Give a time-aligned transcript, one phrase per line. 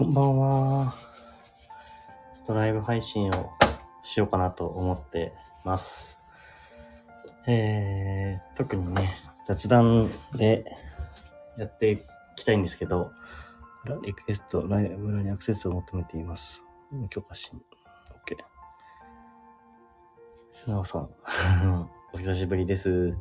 [0.00, 0.94] こんばんは。
[2.32, 3.50] ストライブ配信を
[4.02, 6.18] しようかなと思ってます。
[7.46, 9.12] えー、特にね、
[9.46, 10.64] 雑談で
[11.58, 11.98] やってい
[12.34, 13.12] きたいんですけど、
[14.02, 16.62] リクエスト、ライブラにアクセスを求めています。
[17.10, 18.38] 許可し、OK。
[20.50, 21.10] 素直さん、
[22.14, 23.18] お久しぶりです。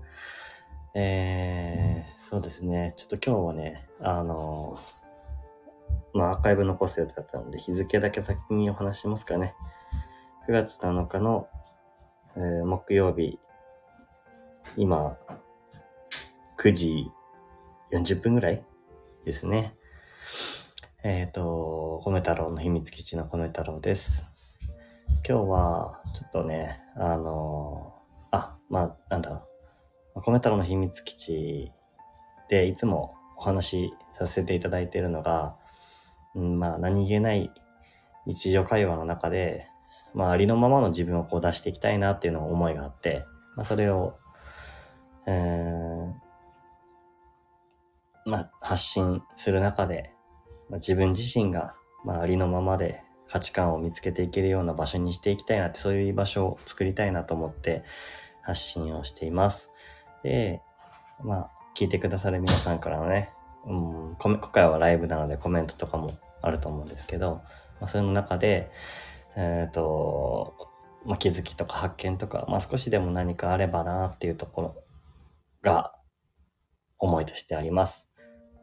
[0.93, 2.93] えー、そうですね。
[2.95, 4.79] ちょっと今日はね、あの、
[6.13, 9.55] まあ、アーカイブ残す予定だったので、日付だけ先にお話しますかね。
[10.47, 11.47] 9月7日の、
[12.35, 13.39] えー木曜日、
[14.77, 15.17] 今、
[16.57, 17.11] 9時
[17.91, 18.63] 40分ぐらい
[19.25, 19.75] ですね。
[21.03, 24.29] えっ、と、米太郎の秘密基地の米太郎です。
[25.27, 27.93] 今日は、ちょっとね、あの、
[28.31, 29.47] あ、まあ、なんだろ
[30.15, 30.21] う。
[30.21, 31.71] 米太郎の秘密基地
[32.49, 35.55] でいつもお話しさせていただいているのが、
[36.39, 37.51] うん、まあ何気ない
[38.25, 39.67] 日常会話の中で、
[40.13, 44.15] まあありのままの自分をこう出していきたいなっていうのを思いがあって、まあそれを、
[45.27, 50.13] えー、まあ発信する中で、
[50.69, 57.83] まあ、自分自身が、まあありのままで価値観を見つけていけるような場所にしていきたいなって、そういう居場所を作りたいなと思って
[58.43, 59.71] 発信をしています。
[60.23, 60.61] で、
[61.21, 63.29] まあ聞いてくださる皆さんからのね、
[63.65, 66.09] うん、今回はライブなのでコメントとかも
[66.41, 67.41] あると思うんですけど、
[67.79, 68.69] まあ、それの中で、
[69.35, 70.53] えっ、と、
[71.05, 74.75] まあ、気づきとか発見とか、まあ、少しでも何かあればなっていうところ
[75.61, 75.93] が
[76.97, 78.11] 思いとしてあります。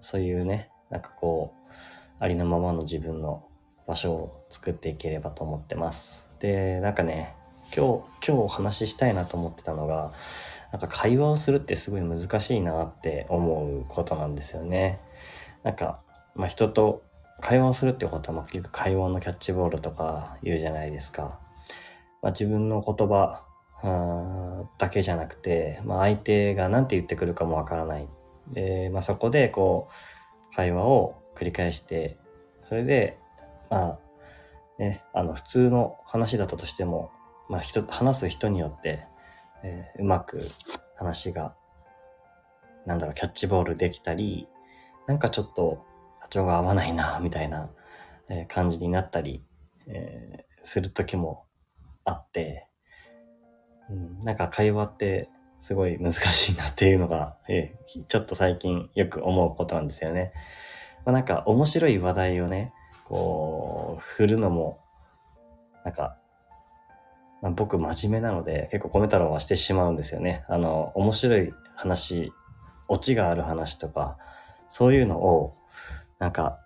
[0.00, 3.46] そういうね、なんかこう、ありのままの自分の
[3.86, 6.28] 場所を作っていければと思ってます。
[6.40, 7.34] で、なんかね、
[7.74, 10.12] 今日、今日お話ししたいなと思ってたのが、
[10.72, 14.98] なんか会話をするってすごい難しいなって思うことなんですよね。
[15.62, 16.00] なんか、
[16.34, 17.02] まあ、人と
[17.40, 21.38] 会話をするってことは、結局会話のキャッチボールとか言うじゃないですか。
[22.22, 23.42] まあ、自分の言葉
[23.82, 28.06] あーだけじゃなくて、まあ、相手が何て言ってくるかもわからない。
[28.52, 32.18] で、まあ、そこでこう、会話を繰り返して、
[32.64, 33.18] それで、
[33.70, 33.98] まあ、
[34.78, 37.10] ね、あの、普通の話だったとしても、
[37.48, 39.06] まあ、人、話す人によって、
[39.62, 40.40] えーうまく
[40.96, 41.54] 話が、
[42.86, 44.48] なんだろう、キャッチボールできたり、
[45.06, 45.85] なんかちょっと
[46.26, 47.70] 波長が合わないな、みたいな、
[48.48, 49.44] 感じになったり、
[49.86, 51.44] えーする時も
[52.04, 52.66] あって、
[53.88, 55.28] うん、なんか会話って
[55.60, 60.32] すごい難しいなっていうのが、えーちょっと最近よく思うことなんですよね。
[61.04, 62.72] まあ、なんか面白い話題をね、
[63.04, 64.78] こう、振るのも、
[65.84, 66.16] なんか、
[67.42, 70.44] まあ、僕真面目なので結構コメ太郎はしてしまうんですよね。
[70.48, 72.32] あの、面白い話、
[72.88, 74.18] オチがある話とか、
[74.68, 75.54] そういうのを、
[76.18, 76.58] なんか、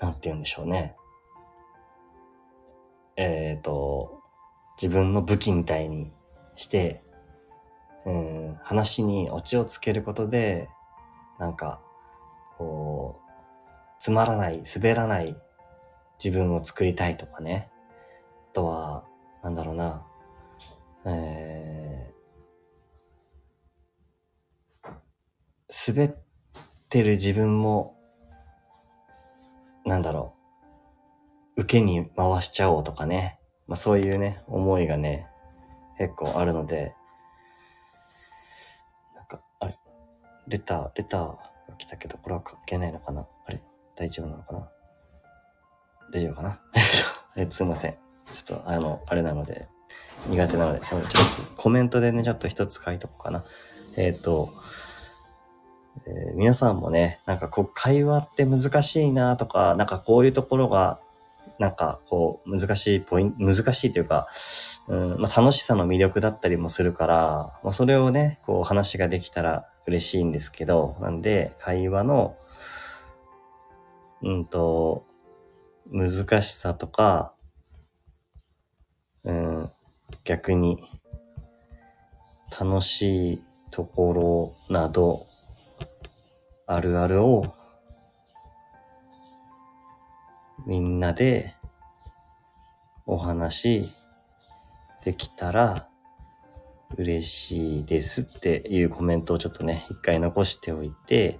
[0.00, 0.96] なんて言うんでしょうね。
[3.16, 4.20] えっ、と、
[4.80, 6.12] 自分の武器みたいに
[6.54, 7.02] して、
[8.04, 10.68] うん、話にオチをつけることで、
[11.38, 11.80] なんか、
[12.58, 13.30] こう、
[13.98, 15.34] つまらない、滑らない
[16.22, 17.70] 自分を作りたいとかね。
[18.50, 19.04] あとは、
[19.42, 20.06] なんだろうな、
[21.06, 26.25] えー、滑っ
[26.88, 27.96] てる自分も、
[29.84, 30.34] なんだろ
[31.56, 33.38] う、受けに回しちゃおうとかね。
[33.66, 35.26] まあそういうね、思いがね、
[35.98, 36.94] 結構あるので、
[39.14, 39.78] なんか、あれ、
[40.48, 41.38] レター、レターが
[41.78, 43.26] 来たけど、これは関係ないのかな？
[43.46, 43.60] あれ？
[43.96, 44.68] 大丈夫なのかな？
[46.12, 46.60] 大丈夫かな？
[47.36, 47.92] えすいません。
[48.32, 49.68] ちょっと、あの、あれなので、
[50.28, 51.08] 苦手なので、ちょっと
[51.56, 53.44] コメントでね、ちょっと一つ書いとこうかな。
[53.96, 54.50] えっ、と、
[56.06, 61.00] えー皆さんもね、なんかこう、会話って難しいなとか、なんかこういうところが、
[61.58, 64.28] なんかこう、難しいポイント、難しいというか、
[64.88, 67.16] うん、まあ、楽しさの魅力だったりもするから、
[67.64, 72.36] まあ、それをね、こう話ができたら嬉しいんですけど、なんで、会話の、
[74.22, 75.04] うんと、
[75.90, 77.32] 難しさとか、
[79.24, 79.70] うん、
[80.24, 80.78] 逆に、
[82.58, 85.25] 楽しいところなど、
[86.68, 87.54] あるあるを、
[90.66, 91.54] みんなで
[93.06, 93.92] お話
[95.04, 95.86] できたら
[96.96, 101.38] 嬉しいですっていうコメントをちょっとね、一回残しておいて、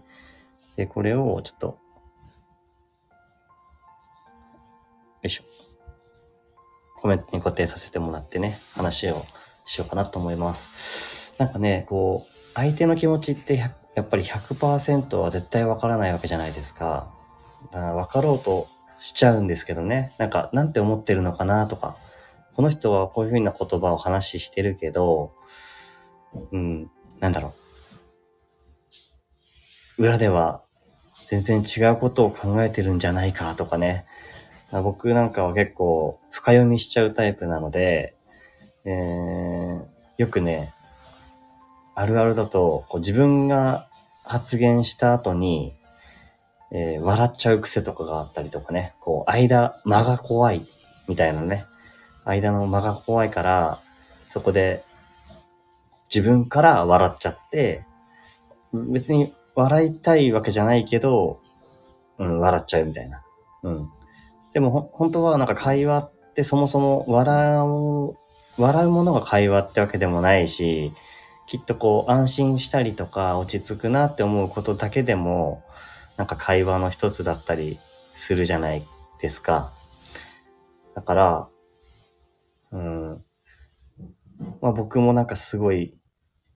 [0.76, 1.78] で、これをちょっと、よ
[5.25, 5.44] いしょ。
[7.00, 9.25] コメントに固定させてもらってね、話を
[9.64, 11.34] しようかなと思います。
[11.40, 17.08] なんかね、こう、相手の気持ちって100やっぱり100%は絶対わからないわけじゃないですか。
[17.72, 18.69] 分かろうと
[19.00, 20.14] しちゃうんですけどね。
[20.19, 21.96] なんか、なんて思ってるのかなとか、
[22.54, 25.32] この人はこういう風な言葉を話してるけど、
[26.52, 26.90] うん、
[27.20, 27.54] なんだろ
[29.99, 30.02] う。
[30.02, 30.62] 裏では
[31.28, 34.04] 全然違うことを考えてるんじゃないかとかね。
[34.72, 38.14] 僕なんかは結構深読みしちゃうタイプなので、
[38.84, 39.84] えー、
[40.19, 40.75] よくね、
[41.94, 43.85] あるあるだと、こう自分が
[44.26, 45.73] 発言した後に、
[46.73, 50.62] えー、笑っちゃう癖とかがあったりとかね、こう、間、間が怖い、
[51.08, 51.64] みたいなね。
[52.25, 53.78] 間の間が怖いから、
[54.26, 54.82] そこで、
[56.12, 57.84] 自分から笑っちゃって、
[58.73, 61.37] 別に笑いたいわけじゃないけど、
[62.19, 63.23] うん、笑っちゃうみたいな。
[63.62, 63.88] うん。
[64.52, 68.17] でも、ほ、本当はなんか会話ってそもそも笑う、
[68.58, 70.93] 笑うものが会話ってわけでもないし、
[71.46, 75.62] きっとこう安心したりとか落ち着くなって思うことだけでも、
[76.16, 77.78] なんか会話の一つだったり
[78.14, 78.82] するじゃない
[79.20, 79.70] ですか。
[80.94, 81.48] だから、
[82.72, 83.25] うん。
[84.60, 85.96] まあ僕もなんかすごい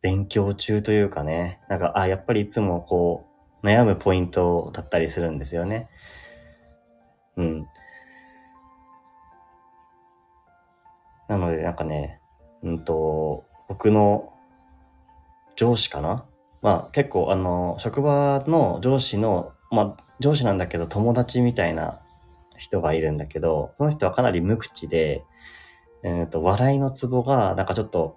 [0.03, 3.27] 勉強中というかね、なんか、あ、やっぱりいつもこ
[3.63, 5.89] う悩むポイントだったりするんですよね。
[7.37, 7.67] うん。
[11.29, 12.21] なのでなんかね、
[12.63, 14.33] うんと、僕の
[15.61, 16.25] 上司かな？
[16.63, 22.01] まあ結構あの、職場の上司の、まあ上司なんだけど友達みたいな
[22.57, 25.23] 人がいるんだけど、その人はかなり無口で、
[26.03, 28.17] えっ、ー、と、笑いのツボがなんかちょっと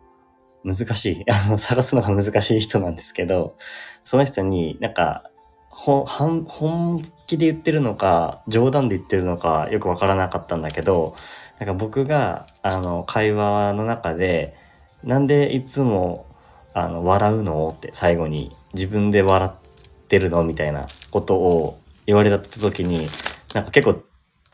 [0.63, 3.57] 難しい、 あの、探すのが難しい人なんですけど、
[4.06, 5.30] その人になんか、
[5.69, 11.13] ほ、本気で言ってるのか、冗談で言ってるのかよくわからなかったんだけど、
[11.60, 14.56] なんか僕が、あの、会話の中で、
[15.04, 16.25] なんでいつも
[16.74, 23.08] あの、笑うのって最後に自分で笑ってるのみたいなことを言われた時に、
[23.54, 24.04] なんか結構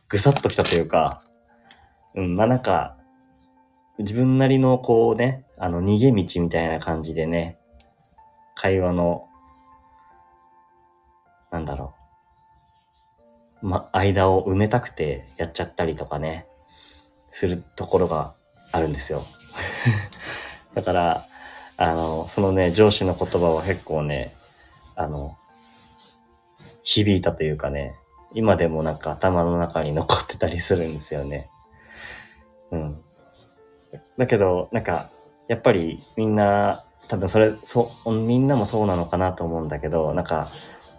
[0.09, 1.21] ぐさっときたというか、
[2.15, 2.97] うん、まあなんか、
[3.99, 7.57] 自分なりのこうね、あの逃げ道みたいな感じでね、
[8.55, 9.27] 会話の、
[11.51, 11.95] なんだろ
[13.61, 16.47] う、ま、間を埋めたくてやっちゃったりとかね、
[17.29, 18.33] するところが
[18.71, 19.21] あるんですよ。
[20.75, 21.25] だから、
[21.81, 24.33] あの、そのね、上司の言葉は結構ね、
[24.97, 25.37] あの、
[26.83, 27.95] 響いたというかね、
[28.33, 31.47] 今でもなんか頭の中に残ってたりするんですよね。
[32.71, 32.97] うん。
[34.17, 35.09] だけど、なんか、
[35.47, 40.49] やっぱりみんな、多分それ、そう、みんなもそうなのかなと思うんだけど、なんか、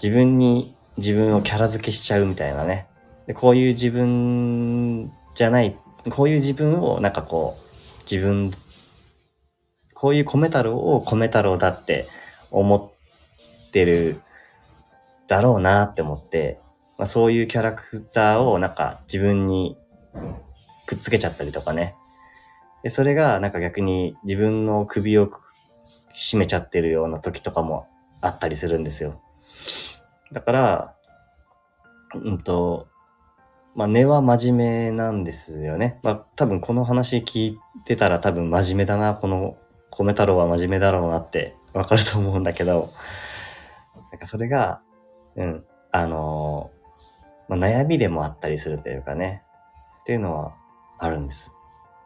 [0.03, 2.87] 自分に自分をキャラ付けしちゃうみたいなね。
[3.27, 5.77] でこういう自分じゃない、
[6.09, 8.51] こういう自分をなんかこう、自分
[10.01, 12.07] こういう米太郎を米太郎だって
[12.51, 12.95] 思
[13.69, 14.19] ってる
[15.29, 16.59] だろうなって思って、
[16.99, 19.77] まあ、そういうキャラクターをなんか自分に
[20.87, 21.95] くっつけちゃったりとかね。
[22.83, 25.31] で、それがなんか逆に自分の首を
[26.15, 27.87] 締めちゃってるような時とかも
[28.23, 29.21] あったりするんですよ。
[30.33, 30.95] だから、
[32.15, 32.89] うんと、
[33.75, 36.01] まあ根は真面目なんですよね。
[36.03, 39.59] まあ多分この話聞いてたら多分真面目だな、この
[39.91, 42.93] 米太郎は真面目だろうなってわかると思うんだけど、
[44.11, 44.81] なんかそれが、
[45.37, 49.45] うん、あのー、まあ、悩みでもあったりするというかね、
[50.03, 50.55] っていうのは
[50.99, 51.53] あるんです。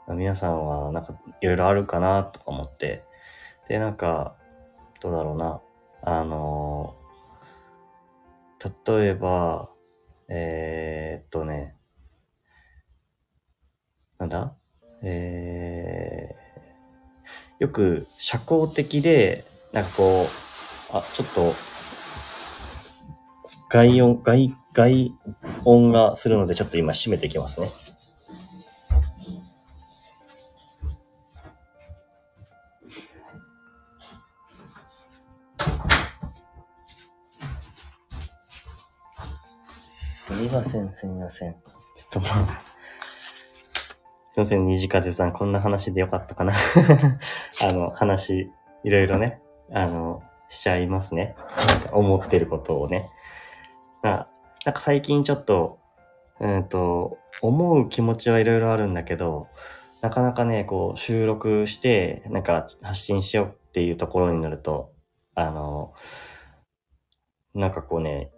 [0.09, 3.05] 皆さんはなんかいろいろあるかなとか思って、
[3.69, 4.37] で、なんか、
[5.00, 5.61] どうだろうな、
[6.03, 9.71] あのー、例えば、
[10.29, 11.75] えー、っとね、
[14.19, 14.55] なんだ？
[15.03, 16.44] えー、
[17.64, 19.42] よく社交的で、
[19.73, 21.54] なんかこう、あ、ちょっと、
[23.71, 25.12] 外音、外、外
[25.64, 27.68] 音がするので、ちょっと今閉めていきますね。
[39.88, 41.52] すみません、すみません。
[41.52, 42.74] ちょっとまあ、
[44.35, 46.53] すいません、虹風さん、こんな話でよかったかな
[47.62, 48.50] あの、話、
[48.83, 49.41] いろいろね、
[49.73, 51.37] あの、しちゃいますね。
[51.93, 53.12] 思ってることをね。
[54.03, 54.29] まあ、
[54.67, 55.79] なんか最近ちょっと、
[56.41, 59.47] うんと、思う気持ちはいろいろあるんだけど、
[60.03, 64.91] なかなかね、こう、収録して、なんか発信しようっていうところになると、
[65.37, 65.95] あの、
[67.55, 68.33] なんかこうね、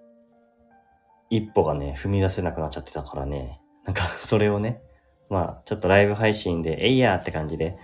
[1.31, 4.83] 一歩がね、踏み出せなくなっちゃってたからね、なんかそれをね、
[5.29, 7.77] まあ、ちょっとライブ配信で、えいやーって感じで、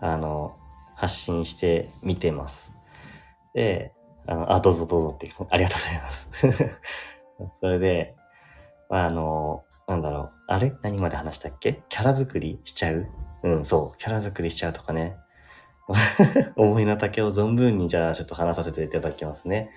[0.00, 0.54] あの、
[0.94, 2.74] 発信してみてます。
[3.54, 3.92] で、
[4.26, 6.80] あの、あ、どうぞどうぞって、ありがとうございます。
[7.60, 8.16] それで、
[8.88, 10.32] あの、なんだろう。
[10.48, 10.72] あれ？
[10.82, 11.82] 何まで話したっけ？
[11.88, 13.06] キャラ作りしちゃう？
[13.42, 13.98] うん、そう。
[13.98, 15.16] キャラ作りしちゃうとかね。
[16.56, 19.70] 思いの丈を存分にじゃあちょっと話させていただきますね。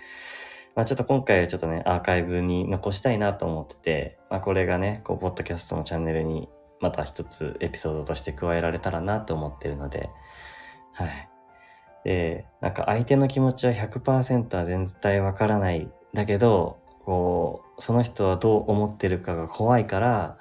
[0.75, 6.49] まあちょっと今回はちょっとね、アーカイブに残したいなと思ってて、まあこれがね、こう、ポッドキャストのチャンネルに
[6.81, 10.09] また一つエピソードとして加えられたらなと思ってるので、
[10.93, 11.29] はい。
[12.03, 15.91] で、なんか相手の気持ちは100%は全体わからない。
[16.13, 20.38] だけど、こう、その人はどう思ってるかが怖いから、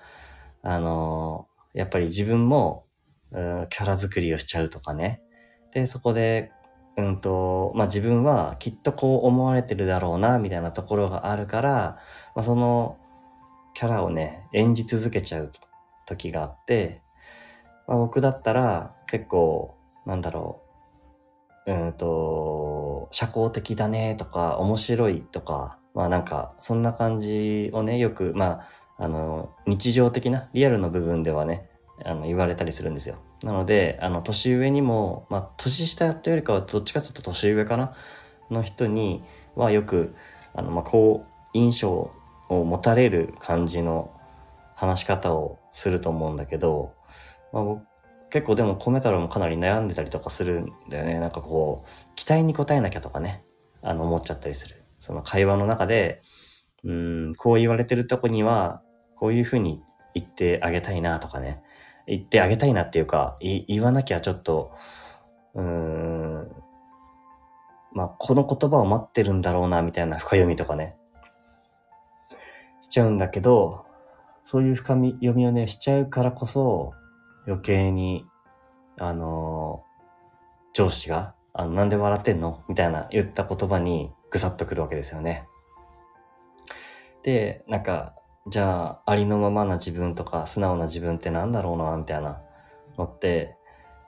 [0.63, 2.85] あのやっぱり自分も、
[3.31, 5.21] うんキャラ作りをしちゃうとかね。
[5.75, 6.51] で、そこで、
[6.97, 11.99] うんと、まあ、自分はきっとこう思われてるだろうな、みたいなところがあるから、
[12.35, 12.97] まあ、その
[13.75, 15.53] キャラをね、演じ続けちゃう
[16.09, 17.01] 時があって、
[17.87, 19.75] まあ、僕だったら結構、
[20.07, 20.61] なんだろ
[21.67, 28.61] う、うんと、社交的だねとか、面白いとか、まあなんか、そんな感じをね、よく、ま
[28.99, 31.69] あ、あの、日常的な、リアルの部分ではね、
[32.05, 33.17] あの、言われたりするんですよ。
[33.43, 37.93] なので、あの、年上にも、まあ、年下というよりかは、どっちかというと年上かな？
[38.51, 39.23] の人に
[39.57, 40.15] はよく、
[40.55, 42.11] あの、まあ、こう、印象
[42.49, 44.11] を持たれる感じの
[44.75, 46.95] 話し方をすると思うんだけど、
[47.53, 47.83] まあ、僕
[48.31, 51.19] 結構でも米太郎もかなり悩んでたりとかするんだよね。
[51.19, 53.45] なんかこう、期待に応えなきゃとかね、
[53.83, 54.83] あの、思っちゃったりする。
[55.01, 56.21] その会話の中で、
[56.85, 58.83] うん、こう言われてるとこには、
[59.17, 59.81] こういうふうに
[60.15, 61.63] 言ってあげたいなとかね。
[62.07, 64.73] 言ってあげたいなっていうか、言わなきゃちょっと、
[65.55, 66.49] うーん、
[67.93, 70.97] まあ、この言葉を待ってるんだろうな、みたいな深読みとかね。
[72.83, 73.87] しちゃうんだけど、
[74.51, 76.95] そういう深み読みをね、しちゃうからこそ、
[77.47, 78.25] 余計に、
[78.99, 79.89] あのー
[80.73, 82.65] 上司が、あの、なんで笑ってんの？
[82.67, 85.47] みたいな言った言葉にぐさっとくるわけですよね。
[87.23, 88.15] で、なんか、
[88.49, 92.41] じゃあ、ありのままな自分とか、素直な自分ってなんだろうな、みたいな
[92.97, 93.55] のって、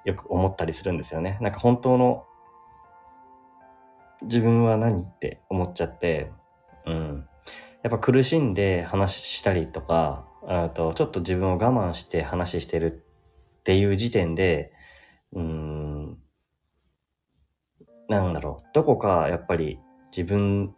[0.07, 1.37] よく思ったりするんですよね。
[1.43, 2.25] なんか本当の
[4.23, 6.31] 自分は何って思っちゃって、
[6.87, 7.27] うん。
[7.83, 10.30] やっぱ苦しんで話したりとか、
[10.75, 14.73] とちょっと自分を我慢して話してるっていう時点で、
[15.33, 16.19] うん、
[18.09, 19.79] なんだろう、どこかやっぱり
[20.17, 20.75] 自分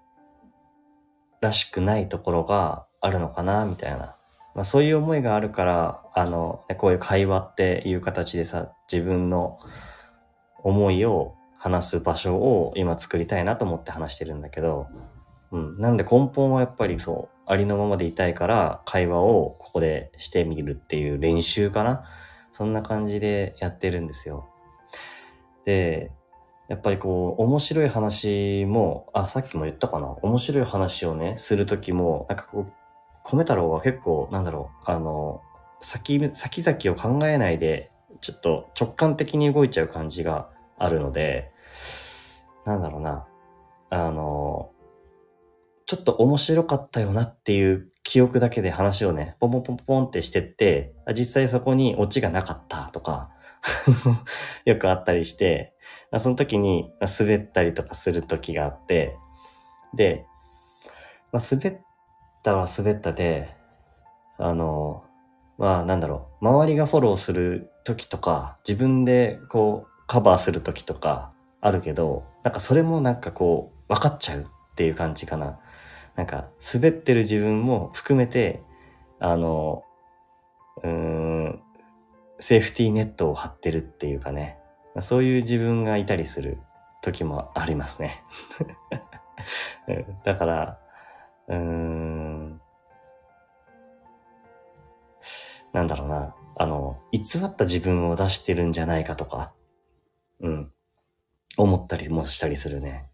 [1.40, 4.16] らしくないところがあるのかな、みたいな。
[4.54, 9.58] まあそういう思いがあるから、あの、こういう会話っていう形でさ、自分の
[10.62, 14.88] 思いを話す場所を今作りたいなと思って話してるんだけど、
[15.52, 15.78] うん。
[15.78, 22.04] なんで根本はやっぱりそう、ありのままでいたいから、会話をここでしてみるっていう練習かな。
[22.52, 24.48] そんな感じでやってるんですよ。
[25.64, 26.10] で、
[26.68, 30.16] やっぱりこう、面白い話も、あ、さっきも言ったかな。
[30.22, 32.72] 面白い話をね、するときも、なんかこう、
[33.24, 35.42] 米太郎は結構、なんだろう、あの、
[35.80, 41.50] 先、先々を考えないで、ちょっと直感的に動いちゃう感じがあるので、
[42.64, 43.26] なんだろうな、
[43.90, 44.70] あの、
[45.92, 53.28] ちょっと面白かったよなっていう記憶だけで話をね、ポンポンポンポンってしてって、実際そこにオチがなかったとか、
[54.64, 55.74] よくあったりして、
[56.18, 59.18] その時に滑ったりとかする時があって、
[59.92, 60.24] で、
[61.30, 61.78] まあ、滑っ
[62.42, 63.50] たは滑ったで、
[64.38, 65.04] あの、
[65.58, 74.44] まあなんだろう、周りがフォローする時とか、自分でこうカバーする時とかあるけど、なんかそれもなんかこう分かっちゃうっ
[74.74, 75.58] ていう感じかな。
[76.16, 78.62] なんか滑ってる自分も含めて、
[79.18, 79.84] あの、
[80.82, 81.60] うーん、
[82.38, 84.58] セーフティーネットを張ってるっていうかね。
[85.00, 86.58] そういう自分がいたりする
[87.02, 88.22] 時もありますね。
[90.24, 90.78] だから、
[91.48, 92.60] うーん、
[95.72, 96.34] なんだろうな。
[96.56, 99.52] あの、偽った自分を出してるんじゃないかとか、
[100.40, 100.70] うん、
[101.56, 103.10] 思ったりもしたりするね。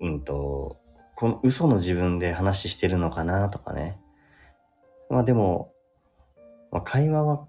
[0.00, 0.80] うんと、
[1.14, 4.00] この嘘の自分で話してるのかなとかね。
[5.10, 5.72] まあでも、
[6.72, 7.46] まあ、会話は、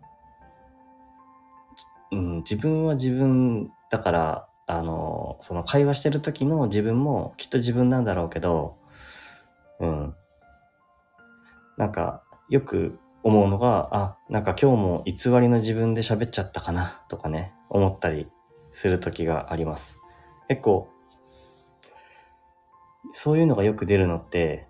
[2.12, 8.77] うん、自分は自分だから、あの、その会話してる時の自分もきっと自分なんだろうけど、
[9.79, 10.15] うん。
[11.77, 18.27] なんか、よく思うのが、あ、なんか今日も偽りの自分で喋っちゃったかな、とかね、思ったり
[18.72, 20.00] する時があります。
[20.48, 20.89] 結構、
[23.12, 24.67] そういうのがよく出るのって、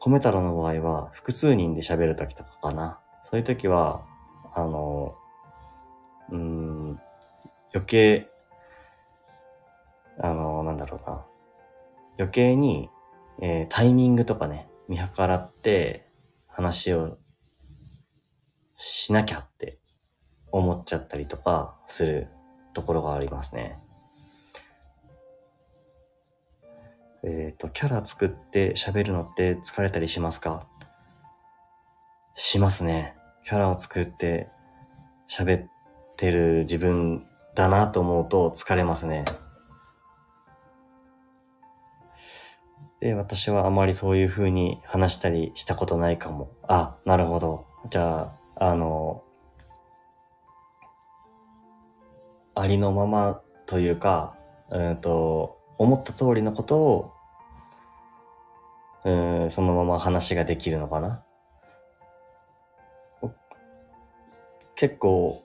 [0.00, 3.00] 米太郎の場合は複数人で喋る時とかかな。
[3.22, 4.02] そういう時は、
[4.54, 5.14] あの、
[6.30, 6.98] うん、
[7.74, 8.28] 余計、
[10.18, 11.26] あの、なんだろうな。
[12.18, 12.88] 余計に、
[13.40, 16.08] えータイミングとかね、見計らって
[16.48, 17.18] 話を
[18.76, 19.78] しなきゃって
[20.50, 22.28] 思っちゃったりとかする
[22.74, 23.78] ところがありますね。
[27.22, 30.66] えっ、ー、と、キャラ作って喋るのって疲れたりしますか？
[32.34, 33.14] しますね。
[33.44, 34.48] キャラを作って
[35.28, 35.70] 喋っ
[36.16, 39.24] てる自分だなと思うと疲れますね。
[43.00, 46.50] で、私はあまりそういう風に話したりしたことないかも。
[46.68, 47.66] あ、なるほど。
[47.88, 49.22] じゃあ、あの、
[52.54, 54.36] ありのままというか、
[54.70, 57.12] うんと、思った通りのことを、
[59.04, 61.24] うん、そのまま話ができるのかな。
[64.74, 65.42] 結構、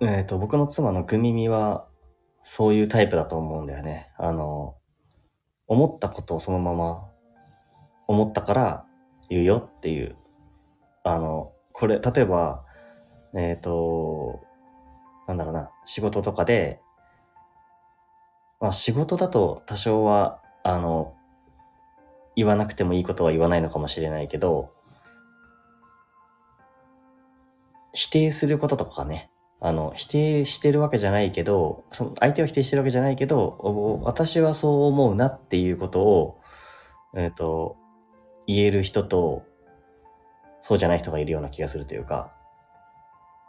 [0.00, 1.86] えっ、ー、と、僕の妻のグミミは、
[2.42, 4.10] そういうタイプだと思うんだよね。
[4.18, 4.74] あの、
[5.68, 7.08] 思ったことをそのまま、
[8.08, 8.84] 思ったから
[9.28, 10.16] 言うよっていう。
[11.04, 12.64] あの、これ、例えば、
[13.36, 14.40] えっ、ー、と、
[15.28, 16.81] なんだろうな、仕事とかで、
[18.62, 21.12] まあ仕事だと多少は、あの、
[22.36, 24.70] 言わなくてもいいことは言わないのかもしれないけど、
[27.92, 36.40] 否定することとかね、あの、否定してるわけじゃないけど、その相手を否定してるわけじゃないけど、私はそう思うなっていうことを、
[37.16, 37.76] えっ、ー、と、
[38.46, 39.42] 言える人と、
[40.60, 42.32] そうじゃない人がいるような気がするというか、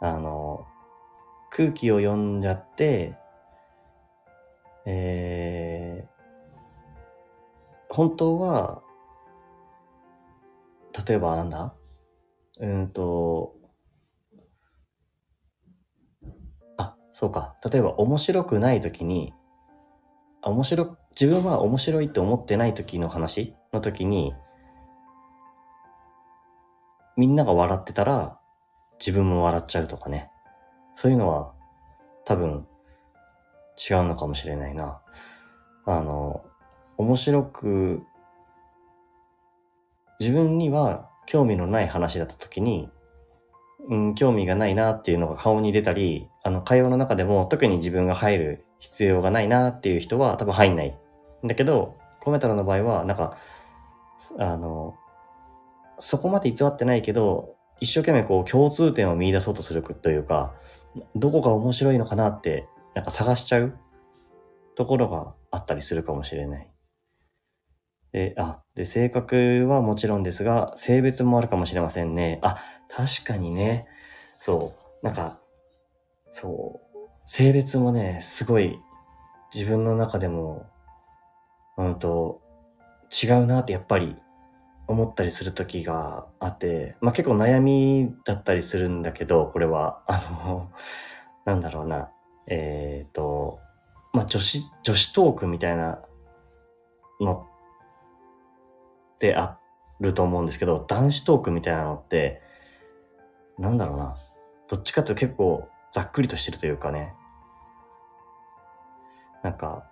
[0.00, 0.66] あの、
[1.50, 3.16] 空気を読んじゃって、
[4.86, 8.82] えー、本当は、
[11.06, 11.74] 例えばなんだ？
[12.60, 13.54] うんと、
[16.78, 17.56] あそうか。
[17.68, 19.32] 例えば面白くない時に、
[20.42, 23.54] 面白、自分は面白いって思ってない時の話？
[23.72, 24.34] の時に、
[27.16, 28.38] みんなが笑ってたら、
[29.00, 30.30] 自分も笑っちゃうとかね。
[30.94, 31.54] そういうのは、
[32.24, 32.68] 多分、
[33.76, 35.00] 違うのかもしれないな。
[35.86, 36.44] あの、
[36.96, 38.02] 面白く、
[40.20, 42.88] 自分には興味のない話だった時に、
[43.88, 50.96] うん、興味がないなっていうのが顔に出たり、あの、会話の中でも特に自分が入る必要がないなっていう人は多分入んない。
[51.44, 53.36] だけど、コメタロの場合は、なんか、
[54.38, 54.94] あの、
[55.98, 60.54] そこまで偽ってないけど、一生懸命こう共通点を見出そうとするというか、
[61.14, 63.76] どこが面白いのかなって、なんか探しちゃう
[64.76, 66.70] ところがあったりするかもしれない。
[68.12, 72.38] で、あ、で、性格はもちろんですが、性別もあるかもしれませんね。
[72.42, 72.56] あ、
[72.88, 73.88] 確かにね。
[74.38, 75.04] そう。
[75.04, 75.38] なんか、
[76.32, 76.98] そう。
[77.26, 78.78] 性別もね、すごい
[79.52, 80.66] 自分の中でも、
[81.76, 82.40] うんと、
[83.10, 84.14] 違うなってやっぱり
[84.86, 90.70] 思ったりする時があって、まあ結構悩みだったりするんだけど、これは、あの、
[91.44, 92.10] なんだろうな、
[92.46, 93.60] えっ、ー、と、
[94.12, 96.00] まあ女子、女子トークみたいな
[97.20, 97.46] の
[99.14, 99.58] ってあ
[100.00, 102.42] ると思うんですけど、男子トークみたいなのって、
[103.58, 104.14] なんだろうな。
[104.68, 107.14] どっちかっていうと結構ざっくりとしてるというかね。
[109.42, 109.84] なんか、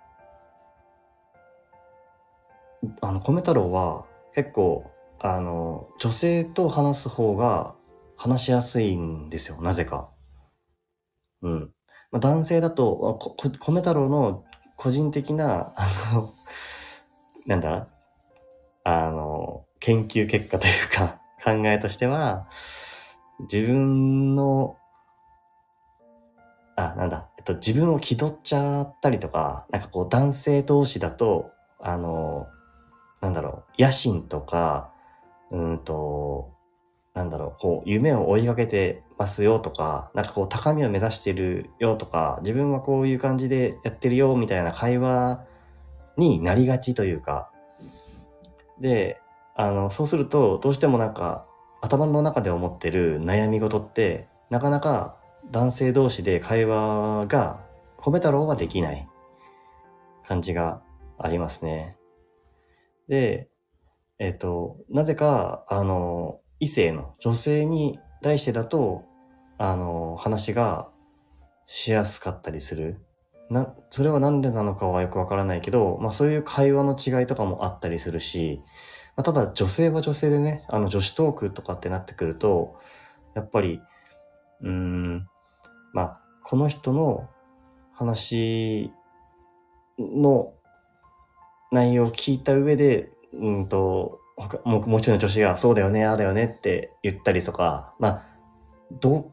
[3.00, 7.74] あの、米太郎は結構、あの、女性と話す方が
[8.16, 9.60] 話しやすいんですよ。
[9.60, 10.08] なぜか。
[11.42, 11.70] うん。
[12.12, 14.44] まあ、男性だと、こ米太郎の
[14.76, 16.28] 個人的な、あの、
[17.46, 17.88] なんだ？
[18.84, 22.46] あの、研究結果というか、考えとしては、
[23.40, 24.76] 自分の、
[26.76, 32.46] あ、なんだ、えっと、自分を気取っちゃったりとか、なんかこう男性同士だと、あの、
[33.20, 34.92] なんだろう、野心とか、
[35.50, 36.50] うんと、
[37.14, 45.44] なんだろう、こう、夢を追いかけてすよとか、なんかこう、高みを目指してるよとか、自分はこういう感じでやってるよみたいな会話
[46.16, 47.50] になりがちというか、
[48.80, 49.20] で、
[49.54, 51.46] あの、そうすると、どうしてもなんか、
[51.80, 55.16] 頭の中で思ってる悩み事って、なかなか
[55.50, 57.60] 男性同士で会話が、
[57.98, 59.06] 米太郎はできない
[60.24, 60.82] 感じが
[61.18, 61.96] ありますね。
[63.08, 63.48] で、
[64.18, 69.04] えっ、と、なぜか、あの、異性の女性に対してだと、
[69.64, 70.88] あの、話が
[71.66, 72.98] しやすかったりする。
[73.48, 78.60] な、それはなんでなのかはよくわからないけど、まあそういう会話の違いとかもあったりするし、
[79.16, 82.76] まあ、ただ女性は女性でね、あの女子トークとかってなってくると、
[83.36, 83.80] やっぱり、
[84.62, 85.28] うーん、
[85.92, 87.30] まあ、この人の
[87.92, 88.90] 話
[89.96, 90.54] の
[91.70, 94.18] 内容を聞いた上で、うんと、
[94.64, 98.22] ももう一人の女子が、そうだよね、ああだよねって言ったりとか、まあ、
[99.00, 99.32] どう、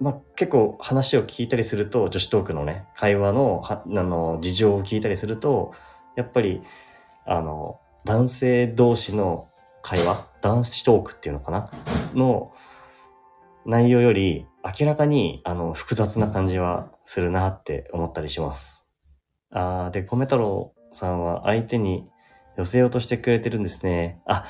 [0.00, 5.74] まあ、結構話を聞いたりすると、女子トークのね、会話の、は、あの、事情を聞いたりすると、
[6.16, 6.62] やっぱり、
[7.26, 9.46] あの、男性同士の
[9.82, 11.70] 会話、男子トークっていうのかな？
[12.14, 12.50] の
[13.66, 14.46] 内容より、
[14.78, 18.86] 明らかに、あの、複雑な感じはするなって思ったりします。
[19.50, 22.08] あー、で、米太郎さんは相手に
[22.56, 24.22] 寄せようとしてくれてるんですね。
[24.24, 24.44] あ、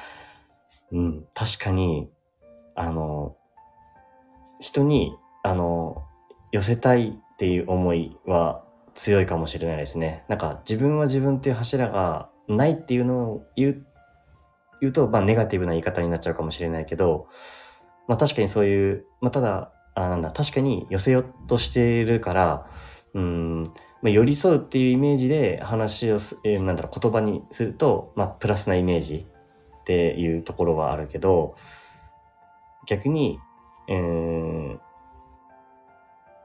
[0.93, 2.09] うん、確かに、
[2.77, 3.37] あの、
[4.61, 6.03] 人に、あの、
[6.53, 8.63] 寄せたいっていう思いは
[8.95, 10.25] 強いかもしれないですね。
[10.29, 13.87] なんか自分は自分っていう柱がないっていうのを言う、
[14.81, 17.29] 言うと、まあネガティブな言い方になっちゃうかもしれないけど、
[18.09, 22.67] まあ確かにそういう、まあただ、あなんだ、確かに寄せようとしているから、
[23.15, 23.63] うん、
[24.03, 29.27] まあ、寄り添うっていうイメージで話をす、えー、なんだろう、言葉にすると、まあ、プラスなイメージ
[29.81, 31.55] っていうところはあるけど、
[32.87, 33.39] 逆に、
[33.89, 34.79] えー、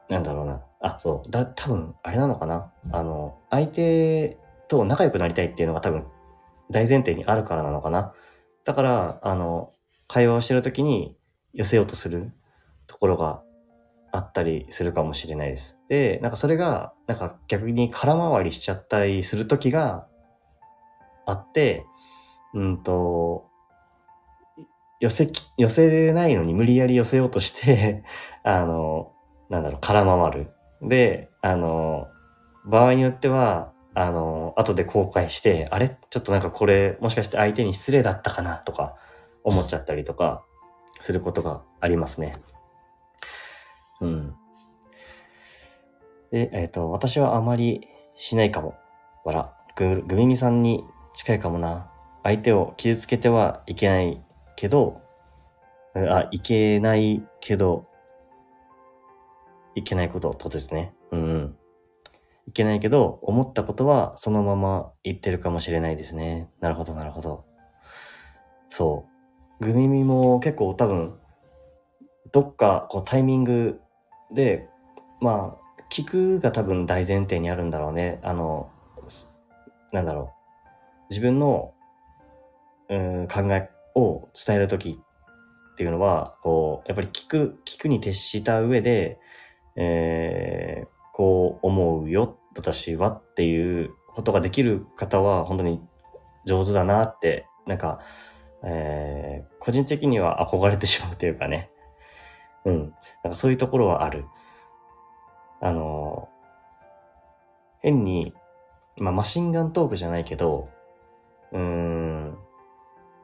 [0.09, 0.63] なんだろうな。
[0.81, 1.31] あ、そう。
[1.31, 2.71] だ、多分、あれなのかな。
[2.91, 4.37] あの、相手
[4.67, 6.05] と仲良くなりたいっていうのが多分、
[6.69, 8.13] 大前提にあるからなのかな。
[8.63, 9.69] だから、あの、
[10.07, 11.15] 会話をしてるときに
[11.53, 12.31] 寄せようとする
[12.87, 13.43] ところが
[14.11, 15.79] あったりするかもしれないです。
[15.89, 20.07] で、なんかそれが、なんか逆に空回りしちゃったりするときが
[21.25, 21.85] あって、
[22.53, 23.49] うんと、
[24.99, 28.03] 寄せ、寄せないのに無理やり寄せようとして
[28.43, 29.11] あの、
[29.49, 30.47] なんだろう、空回る。
[30.81, 32.07] で、あの、
[32.65, 35.95] 場合によっては、あの、後で後悔して、あれ？
[36.09, 38.57] ちょっとなんかこれ、もしかして相手に失礼だったかな？
[38.57, 38.95] とか、
[39.43, 40.43] 思っちゃったりとか、
[40.99, 42.35] することがありますね。
[44.01, 44.35] うん。
[46.31, 48.75] で、えっ、ー、と、私はあまりしないかも。
[49.23, 49.53] わら。
[49.75, 51.89] ぐ、ぐみみさんに近いかもな。
[52.23, 54.17] 相手を傷つけてはいけない
[54.55, 55.01] けど、
[55.93, 57.85] あ、いけないけど、
[59.75, 60.93] いけないこととですね。
[61.11, 61.57] うんうん。
[62.47, 66.49] いけないけど、思ったことはそのまま言ってるかもしれないですね。
[66.59, 67.45] なるほど、なるほど。
[68.69, 69.05] そ
[69.59, 69.63] う。
[69.63, 71.17] グミミも結構多分、
[72.31, 73.79] どっかこうタイミング
[74.33, 74.67] で、
[75.21, 78.19] まあ、聞くが多分大前提にあるんだろうね。
[78.23, 78.69] あの、
[79.91, 80.35] なんだろう。
[81.09, 81.73] 自分の、
[82.89, 89.19] うん、考えを伝えるときっていうのは、こう、やっぱり聞く、聞くに徹した上で、
[89.75, 95.81] えー、こう思うよ、私はっていうことができる方は本当に
[96.45, 97.99] 上手だなって、なんか、
[98.63, 101.69] えー、個人的には憧れてしまうというかね。
[102.65, 102.93] うん。
[103.23, 104.25] なんかそういうところはある。
[105.61, 106.29] あの、
[107.81, 108.33] 変に、
[108.97, 110.69] まあ、マシンガントークじゃないけど、
[111.51, 112.37] うーん、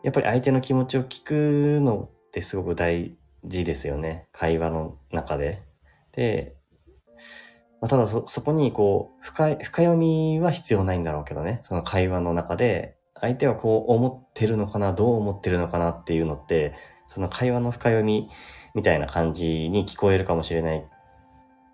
[0.04, 4.28] やっぱり相手の気持ちを聞くのってすごく大事ですよね。
[4.32, 5.64] 会話の中で。
[6.14, 6.56] で、
[7.82, 11.62] まあ、ただそ、そこにこう、深い、深読みは必要ないんだろうけどね。
[11.64, 16.74] その会話の中で、相手はこう思ってるのかな、どう思ってるのかなっていうのって、
[17.08, 18.30] その会話の深読み
[18.74, 20.84] みたいな感じに聞こえるかもしれない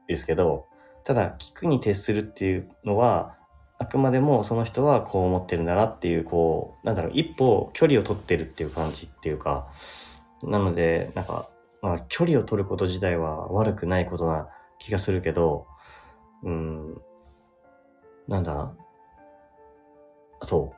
[0.08, 0.66] ですけど、
[1.04, 3.36] ただ聞くに徹するっていうのは、
[3.80, 9.68] あくまでもその人はこう思ってるんだなっていう、こう、なんだろう、一歩距離を取ってるっていう感じっていうか、
[10.44, 11.48] なので、なんか、
[11.82, 15.68] まあ、距離を取ること自体は悪くないことな気がするけど、
[16.44, 17.02] うん、
[18.28, 18.74] なんだ
[20.42, 20.78] そう。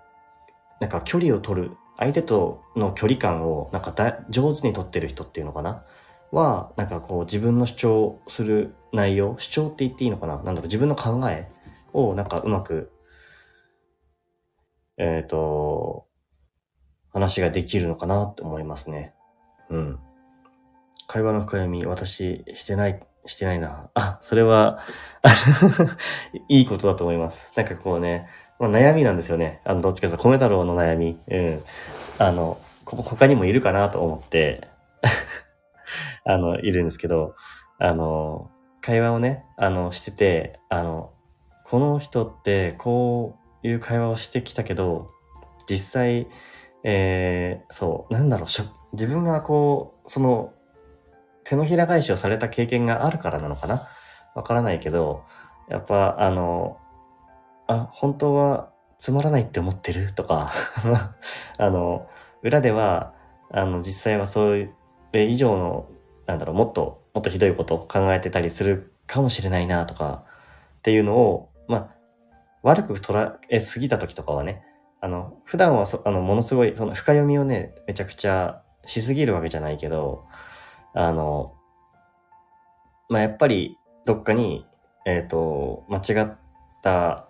[0.81, 5.83] なんか距離を取る、相手との距離感をなんかだ上手に取ってる人っていうのかな？
[6.31, 10.35] は、なんかこう自分の主張する内容、主張って言っていいのかな？
[10.37, 11.47] なんだろう、自分の考え
[11.91, 12.91] をなんかうまく、
[14.97, 16.05] えっ、ー、と、
[17.11, 19.13] 話ができるのかなって思いますね。
[19.69, 19.99] うん。
[21.11, 23.89] 会話の深読み、私してない、してないな。
[23.95, 24.77] あ、それは
[26.47, 27.51] いいことだと思います。
[27.55, 28.27] なんかこうね、
[28.59, 29.59] まあ、悩みなんですよね。
[29.63, 31.19] あの、どっちかというと、米太郎の悩み。
[31.27, 31.61] うん。
[32.19, 34.67] あの、ここ他にもいるかなと思って
[36.25, 37.33] あの、いるんですけど、
[37.79, 41.11] あの、会話をね、あの、してて、あの、
[41.65, 45.07] この人ってこういう会話をしてきたけど、
[45.67, 46.27] 実際、
[46.83, 48.47] えー、そう、なんだろう、
[48.93, 50.53] 自分がこう、その、
[51.49, 53.81] 手のひら返しをされた経験があるからなのかな？
[54.35, 55.23] わからないけど、
[55.67, 56.77] やっぱ、あの、
[57.67, 60.13] あ、本当はつまらないって思ってる？
[60.13, 60.51] とか
[61.57, 62.07] あの、
[62.43, 63.13] 裏では、
[63.51, 65.87] あの、実際はそれ以上の
[66.27, 70.25] なんだろう、もっと、もっとひどいことを考えてたりするかもしれないなとか、
[70.77, 71.95] っていうのを、まあ、
[72.61, 74.61] 悪く捉えすぎた時とかはね、
[75.01, 80.23] あの、普段はそ、あの、ものすごい、その深読みをね、めちゃくちゃしすぎるわけじゃないけど、
[80.93, 81.53] あの、
[83.09, 84.65] まあ、やっぱり、どっかに、
[85.05, 86.37] えっ、ー、と、間違っ
[86.81, 87.27] た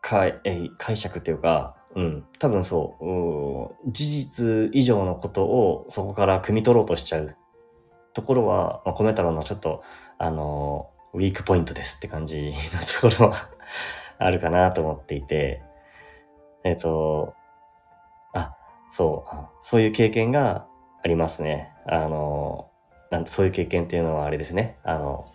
[0.00, 7.36] か、え解釈っていうか、うん、多分そう、う事実以上のことをそこから汲み取ろうとしちゃう
[8.12, 9.82] ところは、まあ、コメ太郎のちょっと、
[10.18, 12.52] あの、ウィークポイントですって感じ
[13.02, 13.48] のところは
[14.18, 15.62] あるかなと思っていて、
[16.62, 17.34] えっ、ー、と、
[18.32, 18.56] あ、
[18.90, 20.66] そう、そういう経験が
[21.02, 21.68] ありますね。
[21.86, 22.70] あの、
[23.10, 24.78] なんそういう経験っていうのはあれですね。
[24.84, 25.26] あの、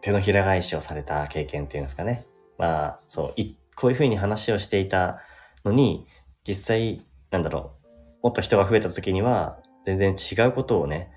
[0.00, 2.24] 手のひら返しをされた経験っていうんですかね。
[2.56, 5.20] まあ、そう、い、こういうふうに話をしていた
[5.64, 6.06] のに、
[6.46, 7.72] 実際、なんだろ
[8.22, 11.10] う、もっと人が増えた時には、全然違うことをね、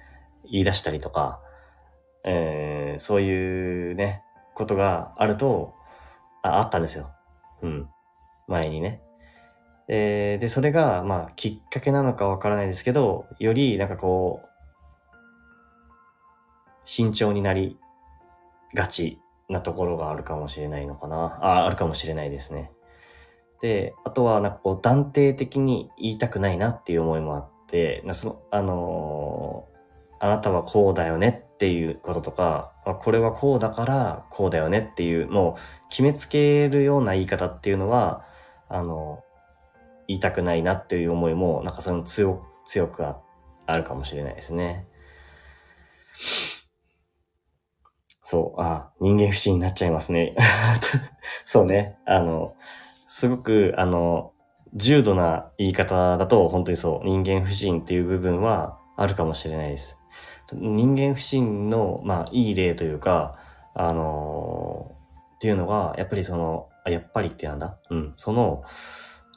[0.50, 1.42] 言い出したりとか、
[2.26, 4.24] えー、そういうね、
[4.54, 5.74] ことがあると、
[6.44, 7.12] あ、あったんですよ。
[7.62, 7.90] うん。
[8.48, 9.02] 前にね。
[9.88, 14.48] えー、で、それが、まあ、きっかけなのかわからないですけど、より、なんかこう、
[16.84, 17.78] 慎重になり
[18.74, 21.40] がちなところがあるかもしれないのかな。
[21.42, 22.72] あ、あるかもしれないですね。
[23.62, 38.24] で、あとは、なんかこう、断定的に言いたくないなっていう思いもあって、その、あのー、あなたはこうだよねっていうこととか、これはこうだからこうだよねっていう、もう決めつけるような言い方っていうのは、
[38.70, 39.24] あの、
[40.08, 43.20] 言いたくないなっていう思いも、なんかその強、強くあ
[43.66, 44.86] あるかもしれないですね。
[48.24, 50.36] そう、あ、人間不信になっちゃいますね。
[51.46, 51.98] そうね。
[52.06, 52.56] あの、
[53.08, 54.32] すごく、あの、
[54.74, 59.98] 重度な言い方だと、本当にそう、人間不信っていう部分はあるかもしれないです。
[60.54, 63.38] 人間不信の、まあ、いい例というか、
[63.74, 67.78] あのー、っていうのが、やっぱりその、あ、やっぱりってなんだ？
[67.90, 68.14] うん。
[68.16, 68.64] その、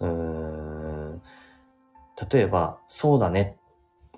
[0.00, 1.20] うん、
[2.30, 3.57] 例えば、そうだね。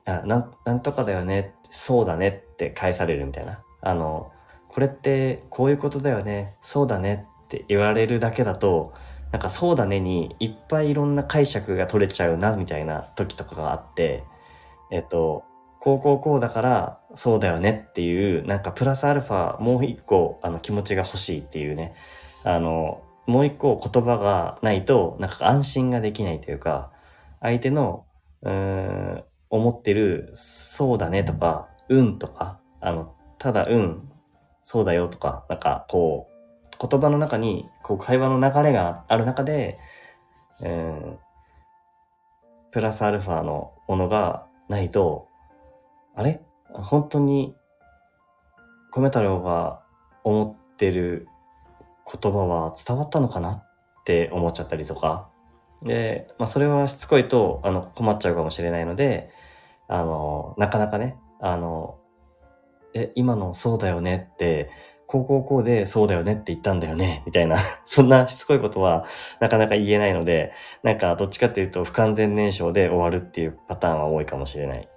[0.06, 1.54] あな、なんとかだよね。
[1.68, 3.58] そうだねって返されるみたいな。
[3.80, 4.32] あの、
[4.68, 6.54] これってこういうことだよね。
[6.60, 8.92] そうだねって言われるだけだと、
[9.32, 14.22] なんかそうだねにいっぱいいろんな解釈が取れちゃうな、みたいな時とかがあって、
[14.90, 15.44] えっと、
[15.80, 21.94] こうこうこうだからそうだよねっていう、なんかプラスアルファもう一個あの気持ちが欲しいっていうね、
[22.44, 26.92] あの、もう一個言葉がないと、なんか安心ができないというか、
[27.40, 28.04] 相手の、
[28.42, 28.52] うー
[29.18, 34.08] ん、思ってる、そうだねとか、うんとか、あの、ただうん、
[34.62, 39.76] そうだよとか、なんかこう、言葉の中に、こう会話の流れがある中で、
[40.64, 41.18] うん、
[42.70, 45.28] プラスアルファのものがないと、
[46.14, 46.40] あれ？
[46.72, 47.54] 本当に、
[48.92, 49.82] 米太郎が
[50.24, 51.28] 思ってる
[52.12, 53.64] 言葉は伝わったのかなっ
[54.04, 55.28] て思っちゃったりとか。
[55.82, 59.30] で、まあそれはしつこいと、あの、困っちゃうかもしれないので、
[59.88, 61.98] あの、なかなかね、あの、
[62.94, 64.70] え、今のそうだよねって、
[65.06, 69.04] こうこうこうでそうだよねって言ったんだよね、みたいな、 そんなしつこいことは
[69.38, 74.88] なかなか言えないので、なんかどっちかっていうと不完全燃焼で終わるっていうパターンは多いかもしれない。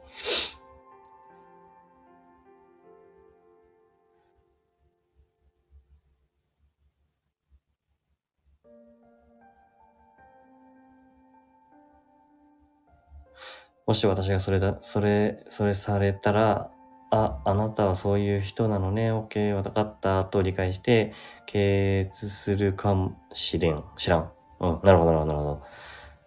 [13.90, 16.70] もし私がそれだ、それ、それされたら、
[17.10, 21.12] あ、あなたはそういう人なのね、OK、わかったと理解して、
[21.48, 23.84] 掲出するかもしれん。
[23.98, 24.32] 知らん。
[24.60, 25.62] うん、なるほど、なるほど、なるほど。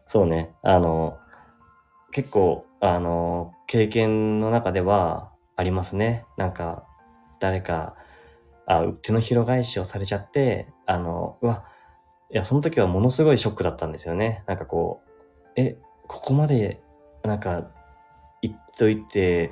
[0.09, 0.51] そうね。
[0.63, 1.21] あの、
[2.11, 6.25] 結構、あの、経験の中ではありますね。
[6.37, 6.83] なんか、
[7.39, 7.95] 誰か、
[8.67, 11.63] あ、手の広返しをされちゃって、あの、うわ、
[12.29, 14.43] いや、その時はものすごいショックだったんですよね。
[14.49, 16.83] なんかこう、え、ここまで
[17.25, 17.65] なんか、
[18.43, 19.51] 言っといて、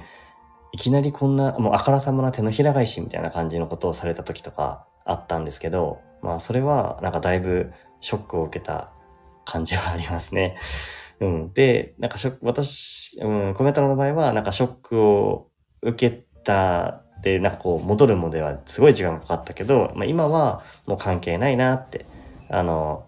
[0.72, 8.92] いきなりこんな、もうあからさまな手のひら返しみたいな感じのことをされた時とかあったんですけど、まあそれはなんかだいぶショックを受けた
[9.44, 10.56] 感じはありますね。
[11.20, 11.52] うん。
[11.52, 15.48] で、なんかショック、私、うん、コメントの場合はなんかショックを
[15.82, 22.06] 受けたで、なんかこう戻るまではすごい時間がかかったけど、まあ今はもう関係ないなって、
[22.48, 23.04] あの、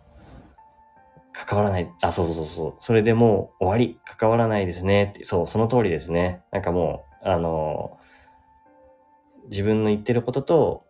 [1.32, 1.90] 関わらない。
[2.02, 2.74] あ、そうそうそうそう。
[2.78, 3.98] それでもう終わり。
[4.04, 5.04] 関わらないですね。
[5.04, 6.42] って、そう、その通りですね。
[6.52, 7.98] なんかもう、あの、
[9.50, 10.86] 自分の言ってることと、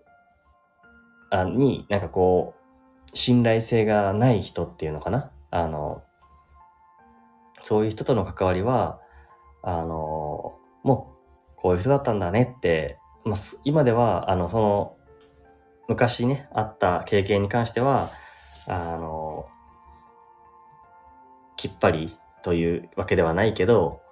[1.31, 5.31] あ、に、なんかこう、信頼性がない人っていうのかな。
[5.51, 6.03] あの、
[7.63, 9.01] そういう人との関わりは、
[9.63, 11.15] あの、も
[11.55, 14.97] う、こういう人だったんだねって、まあ、今では、あの、その、
[15.89, 18.11] 昔ね、あった経験に関しては、
[18.67, 19.47] あの、
[21.63, 22.11] きっぱり
[22.43, 24.03] というわけではないけど、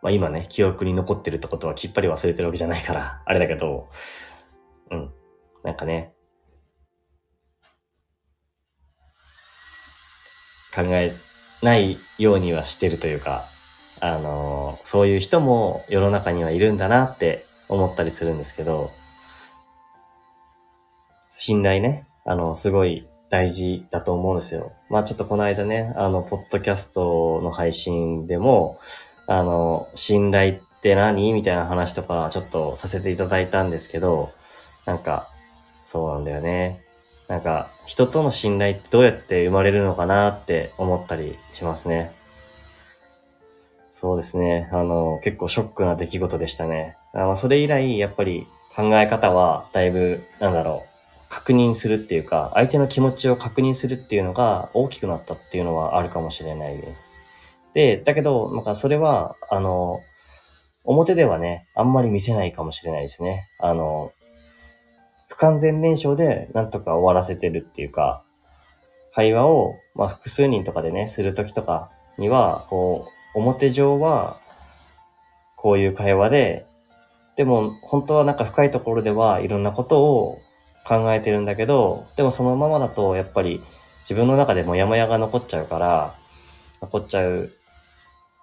[0.00, 3.88] まあ今ね、記憶に残ってるってことはきっぱり忘れてるわけじゃないから、 あれだけど、
[4.92, 5.12] うん。
[5.64, 6.14] なんかね、
[10.72, 11.12] 考え
[11.62, 13.44] ないようにはしてるというか、
[13.98, 18.92] あの、そういう人も世の中にはいるんだなって思ったりするんですけど、
[21.32, 23.04] 信頼ね、あの、すごい
[23.36, 24.72] 大事だと思うんですよ。
[24.88, 28.78] まあちょっとこの間ね、あの、ポッドキャストの配信でも、
[29.26, 31.34] あの、信頼って何？
[31.34, 34.30] みたいな話とかちょっとさせていただいたんですけど、
[34.86, 35.28] なんか、
[35.82, 36.80] そうなんだよね。
[37.28, 42.12] なんか、人との信頼ってどうやって生まれるのかなって思ったりしますね。
[43.90, 44.70] そうですね。
[44.72, 46.96] あの、結構ショックな出来事でしたね。
[47.12, 50.95] あそれ以来、やっぱり考え方はだいぶ、なんだろう、
[51.36, 56.82] 確認するっていうか、相手の気持ちを確認するっていうのが大きくなったっていうのはあるかもしれない。
[57.74, 60.00] で、だけど、なんかそれは、あの、
[60.84, 63.50] 表ではね、あんまり見せないかもしれないですね。
[63.58, 64.12] あの、
[65.28, 68.24] 不完全燃焼でなんとか終わらせてるっていうか、
[69.12, 74.38] 会話を、まあ、複数人とかでね、するときとかには、こう、表上は、
[75.54, 76.64] こういう会話で、
[77.36, 80.40] でも、本当はなんか深いところではいろんなことを
[80.86, 83.60] 考えてるんだけど、でもそのままだと、やっぱり
[84.02, 86.14] 自分の中でもやもやが残っちゃうから、
[86.80, 87.50] 残っちゃう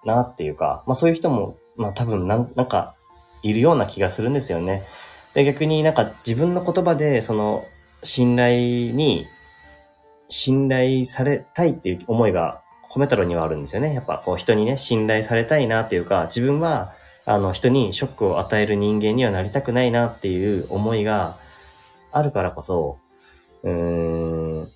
[0.04, 2.94] なっていうか、まあそういう人も、まあ多分なん、なんか、
[3.42, 4.84] いるような気がするんですよね。
[5.34, 7.64] で、逆になんか自分の言葉で、その、
[8.02, 9.26] 信頼に、
[10.28, 13.94] 信頼されたいっていう思いが込めたのにはあるんですよね。
[13.94, 16.92] やっぱこう人にね、信頼されたいなっていうか、自分は、
[17.26, 21.38] あの人にショックを与える人間にはなりたくないなっていう思いが
[22.14, 22.98] あるからこそ、
[23.64, 24.70] うーん、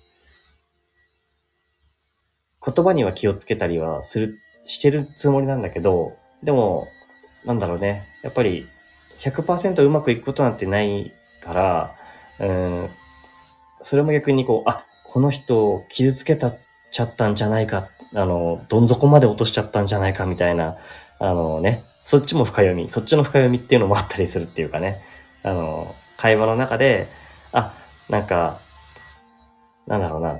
[2.65, 6.87] 言葉には気をつけたりはする、してるつもりなんだけど、でも、
[7.45, 8.05] なんだろうね。
[8.23, 8.67] やっぱり
[9.19, 11.91] 100%うまくいくことなんてないから、
[12.39, 12.89] うん、
[13.81, 16.53] それも逆にこう、あ、この人を傷つけた
[16.91, 20.75] ちゃったんじゃないか、あの、どん底まで落としちゃったんじゃないかみたいな、
[21.19, 25.01] あのね、そっちも深読み、そっちの深読みっていうのもあったりするっていうかね、
[25.43, 27.07] あの、会話の中で、
[27.51, 27.73] あ、
[28.09, 28.59] なんか、
[29.87, 30.39] なんだろうな。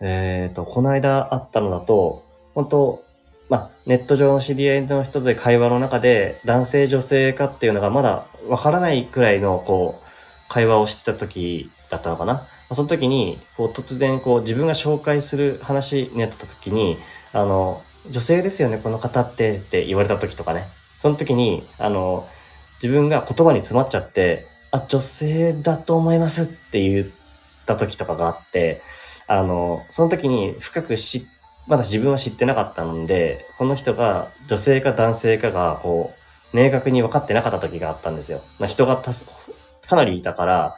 [0.00, 3.04] えっ、ー、と、この間あったのだと、本当
[3.48, 12.46] まあ、ネット上の知り合いの人で会話の中で、男性女性かっていうのがまだわからないくらいの、こう、会話をしてた時だったのかな。
[12.72, 16.98] その時に、こう、突然、こう、自分が紹介する話になった時に、
[17.32, 20.64] あの、女性ですよね、この方って、って言われた時とかね。
[20.98, 22.28] その時に、あの、
[22.82, 27.06] 自分が言葉に詰まっちゃって、あ、女性だと思いますって言っ
[27.66, 28.82] た時とかがあって、
[29.26, 31.26] あの、その時に深く知
[31.68, 36.14] まだ自分は知ってなかったので、この人が女性か男性かが、こ
[36.54, 38.40] う、明確に分かってなかった時があったんですよ。
[38.58, 39.30] まあ、人がたす、
[39.86, 40.76] かなりいたから、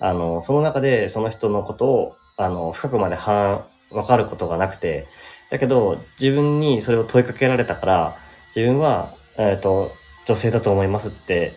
[0.00, 5.06] あの、その中でその人のことを、あの、深くまでは、分かることがなくて、
[5.50, 8.16] だけど、自分にそれを問いかけられたから、
[8.56, 9.92] 自分は、えっ、ー、と、
[10.26, 11.52] 女性だと思いますって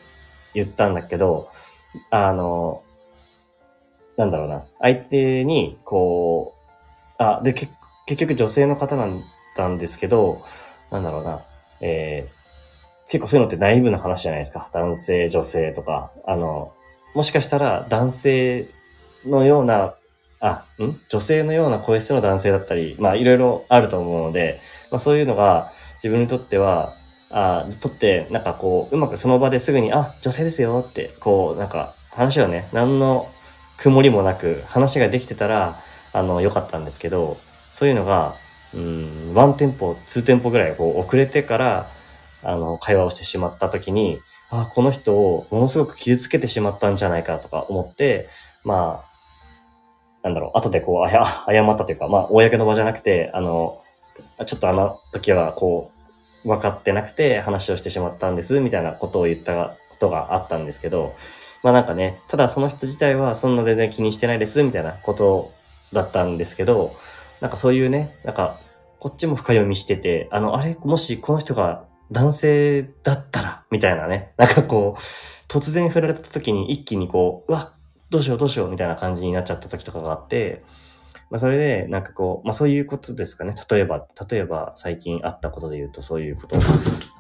[0.54, 1.50] 言ったんだけど、
[2.10, 2.82] あの、
[4.18, 4.66] なんだろうな。
[4.80, 6.56] 相手に、こ
[7.20, 7.72] う、あ、で、結
[8.18, 9.24] 局女性の方なん
[9.56, 10.42] だんですけど、
[10.92, 11.42] なんだろうな、
[11.82, 14.70] えー、結構そういうのってナイブな話じゃないですか。
[14.74, 16.12] 男性、女性とか。
[16.26, 16.74] あの、
[17.14, 18.68] もしかしたら男性
[19.26, 19.96] のような、
[20.40, 21.00] あ、ん？
[21.10, 24.60] 女性のような声質の男性だったり、まあいろいろあると思うので、
[24.92, 26.94] まあそういうのが自分にとっては、
[27.38, 33.30] あとって、なんかこう、うまくその場ですぐに、あ、女性ですよって、こう、なんか話をね、何の
[33.76, 35.78] 曇りもなく話ができてたら、
[36.14, 37.36] あの、良かったんですけど、
[37.74, 38.36] そういうのが、
[38.74, 41.88] うん、ワンテンポ、ツーテンポぐらいこう遅れてから、
[42.42, 44.18] あの、会話をしてしまった時に、
[44.50, 48.30] あ、この人をものすごく傷つけてしまったんじゃないかとか思って、
[48.64, 53.78] まあ、なんだろう、後でこう、あや、謝ったというか、まあ、公の場じゃなくて、あの、
[54.46, 55.95] ちょっとあの時はこう、
[56.46, 61.16] 分かってなくて話をしてしまったんです、みたいなことを言ったことがあったんですけど、
[61.64, 65.52] まあなんかね、ただその人自体はそんな全然気にしてないです、みたいなこと
[65.92, 66.96] だったんですけど、
[67.42, 68.58] なんかそういうね、なんか、
[69.00, 75.02] こっちも深読みしてて、あの、あれ、もしこの人が男性だったら、みたいなね、なんかこう、
[75.48, 77.72] 突然振られた時に一気にこう、うわ、
[78.10, 80.62] どうしようどうしようみたいな感じになっちゃった時とかがあって、
[81.30, 83.56] まあそれで、なんかこう、まあそういうことですかね。
[83.70, 86.58] 例えば、例えば最近あったことで言うとそういうこと。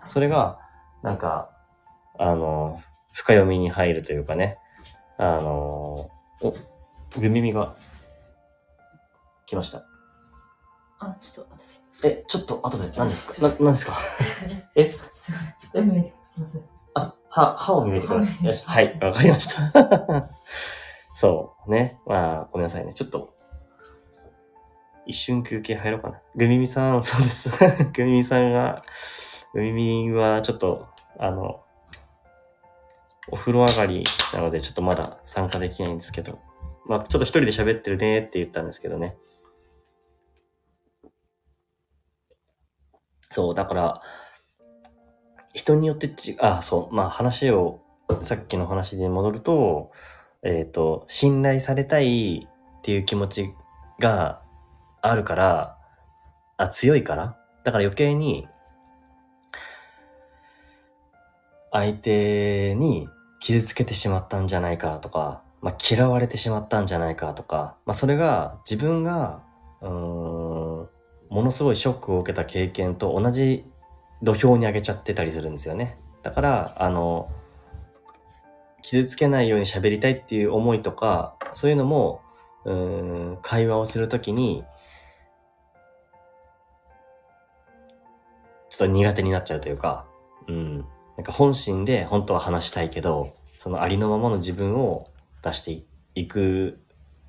[0.07, 0.59] それが、
[1.01, 1.49] なんか、
[2.17, 2.81] あの、
[3.13, 4.57] 深読みに入るというかね、
[5.17, 5.51] あの、
[6.41, 6.53] お、
[7.19, 7.73] グミミが
[9.45, 9.83] 来ました。
[10.99, 11.63] あ、ちょっと後
[12.01, 12.09] で。
[12.19, 13.47] え、ちょっと後で、何ですか？
[13.49, 13.93] な、何ですか？
[14.75, 14.91] え？
[14.91, 15.31] す
[15.73, 15.81] ごい。
[15.81, 16.61] あ、見えてきます。
[16.93, 20.29] あ、歯、歯を磨いてくだよし、はい、わかりました。
[21.15, 21.99] そう、ね。
[22.05, 22.93] まあ、ごめんなさいね。
[22.93, 23.33] ちょっと、
[25.05, 26.21] 一瞬休憩入ろうかな。
[26.35, 27.49] グミミさん、そうです。
[27.93, 28.77] グミミさんが、
[29.53, 30.87] グミミはちょっと、
[31.17, 31.59] あの、
[33.31, 34.03] お風呂上がり
[34.33, 36.39] なので、ちょっとまだ参加できないんですけど、
[36.85, 39.15] まあ、ちょっと一人で喋ってるねって言ったんですけどね。
[43.29, 44.01] そう、だから、
[45.53, 47.81] 人によってち、あ、そう、まあ話を、
[48.21, 49.91] さっきの話に戻ると、
[50.43, 53.49] えっ、と、信頼されたいっていう気持ち
[53.99, 54.41] が
[55.07, 55.77] あるから、
[56.57, 57.37] あ、強いから？
[57.63, 58.47] だから余計に、
[61.71, 63.07] 相手に
[63.39, 69.41] 傷つけてしまったんじゃないかとか、まあ、嫌われてしまったんじゃないかとか、まあ、それが自分が、
[69.81, 70.89] うーん、も
[71.29, 73.63] のすごいショックを受けた経験と同じ
[74.23, 75.97] 土俵に上げちゃってたりするんですよね。
[76.23, 77.29] だから、あの、
[78.81, 82.21] 傷つけないように喋りたいっていう思いとか、そういうのも、
[82.63, 84.63] うん、会話をするときに、
[88.75, 90.05] ちょっと苦手になっちゃうというか、
[90.47, 90.79] うん。
[91.15, 95.07] なんか本心で本当は話したいけど、そのありのままの自分を
[95.43, 95.81] 出して
[96.13, 96.77] いく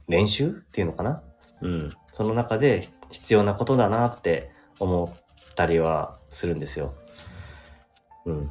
[0.08, 1.22] 練習っていうのかな？
[1.62, 1.90] うん。
[2.08, 2.82] その中で
[3.12, 6.92] 必要なことだなって思ったりはするんですよ。
[8.24, 8.50] うん。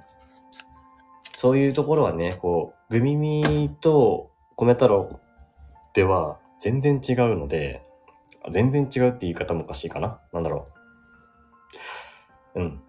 [1.34, 5.20] そういうところはね、こう、グミミと米太郎
[5.94, 7.84] では全然違うので、
[8.52, 10.22] 全然違うって言い方もおかしいかな？
[10.32, 10.70] なんだろ
[12.56, 12.62] う。
[12.62, 12.82] うん。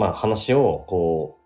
[0.00, 1.38] まあ話を、こ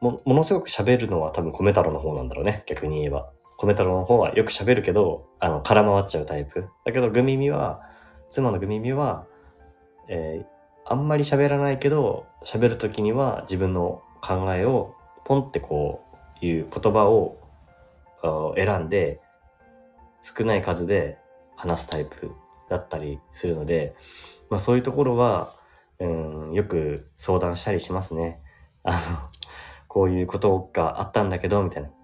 [0.00, 2.62] う、も、ものすごく喋るのは多分米太郎の方なんだろうね。
[2.66, 3.30] 逆に言えば。
[3.60, 6.68] 米太郎の方はよく喋るけど、あの、空回っちゃうタイプ。
[6.84, 7.82] だけど、グミミは、
[8.30, 9.26] 妻のグミミは、
[10.08, 10.58] えー
[10.90, 14.94] あんまり喋らないけど、喋るときには自分の考えを
[15.26, 16.02] ポンってこ
[16.40, 17.36] ういう言葉を
[18.56, 19.20] 選んで
[20.22, 21.18] 少ない数で
[21.56, 22.32] 話すタイプ
[22.70, 23.94] だったりするので、
[24.48, 25.52] まあそういうところは、
[26.00, 28.40] うん、よく相談したりしますね。
[28.84, 28.98] あの、
[29.88, 31.90] こういうことがあったんだけど、みたいな。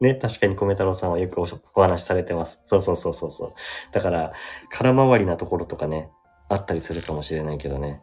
[0.00, 2.62] ね、確かに米太郎さんはよくおお話しされてます。
[2.66, 3.54] そうそうそうそうそう。
[3.92, 4.32] だから、
[4.70, 6.10] 空回りなところとかね、
[6.48, 8.00] あったりするかもしれないけどね。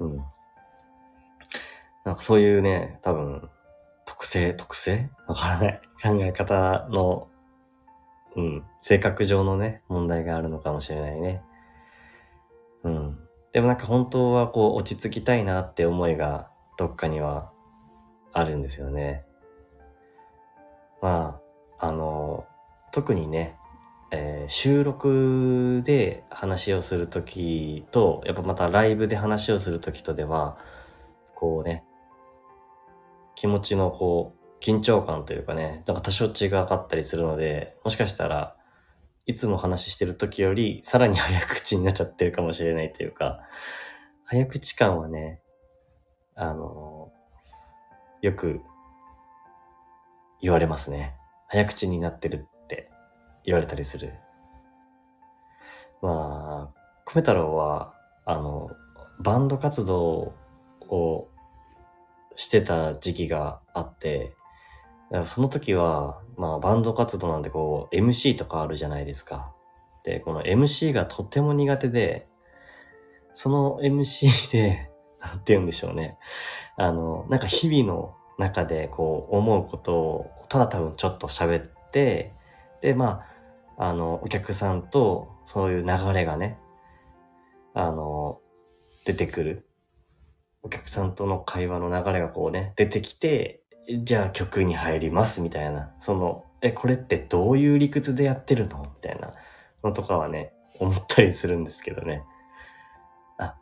[0.00, 0.16] うん。
[2.04, 3.50] なんかそういうね、多分、
[4.06, 5.10] 特性、特性？
[5.26, 5.80] わからない。
[6.02, 7.28] 考え方の、
[8.36, 11.42] うん、性格上のね、問題があるのかもしれないね。
[12.88, 13.18] うん。
[13.52, 17.52] でもなんか本当はこう、落ち着きたいなって思いが、どっかには、
[18.32, 19.24] あるんですよね。
[21.00, 21.40] ま
[21.80, 22.44] あ、あの、
[22.92, 23.56] 特にね、
[24.10, 30.56] えー収録で話をするときと、やっぱまたライブで話をするときとでは、
[31.34, 31.84] こうね、
[33.34, 38.56] 気持ちのこう、緊張感というかね、なんか多少違かったりするので、もしかしたら、
[39.28, 43.42] いつも話してるときより、さらに早口になっちゃってるかもしれないというか、
[44.24, 45.42] 早口感はね、
[46.34, 47.12] あの、
[48.22, 48.62] よく
[50.40, 51.14] 言われますね。
[51.46, 52.88] 早口になってるって
[53.44, 54.14] 言われたりする。
[56.00, 57.92] まあ、米太郎は、
[58.24, 58.70] あの、
[59.22, 60.32] バンド活動
[60.88, 61.28] を
[62.34, 64.32] してた時期があって、
[65.10, 69.52] だからその時は、まあバンド活動なんでこう MC とかあるじゃないですか。
[70.04, 72.26] で、この MC がとっても苦手で、
[73.34, 74.90] その MC で、
[75.20, 76.18] なんて言うんでしょうね。
[76.76, 82.32] あの、なんか日々の中でこう思うことをただ多分ちょっと喋って、
[82.80, 83.24] で、ま
[83.76, 86.58] あ、あの、お客さんとそういう流れがね、
[87.74, 88.40] あの、
[89.04, 89.64] 出てくる。
[90.62, 95.90] お客さんとの会話の流れがこうね、出てきて、じゃあ曲に入りますみたいな。
[96.00, 99.32] その、え、これってどういう理屈でやってるのみたいな
[99.82, 102.22] のとかはね、思ったりするんですけどね。
[103.38, 103.56] あ、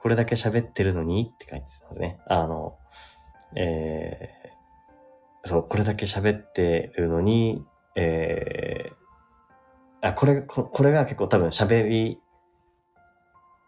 [0.00, 2.20] これだけ喋ってるのにって書いてますね。
[2.28, 2.76] あの、
[3.56, 7.64] えー、そう、これだけ喋ってるのに、
[7.96, 12.20] えー、あ、これ、ここれが結構多分喋り、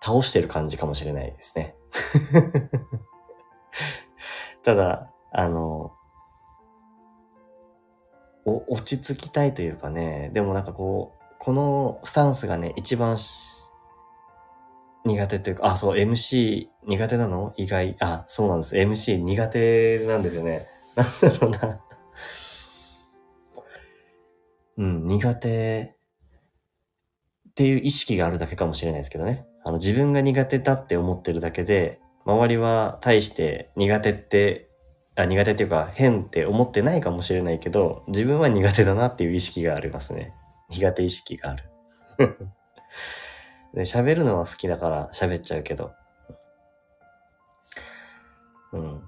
[0.01, 1.75] 倒してる感じかもしれないですね。
[4.63, 5.93] ただ、あの、
[8.45, 13.17] お落ち着きたいというかね、でもなんかこう、このスタンスがね、一番
[15.05, 17.53] 苦手というか、あ、そう、MC 苦手なの？
[17.57, 18.77] 意外、あ、そうなんです。
[18.77, 20.67] MC 苦手なんですよね。
[20.97, 21.85] なんだろうな。
[24.79, 25.97] うん、苦手
[27.51, 29.45] っていう意識があるだけかもしれないですけどね。
[29.65, 34.68] あの、自分が苦手だって思ってるだけで、周りは対して苦手って、
[35.19, 40.33] あ、苦手っていうか変って思ってないかもしれないけど、自分は苦手だなっていう意識がありますね。
[40.71, 41.65] 苦手意識がある。
[43.75, 45.91] で、喋るのは好きだから喋っちゃうけど。
[48.73, 49.03] うん。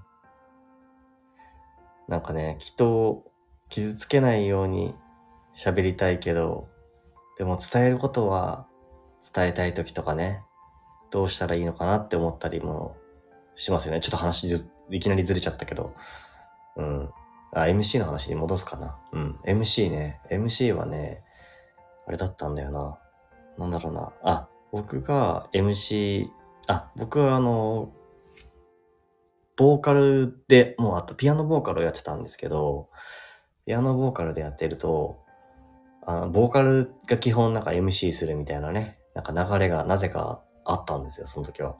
[2.09, 3.25] なんかね、人を
[3.69, 4.93] 傷つけないように
[5.55, 6.67] 喋りたいけど、
[7.39, 8.67] でも伝えることは
[9.33, 10.43] 伝えたい時とかね、
[11.13, 12.97] どうしたらいいのかなって思ったりも
[13.55, 14.01] しますよね。
[14.01, 15.95] ちょっと話ずいきなりずれちゃったけど。
[16.76, 17.11] うん。
[17.53, 18.97] あ、MC の話に戻すかな。
[19.12, 19.38] うん。
[19.45, 20.20] MC ね。
[20.30, 21.22] MC はね、
[22.07, 22.99] あれだったんだよな。
[23.59, 24.12] なんだろうな。
[24.22, 26.28] あ、僕が MC、
[26.68, 27.93] あ、僕はあの、
[29.57, 32.88] ボーカルで、もうあとピアノボーカルをやってたんですけど、
[33.66, 35.18] ピアノボーカルでやってると、
[36.07, 41.76] あボーカルが基本なんか MC するみたいなね、なんか流れがなぜかあったんですよ、その時は。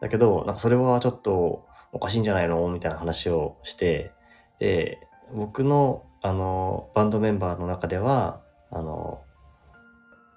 [0.00, 2.68] だけど、なんかそれはちょっとおかしいんじゃないの？
[2.68, 4.12] みたいな話をして、
[4.58, 4.98] で、
[5.32, 9.22] 僕の、あの、バンドメンバーの中では、あの、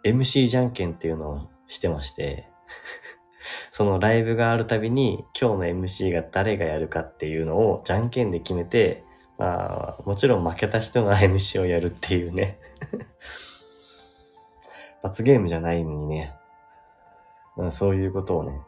[0.05, 2.47] MC じゃんけんっていうのをしてまして、
[3.71, 9.03] そのライブがあるたびに今日の MC が誰がやるかっていうのをじゃんけんで決めて、
[9.37, 12.59] まあ、もちろん負けた人が MC をやるっていうね。
[15.01, 16.33] 罰ゲームじゃないのにね、
[17.69, 18.59] そういうことをね、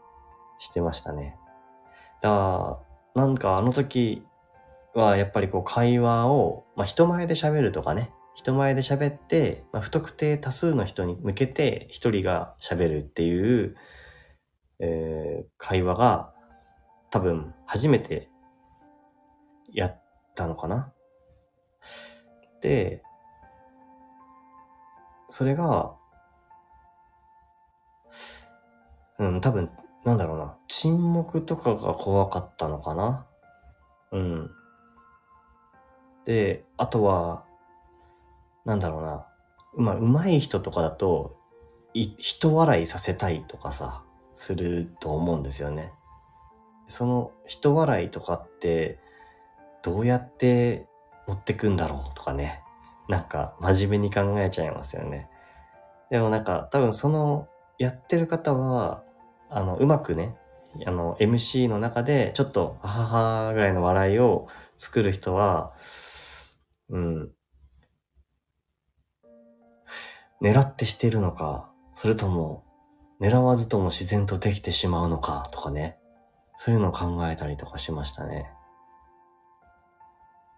[0.58, 1.36] してましたね。
[2.22, 2.78] だ、
[3.14, 4.22] なんかあの時
[4.94, 13.74] はやっぱりこう会話を、まあ人前で喋るとかね、人前で喋って、まあ、不特定多数の人に向けて一人が喋るっていう、
[14.78, 16.32] えー会話が
[17.10, 18.30] 多分初めて
[19.72, 20.02] やっ
[20.34, 20.92] たのかな。
[22.60, 23.02] で、
[25.28, 25.94] それが、
[29.18, 29.70] うん、多分、
[30.04, 30.56] なんだろうな。
[30.68, 33.26] 沈黙とかが怖かったのかな？
[34.12, 34.50] うん。
[36.24, 37.44] で、あとは、
[38.64, 39.26] なんだろうな。
[39.76, 41.36] まあ、上手い人とかだと、
[41.94, 44.02] い、人笑いさせたいとかさ、
[44.34, 45.92] すると思うんですよね。
[46.88, 48.98] その人笑いとかって、
[49.82, 50.86] どうやって
[51.26, 52.62] 持ってくんだろうとかね。
[53.08, 55.28] なんか、真面目に考えちゃいますよね。
[56.10, 57.48] でもなんか、多分その、
[57.78, 59.04] やってる方は、
[59.50, 60.36] あの、うまくね、
[60.86, 64.46] あの、MC の中で、ちょっと、はははぐらいの笑いを
[64.76, 65.72] 作る人は、
[66.88, 67.32] うん、
[70.40, 72.64] 狙ってしてるのか、それとも、
[73.20, 75.98] 狙わずとも自然とできてしまうのか、とかね。
[76.56, 78.50] そういうのを考えたりとかしましたね。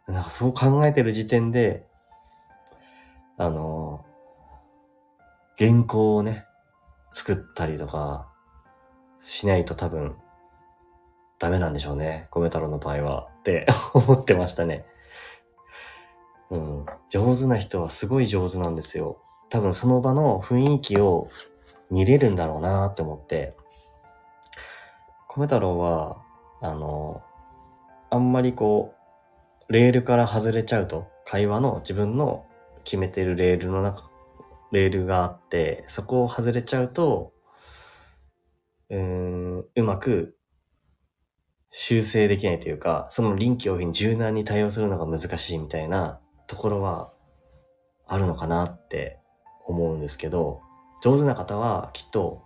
[0.08, 1.86] なんかそう考えてる時点で、
[3.38, 4.04] あの、
[5.58, 6.44] 原稿をね、
[7.12, 8.31] 作ったりとか、
[9.22, 10.16] しないと多分、
[11.38, 12.26] ダメなんでしょうね。
[12.32, 13.28] 米太郎の場合は。
[13.38, 14.84] って 思ってましたね。
[16.50, 16.86] うん。
[17.08, 19.18] 上手な人はすごい上手なんですよ。
[19.48, 21.28] 多分その場の雰囲気を
[21.90, 23.54] 見れるんだろうなって思って。
[25.28, 26.18] 米太郎は、
[26.60, 27.22] あの、
[28.10, 28.94] あんまりこ
[29.68, 32.44] う、レールから外れちゃうと、会話の自分の
[32.82, 34.10] 決めてるレールの中、
[34.72, 37.31] レールがあって、そこを外れちゃうと、
[38.92, 40.36] うん、うまく
[41.70, 47.10] 修正できないというか、その臨機応変に柔軟に対応するのが難しいみたいなところは
[48.06, 49.16] あるのかなって
[49.66, 50.60] 思うんですけど、
[51.02, 52.42] 上手な方はきっと、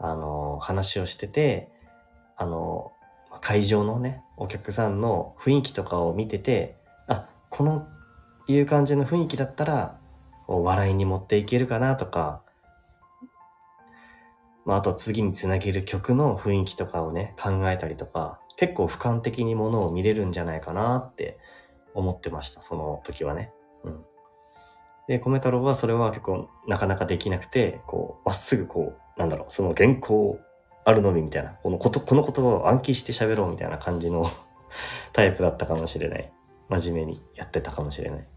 [0.00, 1.68] あの、話をしてて、
[2.36, 2.90] あの、
[3.40, 6.74] 会場のね、お客さんの雰囲気とかを見てて、
[7.06, 7.86] あ、この
[8.48, 10.00] いう感じの雰囲気だったら、
[10.48, 12.42] 笑いに持っていけるかなとか、
[14.64, 21.38] まあ、あと次につなげる曲の雰囲気とかをね、考えたりとか、結構俯瞰的にものを見れるんじゃないかなって
[21.92, 23.52] 思ってました、その時はね。
[23.84, 24.04] うん。
[25.06, 30.38] で、米太郎はそれは結構なかなかできなくて、こう、まっすぐこう、なんだろう、その原稿
[30.84, 34.26] あるのみみたいな、このこと、この言葉を暗記して喋ろうみたいな感じの
[35.12, 36.32] タイプだったかもしれない。
[36.68, 38.28] 真面目にやってたかもしれない。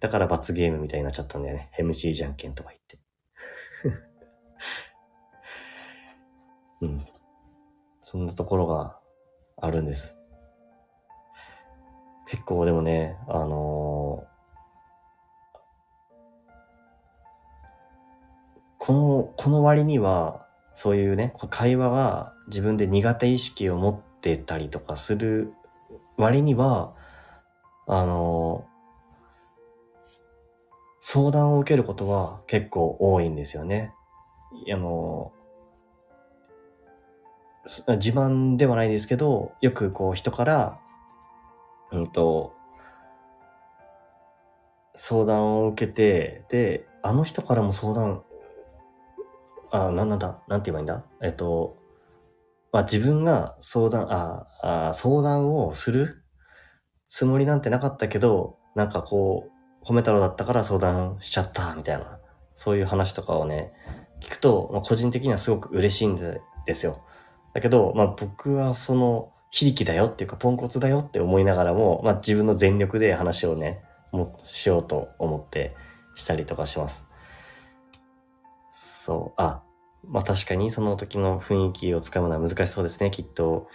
[0.00, 1.70] だから罰ゲームみたいになっちゃったんだよね。
[1.78, 2.98] MC じゃんけんとか言って。
[6.80, 7.00] うん。
[8.02, 8.98] そんなところが
[9.60, 10.16] あるんです。
[12.28, 14.36] 結構でもね、あのー
[18.78, 25.52] この、この割には、そういうね、会話が自分で苦手意識を持ってたりとかする
[26.16, 26.94] 割には、
[27.88, 28.76] あのー
[31.08, 33.92] 相談を受けることは結構多いんですよね。
[34.72, 35.30] あの、
[37.66, 40.78] 自慢ではないですけど、よくこう人から、
[41.92, 42.54] うんと、
[44.94, 48.22] 相談を受けて、で、あの人からも相談、
[49.70, 51.02] あ、なんなんだ、なんて言えばいいんだ？
[51.22, 51.76] えっと、
[52.72, 56.22] まあ自分が相談、ああ、相談をする
[57.06, 59.48] つもりなんてなかったけど、なんかこ
[59.82, 62.18] う、褒め太郎だったから相談しちゃった、みたいな、
[62.54, 63.72] そういう話とかをね、
[64.20, 66.40] 聞くと、まあ、個人的にはすごく嬉しいんで
[66.74, 66.98] すよ。
[67.56, 73.78] だけど、まあ僕はその、非力だよっていうか、ポンコツだよって思いながらも、まあ自分の全力で話をね、
[74.12, 75.74] もしようと思って
[76.16, 77.08] したりとかします。
[78.70, 79.62] そう、あ、
[80.06, 83.68] まあ確かにその時の雰囲気をつかむのは難しそうですね、きっと。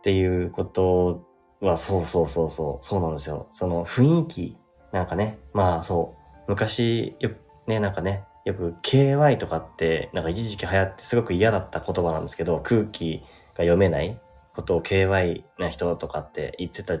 [0.02, 1.24] ていうこと
[1.62, 3.48] は、そうそうそうそう、そうなんですよ。
[3.52, 4.58] その雰囲気、
[4.92, 6.14] なんかね、まあそ
[6.46, 7.30] う、昔、よ
[7.66, 14.20] ね、なんかね、よく KY とかって、なんか一時期流行ってすごく嫌だった言葉なんですけど、空気が読めない
[14.54, 17.00] ことを KY な人とかって言ってた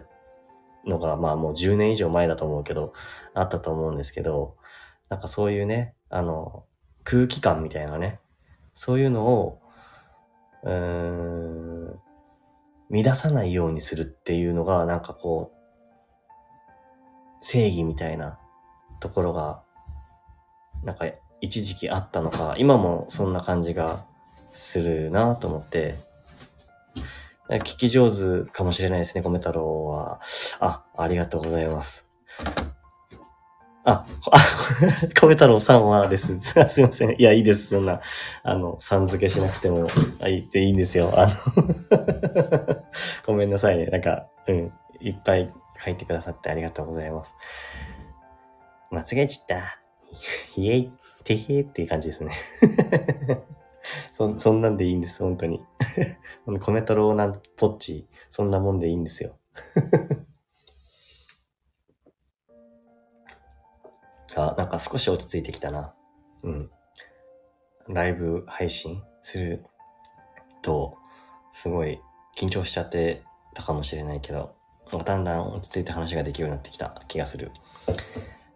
[0.84, 2.92] のが、まあもう10年以上前だと思うけど、
[3.32, 4.56] あったと思うんですけど、
[5.08, 6.64] なんかそういうね、あの、
[7.04, 8.18] 空気感みたいなね、
[8.74, 9.60] そういうのを、
[10.64, 12.00] うーん、
[12.90, 15.56] 乱さないようにするっていうのが、なんかこう、
[17.40, 18.40] 正義みたいな
[18.98, 19.62] ところが、
[20.82, 21.06] なんか
[21.40, 24.04] 一時期あったのか、今もそんな感じが
[24.52, 25.94] するなと思って、
[27.48, 30.20] 聞き上手かもしれないですね、米太郎は。
[30.60, 32.08] あ、ありがとうございます。
[33.84, 34.38] あ、あ、
[35.14, 36.40] 米太郎さんはです。
[36.42, 37.14] すいません。
[37.20, 37.68] いや、いいです。
[37.68, 38.00] そんな、
[38.42, 39.88] あの、さん付けしなくても、
[40.20, 41.12] あいいいいんですよ。
[41.14, 41.32] あの
[43.24, 43.86] ごめんなさいね。
[43.86, 45.52] なんか、うん、いっぱい
[45.84, 47.34] 書いてくださってありがとうございます。
[48.90, 49.80] 間違えちった。
[50.56, 50.92] イエイ、
[51.26, 52.32] てへーっていう感じですね。
[54.14, 55.60] そ、そんなんでいいんです、本当に。
[56.46, 59.34] 米太郎なんぽっち、そんなもんでいいんですよ。
[64.36, 65.96] あ、なんか少し落ち着いてきたな。
[66.44, 66.70] うん。
[67.88, 69.64] ライブ配信する
[70.62, 70.96] と、
[71.50, 72.00] すごい
[72.36, 73.24] 緊張しちゃって
[73.54, 74.54] たかもしれないけど、
[75.04, 77.50] だんだん落ち着いて話ができるようになってきた気がする。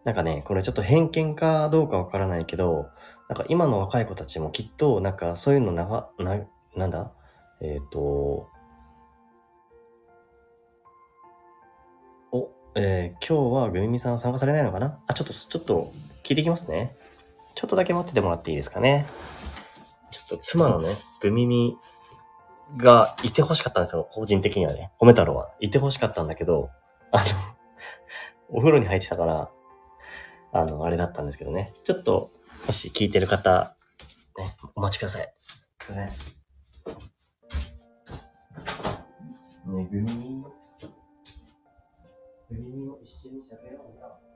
[0.04, 2.88] なんかね、これちょっと偏見かどうかわからないけど、
[3.28, 6.38] なんか今の若い子たちもきっと、なんかそういうのなが、な、
[6.74, 7.12] なんだ？
[7.60, 8.48] えっ、ー、と、
[12.32, 14.98] お、えー、今日はグミミさん参加されないのかな？
[15.06, 15.92] あ、ちょっと、ちょっと
[16.22, 16.96] 聞いてきますね。
[17.54, 19.04] ちょっとだけ待っててもらっていいですかね？
[20.10, 20.88] ちょっと妻のね、
[21.20, 21.76] グミミ
[22.78, 24.08] がいて欲しかったんですよ。
[24.10, 24.90] 個人的にはね。
[24.98, 25.50] 褒め太郎は。
[25.60, 26.70] いて欲しかったんだけど、
[27.12, 27.24] あの
[28.48, 29.50] お風呂に入ってたから、
[30.52, 31.72] あの、あれだったんですけどね。
[31.84, 32.28] ちょっと、
[32.66, 33.76] もし聞いてる方、
[34.38, 35.32] ね、お待ちください。
[35.38, 36.40] すいません。
[39.76, 40.42] ねぐみ、
[42.50, 44.06] ぐみも一緒に喋ろうな。
[44.06, 44.29] よ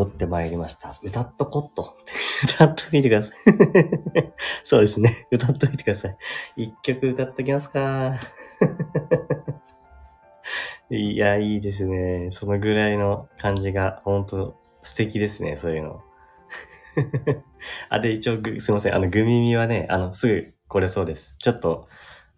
[0.00, 0.96] 戻ってまいりました。
[1.02, 1.98] 歌っとこっと。
[2.56, 3.34] 歌っといてください
[4.64, 5.26] そうですね。
[5.30, 6.16] 歌っといてください。
[6.56, 8.18] 一曲歌っときますか。
[10.88, 12.30] いや、いいですね。
[12.30, 15.58] そのぐらいの感じが、ほんと素敵ですね。
[15.58, 16.00] そういうの。
[17.90, 18.94] あ、で、一応、すいません。
[18.94, 21.36] あの、グミミはね、あの、すぐ来れそうです。
[21.38, 21.88] ちょっと、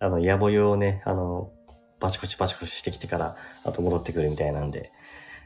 [0.00, 1.52] あの、野暮用をね、あの、
[2.00, 4.90] バチコチバチコチしてきてから、あと戻ってくるみたいなんで、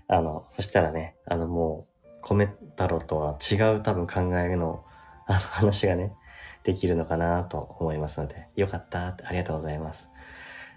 [0.08, 1.95] あの、そしたらね、あのもう、
[2.34, 4.84] 米太郎とは違う多分考えの、
[5.28, 6.14] あの話がね、
[6.62, 10.10] できるのかなと思いますので、よかったってありがとうございます。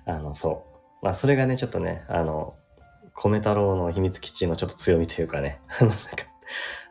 [0.06, 0.66] あの、そ
[1.02, 1.06] う。
[1.06, 2.56] まあ、それがね、ちょっとね、あの、
[3.14, 6.08] 米太郎の秘密基地のちょっと強みというかね、 あの、なんか、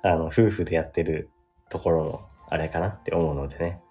[0.03, 1.31] あの、夫婦でやってる
[1.69, 3.83] ところの、あれかなって思うのでね。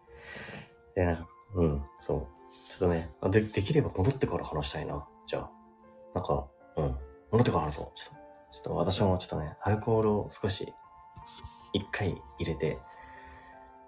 [0.95, 2.27] で、なんか、うん、そう。
[2.69, 5.07] ちょっとね、で、できれば戻ってから話したいな。
[5.25, 5.51] じゃあ。
[6.13, 6.97] なんか、うん。
[7.31, 7.91] 戻ってから話そう。
[7.95, 8.16] ちょっと、
[8.51, 10.73] ちょっと私もちょっとね、アルコールを少し、
[11.73, 12.77] 一回入れて、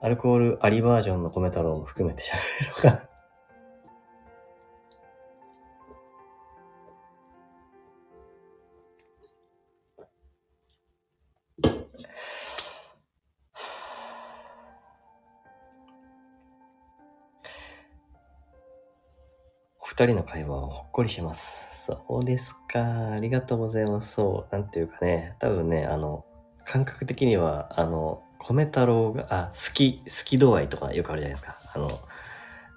[0.02, 3.10] アルコールありバージョンの米太郎も含めて喋ろうかな。
[20.00, 21.69] 二二人の会話はほっこりします。
[21.90, 23.14] そうですか。
[23.14, 24.14] ありがとうございます。
[24.14, 24.54] そう。
[24.56, 26.24] なんていうかね、多分ね、あの、
[26.66, 31.56] 感覚的には、あの、米太郎が、あ、好き、好き度合いとかよくあるじゃないですか。
[31.74, 31.90] あの、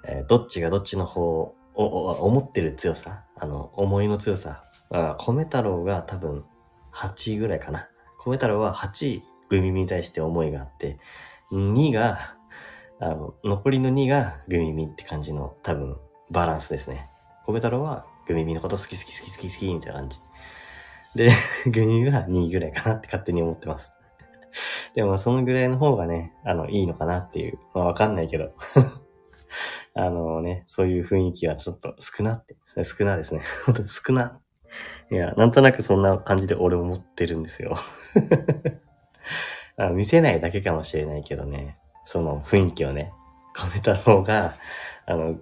[0.08, 4.64] えーどっちがどっちの方を、思ってる強さ、あの、思いの強さ？
[4.90, 6.44] あ米太郎が多分
[6.92, 7.88] 8位ぐらいかな。
[8.24, 10.98] 米太郎は8、グミミに対して思いがあって、
[11.52, 12.18] 2が、
[13.00, 15.96] あの、残りの2がグミミって感じの多分
[16.30, 17.08] バランスですね。
[17.46, 20.18] 米太郎はグミミのこと好き好き好き好き好きみたいな感じ。
[21.14, 21.30] で、
[21.70, 23.92] グミミは2位ぐらいかなって勝手に思ってます。
[24.94, 27.58] でもそのぐらいの方がね、あの、いいのかなっていう。
[27.74, 28.50] まあわかんないけど。
[29.94, 32.56] あのね、そういう雰囲気はちょっと少なって。
[32.84, 33.42] 少なですね。
[33.66, 34.40] 本当に少な。
[35.10, 37.76] いや、なんとなくそんな感じで俺思ってるんですよ。
[39.76, 41.76] あ見せないだけかもしれないけどね。
[42.04, 43.12] その雰囲気をね。
[43.54, 44.54] 米太郎が、
[45.06, 45.38] あの、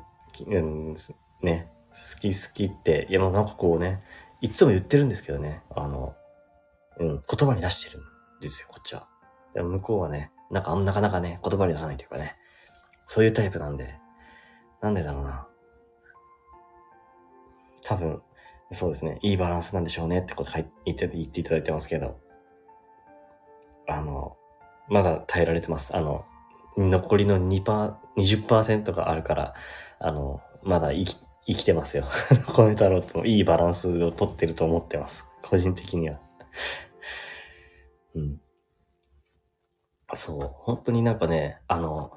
[0.46, 0.94] うん、
[1.42, 4.00] ね、好き好きって、いや、もうなんかこうね、
[4.40, 5.62] いつも言ってるんですけどね。
[5.74, 6.14] あの、
[6.98, 9.08] うん、言葉に出してるんですよ、こっちは。
[9.54, 12.36] でも向こうはね、なんかなかなかね、言葉に出さないというかね。
[13.06, 13.98] そういうタイプなんで。
[14.80, 15.46] なんでだろうな。
[17.84, 18.22] 多分、
[18.72, 19.18] そうですね。
[19.22, 22.20] いいバランスなんでしょうねってこと書い言って、言っていただいてますけど。
[23.88, 24.36] あの、
[24.88, 25.96] まだ耐えられてます。
[25.96, 26.24] あの、
[26.76, 29.54] 残りの2パー、20%があるから、
[29.98, 31.16] あの、まだ生き、
[31.50, 32.04] 生きてますよ。
[32.56, 35.24] 米太郎といいバランスを取ってると思ってます。
[35.42, 36.20] 個人的には。
[38.14, 38.40] うん。
[40.14, 42.12] そう、本当になんかね、あの、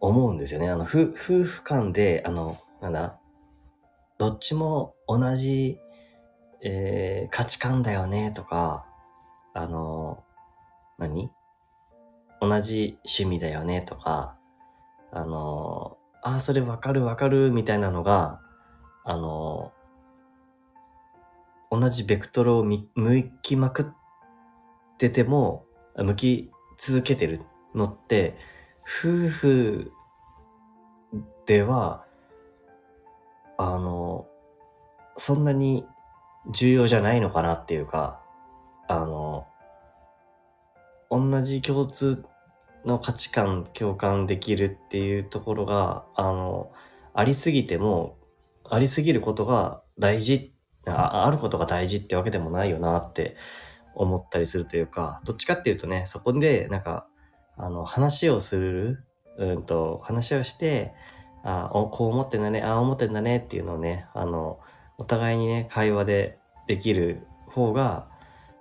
[0.00, 0.70] 思うんですよね。
[0.70, 3.18] あの、夫、夫婦間で、あの、なんだ、
[4.18, 5.80] どっちも同じ、
[6.62, 8.86] えー、価値観だよね、とか、
[9.54, 10.24] あの、
[10.98, 11.30] 何？
[12.40, 14.38] 同じ趣味だよね、とか、
[15.10, 15.98] あの、
[16.28, 18.42] ああ、それわかるわかる、みたいなのが、
[19.02, 19.72] あの、
[21.70, 22.86] 同じベクトルを向
[23.40, 23.86] きまくっ
[24.98, 25.64] てても、
[25.96, 27.40] 向き続けてる
[27.74, 28.36] のって、
[28.82, 29.92] 夫婦
[31.46, 32.04] では、
[33.56, 34.26] あの、
[35.16, 35.86] そんなに
[36.50, 38.20] 重要じゃないのかなっていうか、
[38.86, 39.46] あの、
[41.10, 42.22] 同じ共通
[42.84, 46.72] の価値観共感できるっていうところが、あの、
[47.14, 48.16] ありすぎても、
[48.68, 50.54] ありすぎることが大事、
[50.86, 53.36] ああることが大事ってわけでもないよなって
[53.94, 57.06] 思ったりするというか、どっちかっていうとね、そこで、なんか、
[57.56, 59.04] あの、話をする、
[59.36, 60.94] うんと、話をして、
[61.44, 64.60] あこう思ってんだね、ああ思ってんだねっていうのをね、あの、
[64.98, 68.08] お互いにね、会話でできる方が、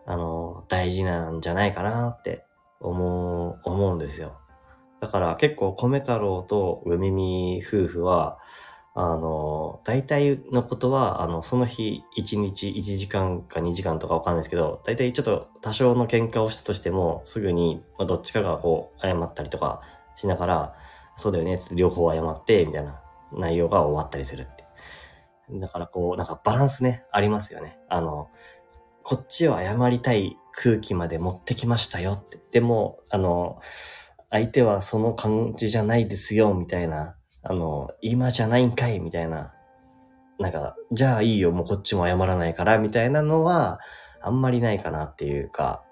[0.06, 2.47] あの、大事なんじゃないかなって
[2.80, 4.38] 思う、思うんですよ。
[5.00, 8.40] だから結構米太郎とウミミ夫婦は、
[9.00, 19.82] あの、大体のことは、あの、その日1日1時間か2時間とかわかんないですけど、大体ちょっと多少の喧嘩をしたとしても、すぐに、どっちかがこう、謝ったりとか
[20.16, 20.74] しながら、
[21.16, 23.00] そうだよね、両方謝って、みたいな
[23.34, 24.66] 内容が終わったりするって。
[25.52, 27.78] だからこう、なんかバランスね、ありますよね。
[27.90, 28.30] あの、
[29.10, 32.40] こっちは謝りたい空気まで持ってきましたよって。
[32.52, 33.58] でも、あの、
[34.30, 37.16] 相手はその感じじゃないですよ、みたいな。
[37.42, 39.54] あの、今じゃないんかい、みたいな。
[40.40, 43.80] なんか、じゃあいいよ、もうこっちも謝らないから、みたいなのは、
[44.22, 45.86] あんまりないかなっていうか、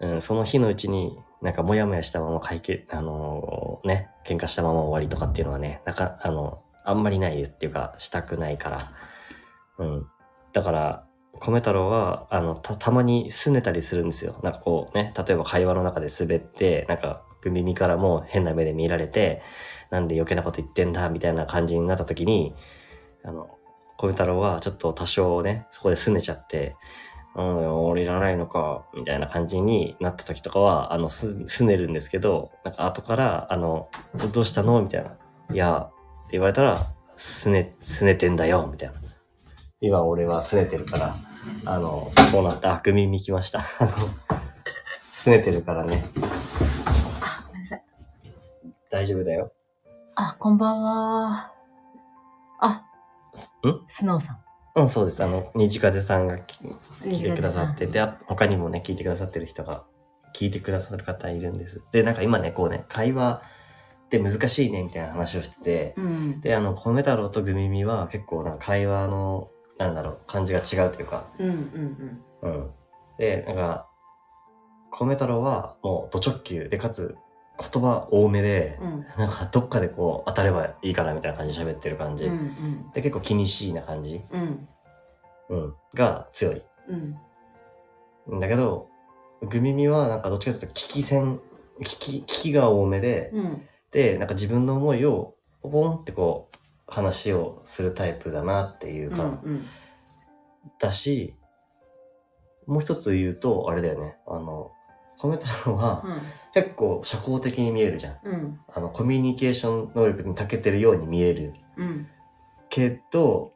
[0.00, 8.78] うん、その日のうちに、なんかモヤモヤしたまま解決、あのね、喧嘩したまま終わりとかっていうのはね、なんか、あの、あんまりないですっていうか、したくないから。
[9.76, 10.06] うん。
[10.54, 11.07] だから、
[11.40, 14.38] 米太郎は、あの、た、たまに拗ねたりするんですよ。
[14.42, 19.40] なんかこうね、例えば会話の中で滑って、なんか、耳からも変な目で見られて、
[19.90, 22.54] なんで余計なこと言ってんだ、みたいな感じになった時に、
[23.24, 23.48] あの、
[23.96, 26.76] 米太郎はちょっと多少ね、そこで拗ねちゃって、
[27.36, 33.88] うん、俺いらないのか、みたいな感じになった時とかは、あの、す、すねるんですけど、なんか後から、あの、
[34.32, 34.82] どうしたの？
[34.82, 35.12] みたいな。
[35.52, 36.76] いや、って言われたら、
[37.16, 38.96] すね、すねてんだよ、みたいな。
[39.80, 41.14] 今俺はすねてるから、
[41.64, 43.60] あの、こうなった、あ、グミ見きました。
[43.80, 43.90] あの、
[45.12, 46.04] すねてるからね、
[47.20, 47.84] あ、ごめんなさい。
[48.90, 49.52] 大丈夫だよ。
[50.14, 51.52] あ、こんばんは。
[52.60, 52.84] あ、
[53.66, 53.84] ん？
[53.86, 54.38] スノーさん。
[54.74, 55.24] うん、そうです。
[55.24, 56.58] あの、虹風さんがき
[57.02, 59.84] 聞いてくださって虹て、あ他にもね、聞いてくださってる人が、
[60.34, 61.82] 聞いてくださる方いるんです。
[61.90, 63.42] で、なんか今ね、こうね、会話
[64.06, 66.40] って難しいね、みたいな話をしてて、うん。
[66.40, 72.54] で、あの、米太郎とグミミは結構なんか会話の、なんだろう、感じが違うというか、うんうんうん。
[72.54, 72.70] うん。
[73.18, 73.88] で、なんか、
[74.90, 77.16] 米太郎はもうド直球で、かつ、
[77.58, 79.06] 言葉多めで、うん。
[79.18, 82.26] なんかどっかでこう当たればいいかなみたいな感じで喋ってる感じ。
[82.26, 82.32] うん。
[82.32, 82.90] うん。
[82.92, 84.20] で、結構気にしいな感じ。
[84.32, 84.68] うん。
[85.48, 85.74] うん。
[85.94, 86.62] が強い。
[88.28, 88.36] うん。
[88.36, 88.88] んだけど、
[89.42, 91.40] グミミはなんかどっちかというと聞き戦、
[91.80, 93.62] 聞き、聞きが多めで、うん。
[93.90, 96.57] で、なんか自分の思いをポポンってこう
[96.88, 99.62] 話をするタイプだなっていうか、うん。
[100.78, 101.34] だし、
[102.66, 104.16] もう一つ言うと、あれだよね。
[104.26, 104.72] あの、
[105.18, 106.04] コメ太郎は
[106.54, 108.18] 結構社交的に見えるじゃん。
[108.24, 108.58] うん。
[108.68, 112.06] あの、コミュニケーション能力に長けてるように見えるうん。
[112.68, 113.52] けど、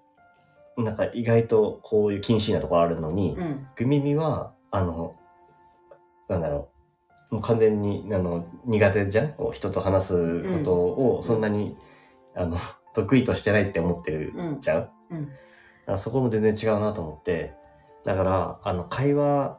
[0.77, 3.67] なんか意外とこういう禁止なところあるのに、うん。
[3.77, 5.17] グミミは、あの、
[6.29, 6.71] なんだろ
[7.31, 9.33] う、もう完全に、あの、苦手じゃん？
[9.35, 11.77] こう、人と話すことを、そんなに、
[12.35, 12.57] あの、
[12.95, 15.27] 得意としてないって思ってるじゃん、うん。
[15.27, 15.37] だか
[15.87, 17.55] らそこも全然違うなと思って、
[18.05, 19.59] だから、あの、会話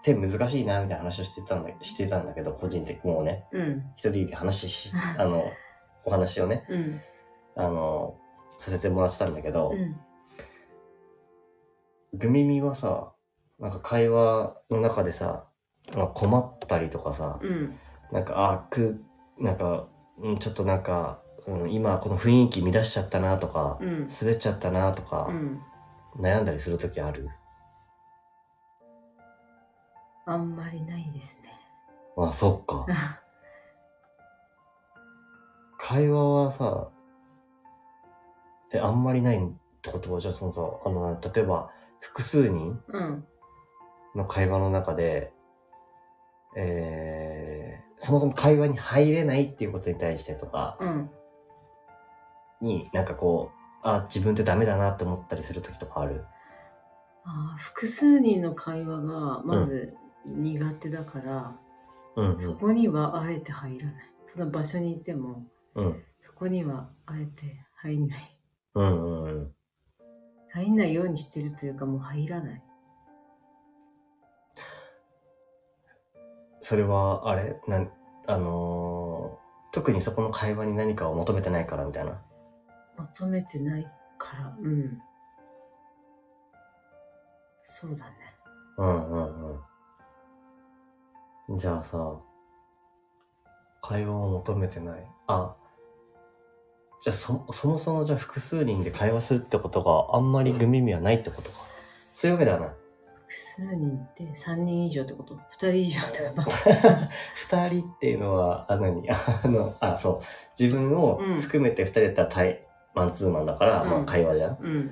[0.00, 3.84] って難しいな、みたいな話をしてたんだ、してたんだけど、個人的にもうね、うん。
[3.96, 5.44] 一人で話し、 あの、
[6.04, 7.00] お話をね、うん。
[7.56, 8.16] あの、
[8.58, 9.96] させてもらってたんだけど、うん。
[12.14, 13.12] グミミはさ、
[13.58, 15.46] なんか会話の中でさ、
[15.96, 17.76] まあ困ったりとかさ、うん。
[18.12, 19.02] なんか、あ、く、
[19.38, 19.86] なんか、
[20.18, 24.08] うんちょっとなんか、うん、今この雰囲気乱しちゃったなとか、うん。
[24.08, 25.62] 滑っちゃったなとかう、ん。
[26.18, 27.30] 悩んだりするときある？
[30.26, 31.48] あんまりないですね。
[32.18, 32.86] あ、そっか。
[35.78, 36.88] 会話はさ、
[38.72, 41.70] え、あんまりないってことは、じゃあそのさ、あの、例えば、
[42.00, 43.24] 複数人うん。
[44.14, 45.32] の会話の中で、
[46.56, 51.10] えー、そもそも会話に入れないっていうことに対してとかうん。
[52.60, 56.24] に、なんかこう、あ、自分ってダメだなって思ったりするときとかある？
[57.24, 59.94] あー複数人の会話がまず
[60.26, 61.58] 苦手だから、
[62.16, 63.94] うん、うんそこにはあえて入らない。
[64.26, 65.44] その場所にいても、
[65.74, 68.38] うん、そこにはあえて入んない。
[68.74, 69.52] うん、うん、うん。
[70.52, 72.62] 入んないようにしてるというかもう入らない。
[76.60, 77.90] それは、あれ、なん、
[78.26, 82.20] あのー特にそこの会話に何かを求めてないからみたいな？
[82.98, 83.86] 求めてない
[84.18, 84.98] から、うん。
[87.62, 88.12] そうだね。
[88.78, 89.58] うん、うん、
[91.48, 91.58] うん。
[91.58, 92.20] じゃあさ、
[93.80, 95.06] 会話を求めてない？
[95.28, 95.56] あ、
[97.00, 101.48] じゃあそ、そもそもじゃあ複数人で会話するってことがあんまりグミミはないってことか。
[101.54, 102.68] そういうわけではない。
[102.68, 106.50] 複数人って3人以上ってこと ?2 人以上ってこと？
[107.36, 109.08] 二人っていうのは、あ、何？
[109.10, 109.14] あ
[109.48, 110.20] の、あ、そう。
[110.58, 114.58] 自分を含めて二人だったら対、マンツーマンだから、うんまあ会話じゃん。
[114.60, 114.90] うん。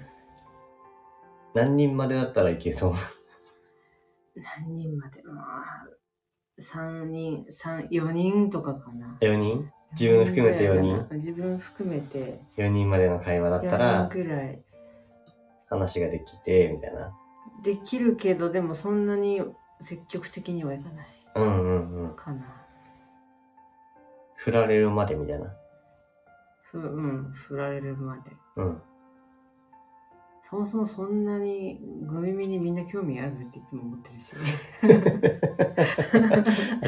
[1.54, 2.92] 何人までだったらいけそう？
[4.60, 5.22] 何人まで？
[5.24, 5.86] まあ、
[6.60, 9.16] 3人、三4人とかかな。
[9.20, 9.70] 4人？
[9.92, 11.08] 自分含めて4人？
[11.12, 14.62] 自分含めて ?4 人までの会話だった4ら人、ぐらい。
[15.68, 17.12] 話ができて、みたいな。
[17.64, 19.42] できるけど、でもそんなに
[19.80, 22.16] 積極的にはいかないうんうんうん。
[22.16, 22.42] かな。
[24.34, 25.56] 振られるまでみたいな。
[26.80, 28.32] ふうん、振られるまで。
[28.56, 28.82] うん。
[30.48, 34.36] そもそもそんなにグミミにみんな興味あるっていつも思ってるし。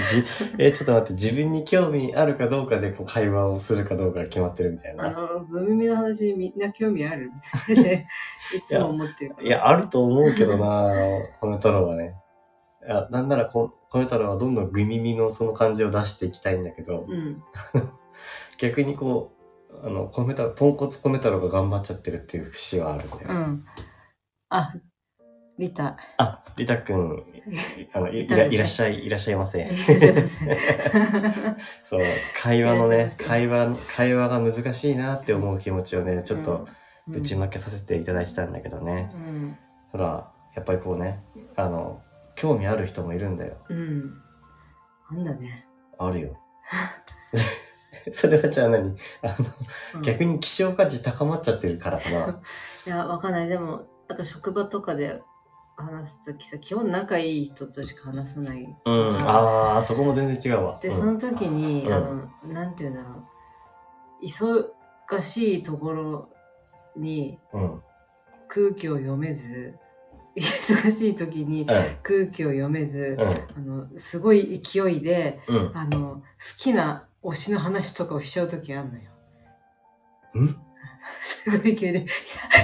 [0.09, 0.25] じ
[0.59, 5.07] え、ちょっと待って、自分に興味あるかどうかでこう会話をするかどうかが決まってるみたいな。
[5.09, 8.07] あの、グミミの話みんな興味あるって
[8.57, 9.47] いつも思ってるから。
[9.49, 10.93] いや、あると思うけどな
[11.41, 12.15] 米太郎はね。
[12.87, 17.43] いや、なんならこ、米太郎はどんどんグミミのその感じを出していきたいんだけど、うん。
[18.59, 19.38] 逆にこう、
[19.83, 23.29] あの、米太郎、ポンコツ米太郎が頑張っちゃってるっていう節はあるんだよ。
[23.29, 23.65] うん。
[24.51, 24.75] あ、
[25.59, 25.97] リタ。
[26.19, 27.23] あ、リタくん、
[27.93, 29.67] あの、いらいらっしゃい、いらっしゃいませ。
[29.69, 30.57] すいません。
[31.83, 32.01] そう、
[32.41, 36.67] 会話のね会話、会話が難しいなって思う気持ちをね、ちょっとうん
[37.09, 39.11] ぶちまけさせていただいてたんだけどね。
[39.15, 39.57] うん。
[39.93, 41.23] ほら、やっぱりこうね、
[41.57, 42.03] あの、
[42.35, 43.57] 興味ある人もいるんだよ。
[43.71, 44.13] うん。
[45.11, 45.67] なんだね。
[45.99, 46.37] あるよ。
[48.15, 48.97] それはじゃあ何？
[49.23, 49.35] あの、
[49.97, 52.41] うん逆に希少価値高まっちゃってるからかな。
[52.87, 53.49] いや、わかんない。
[53.49, 55.23] でも、なんか職場とかで
[55.77, 58.67] 話すときさ、基本仲いい人としか話さない。
[58.85, 59.17] うん。
[59.27, 60.79] ああ、そこも全然違うわ。
[60.83, 64.25] で、うんその時に、うんあの、なんていうんだろう。
[64.25, 66.29] 忙しいところ
[66.97, 67.83] にうん。
[68.49, 69.79] 空気を読めず、
[70.37, 71.67] 忙しい時に
[72.03, 73.19] 空気を読めず、
[73.57, 75.57] あの、すごい勢いで、うん。
[75.57, 75.77] うん。
[75.77, 76.23] あの、好
[76.59, 79.03] きな推しの話とかをしちゃう時あんのよ。
[80.35, 80.57] うん？
[81.21, 82.09] すごい勢いで、いや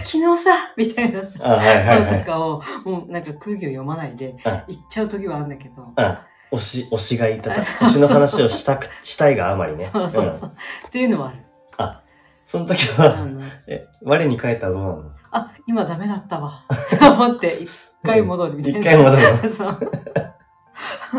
[0.04, 2.20] 昨日さみたいなさ、あはいはいはのい。
[2.20, 6.18] とかを、もうなんか空気を読まないで、うん言っちゃう時はあるんだけど、うん。
[6.52, 9.88] 推し、推しがいたた、推しの話をしたく、 したいがあまりね。
[9.92, 10.52] そうそうそう。
[10.86, 11.38] っていうのもある。
[11.78, 12.02] あ、
[12.44, 15.10] その時あは、のえ、我に帰ったらどうなの？
[15.32, 16.64] あ、今ダメだったわ。
[17.00, 17.68] と思って、一
[18.04, 18.78] 回戻るみたいな。
[18.78, 19.78] 一回戻る そう。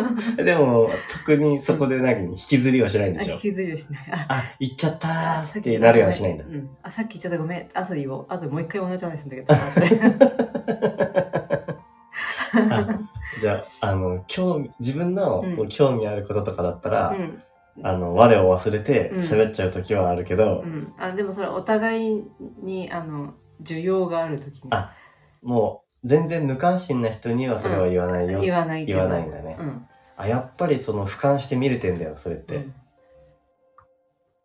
[0.43, 3.34] でも、特にそこで何、引きずりはしないんでしょ？
[3.34, 4.04] あ引きずりはしない。
[4.12, 6.48] あ、あ、行っちゃったーさってなるようにはしないんだう。
[6.48, 6.70] ん。
[6.84, 7.68] あ、さっき言っちゃったごめん。
[7.74, 8.26] 後で言おう。
[8.30, 9.56] 後でもう一回同じ話するんだけど。
[12.72, 12.88] あ
[13.39, 17.41] じゃあ、あの、興味、自分の興味あることとかだったら、うん。
[17.84, 20.93] あの、我を忘れてうん喋っちゃう時はあるけど、うん。
[20.98, 22.24] あ、でもそれお互い
[22.64, 24.70] に、あの、需要があるときに。
[24.72, 24.93] あ
[25.43, 28.39] もう、全然無関心な人にはそれは言わないよ。
[28.39, 28.86] 言わない。
[28.86, 29.86] 言わないんだねうん。
[30.16, 32.56] あ、やっぱりその俯瞰して見れてんだよ、それって。
[32.56, 32.74] うん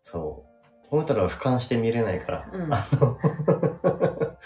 [0.02, 0.44] そ
[0.90, 0.94] う。
[0.94, 2.48] 褒めたら俯瞰して見れないから。
[2.52, 3.18] うんあの、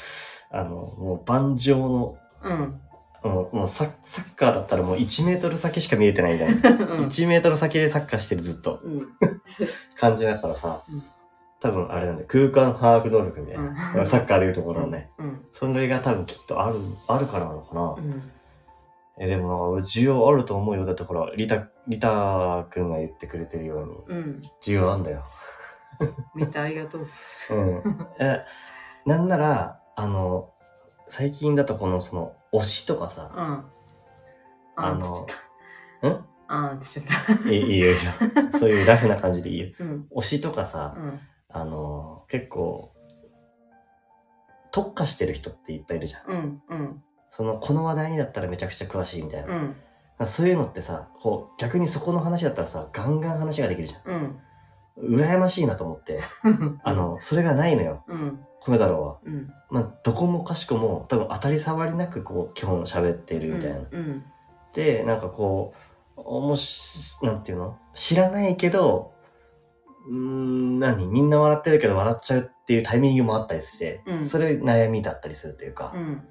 [0.51, 2.81] あの、もう盤上の、うん。
[3.23, 6.51] もうもうサッカーだったらもう1メートル先しか見えてないんだよ。
[6.61, 6.61] う
[7.03, 7.07] ん。
[7.07, 9.01] 1メートル先でサッカーしてるずっとうん。
[9.97, 11.03] 感じだからさうん、
[11.65, 13.75] 多分あれなんだよ、空間把握能力みたいな。
[13.97, 15.09] うんサッカーでいうところのね。
[15.17, 15.47] うん。
[15.51, 16.75] それが多分きっとある、
[17.09, 17.95] あるからなのかな。
[17.97, 18.23] うん。
[19.19, 20.85] え、でも需要あると思うよ。
[20.85, 24.43] だってほら、リタ、リタくんが言ってくれてるように、うん。
[24.63, 25.23] 需要あんだよ。
[26.35, 27.07] めっちゃありがとう。
[27.53, 27.83] うん。
[28.21, 28.45] え、
[29.07, 30.51] なんなら、あの、
[31.09, 33.43] 最近だとこのその、推しとかさ、うん。
[33.43, 33.67] あ
[34.77, 36.19] あのー、つっちゃった。
[36.19, 37.51] んあー、つっちゃった。
[37.51, 37.99] いいいいよいいよ。
[38.53, 39.69] そういうラフな感じでいいよ。
[39.81, 40.07] うん。
[40.19, 41.21] 推しとかさ、うん。
[41.55, 42.93] あの、結構、
[44.73, 46.31] 特化してる人っていっぱいいるじゃん。
[46.31, 46.63] うん。
[46.69, 47.03] うん。
[47.31, 49.47] その、この話題にだったらめちゃくちゃ詳しいみたいな。
[49.47, 49.77] だかうん。
[50.19, 54.13] らそういうのってさ、こう、逆にそこの話だったらさ、ガンガン話ができるじゃん。
[54.13, 55.17] うん。
[55.17, 56.21] 羨ましいなと思って。
[56.83, 58.03] あ、の、それがないのよ。
[58.09, 58.45] うん。
[58.67, 59.19] 米太郎は。
[59.25, 59.53] うん。
[59.71, 63.79] まあ、どこもかしこも、多分当たり障りなくこう、基本喋ってるみたいな。
[63.79, 64.25] うん。
[64.73, 67.77] で、なんかこう、おもし、なんていうの？
[67.93, 69.14] 知らないけど、
[70.07, 71.07] うーん、何？
[71.07, 75.93] みんな笑ってるけど笑っちゃうっていうタイミングもあったりして、うんそれ悩みだったりするというか。
[75.95, 76.23] うん。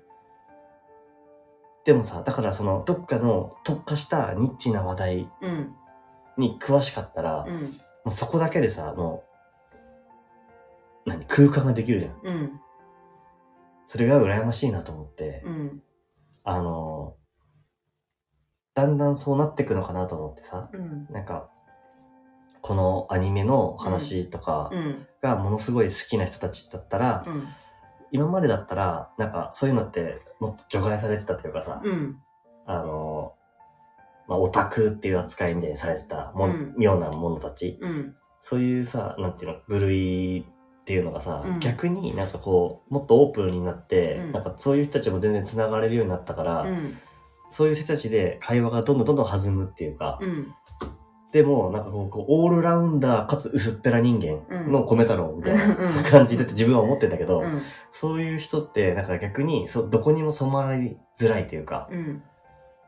[1.85, 5.75] でもさ、だからその、どっかの特化したニッチな話題うん。
[6.37, 7.55] に詳しかったら、もうん。
[8.05, 9.23] うそこだけでさ、も
[11.05, 11.25] う、何？
[11.25, 12.19] 空間ができるじゃん。
[12.23, 12.59] うん。
[13.85, 15.83] それが羨ましいなと思って、うん。
[16.45, 17.17] あの、
[18.73, 21.05] だんだんそうなってくのかなと思ってさ、うん。
[21.11, 21.49] なんか、
[22.63, 25.05] このアニメの話とかうん。
[25.21, 27.43] がものすごい好きな人たちだったら、うん。
[28.11, 32.17] 今までだったら、なんかそういうのってもっと除外されてたというかさ、うん。
[32.65, 33.33] あの、
[34.29, 38.15] まあ、オタクっていう扱いみたいにされてたもん、うん妙なものたち、うん。
[38.39, 40.43] そういうさ、なんていうの、部類っ
[40.85, 46.97] ていうのがさ、うん逆になんかこう、もっとオープンになって、うんなんかそういう人たちも全然繋がれるようになったから、うん。
[47.49, 50.53] そういう人たちで会話がどんどんどんどん弾むっていうか、うん。
[51.33, 57.59] でも、なんかこう、オールラウンダーかつ薄っぺら人間の米太郎みたいなうん感じだって自分は思ってんだけど、うん。
[57.91, 62.21] そういう人って、なんか逆に、そどこにも染まりづらいというか、うん。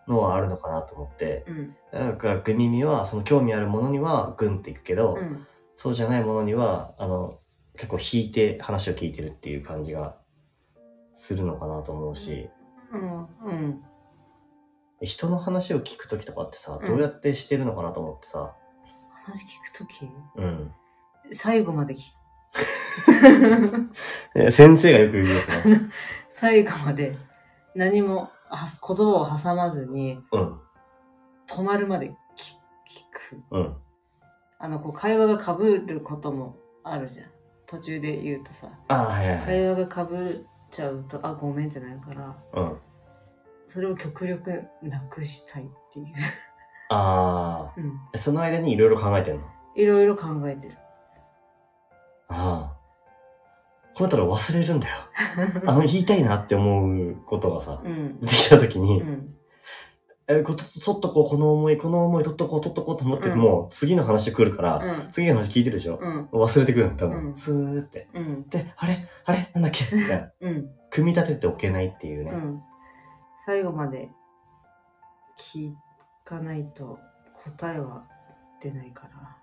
[0.08, 1.76] のはあるのかなと思って、うん。
[1.92, 5.48] だからグミミは、その興味あるものにはグンっていくけど、うん。
[5.76, 7.40] そうじゃないものには、あの、
[7.74, 10.18] 結構引いて話を聞いてるっていう感じが
[11.16, 12.48] するのかなと思うし、
[12.92, 13.28] うん。
[13.44, 13.82] うん。
[15.06, 18.54] 人の話を聞くときとかってさ、うんどうやってしてるのかなと思ってさ、
[19.12, 20.72] 話聞くとき、うん。
[21.32, 22.12] 最後まで聞
[24.36, 25.82] え先生がよく言うやつね。
[26.30, 27.18] 最後まで
[27.74, 30.60] 何もは言葉を挟まずにうん。
[31.48, 32.16] 止まるまで聞聞
[33.12, 33.44] く。
[33.52, 33.76] うん。
[34.58, 37.28] あの、こう会話が被ることもあるじゃん。
[37.68, 39.46] 途中で言うとさ、ああ、はいはいはい。
[39.46, 40.40] 会話が被っ
[40.72, 42.78] ちゃうと、あ、ごめんってなるから、うん。
[43.68, 46.08] それを極力なくしたいっていう。
[46.90, 48.00] あうん。
[48.14, 49.42] あ、その間にいろいろ考えてんの？
[49.76, 50.76] いろいろ考えてる。
[52.28, 52.76] ああ。
[53.96, 54.96] こうやったら忘れるんだよ。
[55.68, 58.20] あの、言いたいなって思うことがさ、うん。
[58.20, 59.26] 出てきたときに、うん。
[60.28, 65.12] え、こ取っとこう、この思い、この思い取っとこう、取っとこうと思っててうんも、次の話来るから、うん。
[65.12, 66.26] 次の話聞いてるでしょ、うん。
[66.32, 67.28] 忘れてくるの、多分。
[67.28, 68.10] うんスーって。
[68.14, 68.50] うん。
[68.50, 69.08] で、あれ？
[69.26, 69.50] あれ？
[69.54, 69.96] なんだっけ？
[69.96, 70.32] みたいな。
[70.42, 70.70] うん。
[70.90, 72.32] 組み立てておけないっていうね。
[73.48, 73.54] うん。
[73.54, 74.10] 最後まで
[75.38, 75.74] 聞
[76.24, 77.00] かないと
[77.34, 78.04] 答えは
[78.62, 79.38] 出ないから。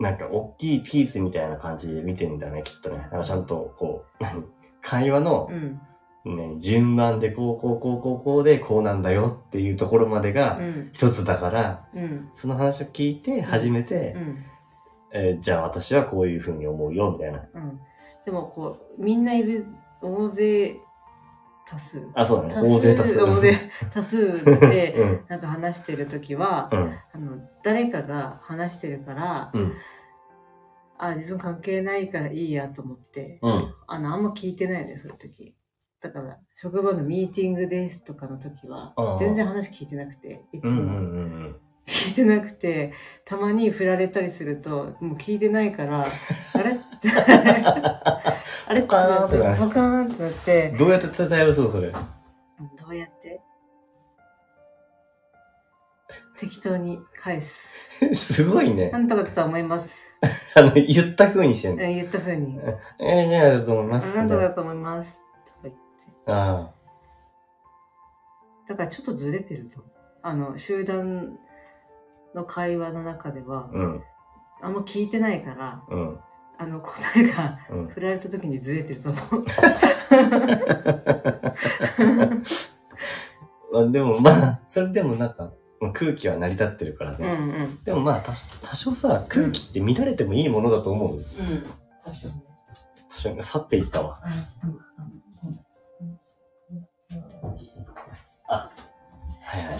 [0.00, 2.98] なんか、大きいピースみたいな感じで見てんだね、きっとね。
[2.98, 4.44] なんかちゃんと、こう、何？
[4.82, 5.80] 会話のう、ん。
[6.36, 10.90] ね、順番でこう、こう、こう、こう、こうで、こうなんだよっていうところまでがうん。
[10.92, 12.30] 一つだから、うん。
[12.34, 14.44] その話を聞いて、初めて、うん。
[15.12, 17.40] えーじゃあ私はこういうふうに思うよ、みたいな。
[17.54, 17.80] うん。
[18.24, 19.66] でもこう、みんないる、
[20.02, 20.76] 大勢
[21.66, 22.10] 多数。
[22.14, 22.54] あ、そうだね。
[22.54, 23.20] 多数大勢多数。
[23.20, 23.52] 大勢
[23.92, 25.24] 多数で、 うん。
[25.28, 26.94] なんか話してる時は、うん。
[27.12, 29.72] あの、誰かが話してるから、うん。
[30.98, 33.74] あ、自分関係ないからいいやと思って、うん。
[33.86, 35.54] あの、あんま聞いてないね、そういう時。
[36.00, 40.70] だから、職場のミーティングですとかの時は全然話聞いてなくて、いつうん。
[40.70, 40.84] うん。
[40.84, 40.90] うも
[41.48, 41.56] ん。
[41.86, 42.92] 聞いてなくて、
[43.24, 46.04] たまに振られたりすると、もう聞いてないから、あ
[46.62, 46.78] れ
[48.66, 51.90] あれってなって、ポカーンってなるポカーンってなって、どうやって伝えるそう、それ？
[51.90, 51.98] ど
[52.88, 53.40] うやって？
[56.38, 58.08] 適当に返す。
[58.14, 58.98] すごいねな。
[58.98, 60.18] んとかだと思います。
[60.56, 61.84] あの、言った風にしてんの？
[61.84, 62.58] うん言った風に。
[63.00, 64.16] ええ、ねだと思います。
[64.16, 65.20] なんとかだと思います。
[65.46, 65.80] とか言って。
[66.26, 66.70] あ
[68.66, 69.84] だからちょっとずれてると。
[70.22, 71.38] あの、集団
[72.34, 74.02] の会話の中ではあ。、うん。
[74.62, 76.20] あんま聞いてないから、うん。
[76.64, 77.88] あの、答えがうん。
[77.88, 79.44] 振られた時にずれてると思う。
[83.72, 87.28] まあ、でもまあ、それでもなんか、まあ空気は成り立ってるからうんね。
[87.28, 87.84] うん。
[87.84, 91.16] でもまあ、多少多少さ、空気って乱れてもいいものだと思う。
[91.16, 91.22] うん。
[91.22, 92.32] 確かに。
[93.10, 94.20] 確かに、去っていったわ。
[99.42, 99.78] はいはい。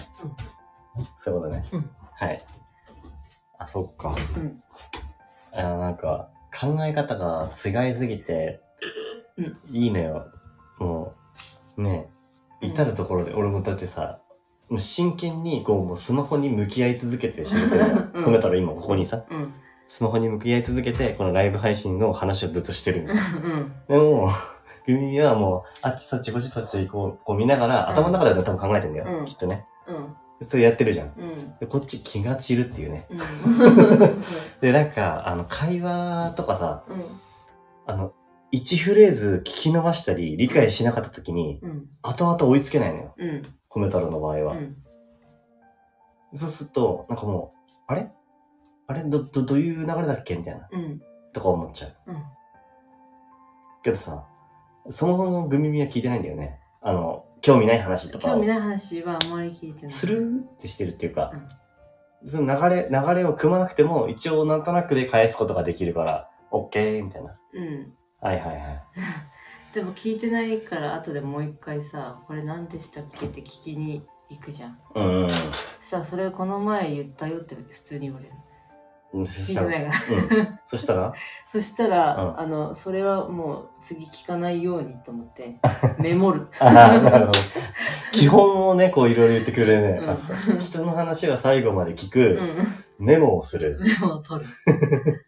[1.17, 1.63] そういうことね。
[1.73, 2.45] うんはい。
[3.57, 4.15] あ、そっか。
[4.37, 4.61] うん。
[5.53, 6.29] あなんか、
[6.59, 8.61] 考え方が違いすぎて、
[9.37, 10.27] うんいいのよ。
[10.79, 11.13] も
[11.77, 12.09] う、ね
[12.61, 14.19] 至るところで、俺もだってさ、
[14.69, 19.53] もう真剣にこう、もうスマホに向き合い続けて仕事をうん褒めたら今ここにさ、うん。
[19.87, 23.71] スマホに向き合い続けて、このライブ配信の話をずっとしてるんですうん。
[23.87, 24.29] でも、
[24.87, 29.65] グミはもう、あっちそっちこっちそっちこう、こう見ながら、うん頭の中では多分考えてんだよ、うんきっとね。
[29.87, 30.15] うん。
[30.39, 31.13] 普通やってるじゃん。
[31.17, 31.57] うん。
[31.59, 33.07] でこっち気が散るっていうね。
[33.09, 33.17] うん。
[34.61, 36.95] で、なんか、あの、会話とかさ、うん。
[37.85, 38.11] あの、
[38.51, 41.89] 一フレーズ聞き逃したり、理解しなかった時に、うん。
[42.01, 43.13] 後々追いつけないのよ。
[43.17, 43.41] うん。
[43.69, 44.53] コメ太郎の場合は。
[44.53, 44.77] うん。
[46.33, 48.11] そうすると、なんかもう、あれ？
[48.87, 49.03] あれ？
[49.03, 50.35] ど、ど、どういう流れだっけ？
[50.35, 50.67] みたいな。
[50.71, 51.01] うん。
[51.33, 51.93] とか思っちゃう。
[52.07, 52.23] うん。
[53.83, 54.25] けどさ、
[54.89, 56.59] そもそもグミミは聞いてないんだよね。
[56.81, 58.47] あの、興味ない話とかを興味。
[58.47, 59.89] ない話はあんまり聞いてない。
[59.91, 61.31] スルーってしてるっていうか、
[62.25, 67.37] その流れ、流れを組まなくても、一応なんとなくで返すことができるから、オッケーみたいな。
[67.53, 67.93] うん。
[68.19, 68.83] はいはいはい。
[69.75, 74.79] でも聞いてないから後でもう一回さ、これ何でしたっけって聞きに行くじゃん。
[74.95, 75.29] うんうん
[75.79, 78.31] さあ、それこの前言ったよって普通に言われる。
[79.15, 79.25] うん。
[79.25, 79.67] そしたら。
[79.67, 79.91] うん。
[80.65, 81.13] そしたら、
[81.47, 85.57] そしたら、うんあの、それはもう次聞かないようにと思って、
[85.99, 86.47] メモる。
[86.59, 87.39] ああ、なるほど。
[88.11, 89.99] 基本をね、こういろいろ言ってくれるね。
[89.99, 90.11] う
[90.55, 92.57] ん人の話は最後まで聞うく、ん。
[93.05, 93.77] メモをする。
[93.81, 94.49] メモを取る。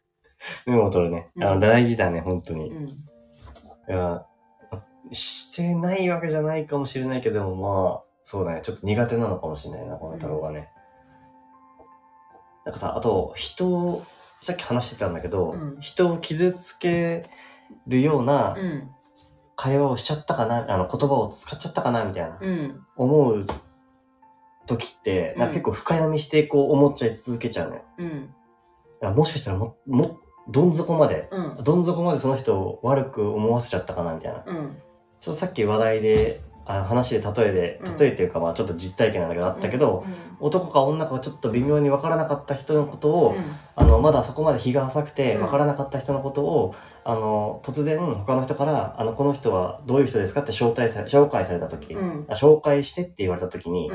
[0.67, 1.29] メモを取るね。
[1.41, 2.67] あうん大事だね、本当に。
[2.67, 2.87] いうん。
[3.87, 4.25] や、
[5.11, 8.59] してないわけじゃないかもしれないけども、まあ、そうだね。
[8.61, 10.69] ちょっと苦手なのかもしれないな、この太郎がね。
[12.67, 14.03] なんかさ、あと、人を、
[14.41, 17.23] さっき話してたんだけど、うん人を傷つけ
[17.87, 18.89] るようなうん。
[19.55, 22.37] 会話をしちゃったかな、あの、言葉を使っちゃったかな、みたいな。
[22.39, 22.85] うん。
[22.97, 23.45] 思う
[24.67, 27.81] 時って、なんか結構深読みしてこう思っちゃい続けちゃうのよ。
[29.01, 29.15] うん。
[29.15, 31.63] もしかしたらも、も、どん底まで、うん。
[31.63, 34.43] どん底までその人を悪く思わせちゃったかなみたいな。
[34.45, 34.77] うん。
[35.21, 37.97] ちょっとさっき話題で、あ話で例えで、うん。
[37.97, 40.03] 例えっていうかまあちょっと実体験なんだけどあったけど、
[40.39, 43.35] 男か女かちょっと微妙に分からなかった人のことを、
[43.75, 46.73] あの、まだそこまで日が浅くてうん分からなかった人のことを、
[47.03, 51.95] あの、突然他の人から、あの、この人はどういう人ですかって招待され、紹介された時、
[52.29, 53.91] 紹介してって言われた時に、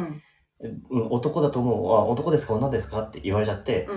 [0.90, 3.88] 男だと思う、あ、男ですか女ですかって言われちゃって、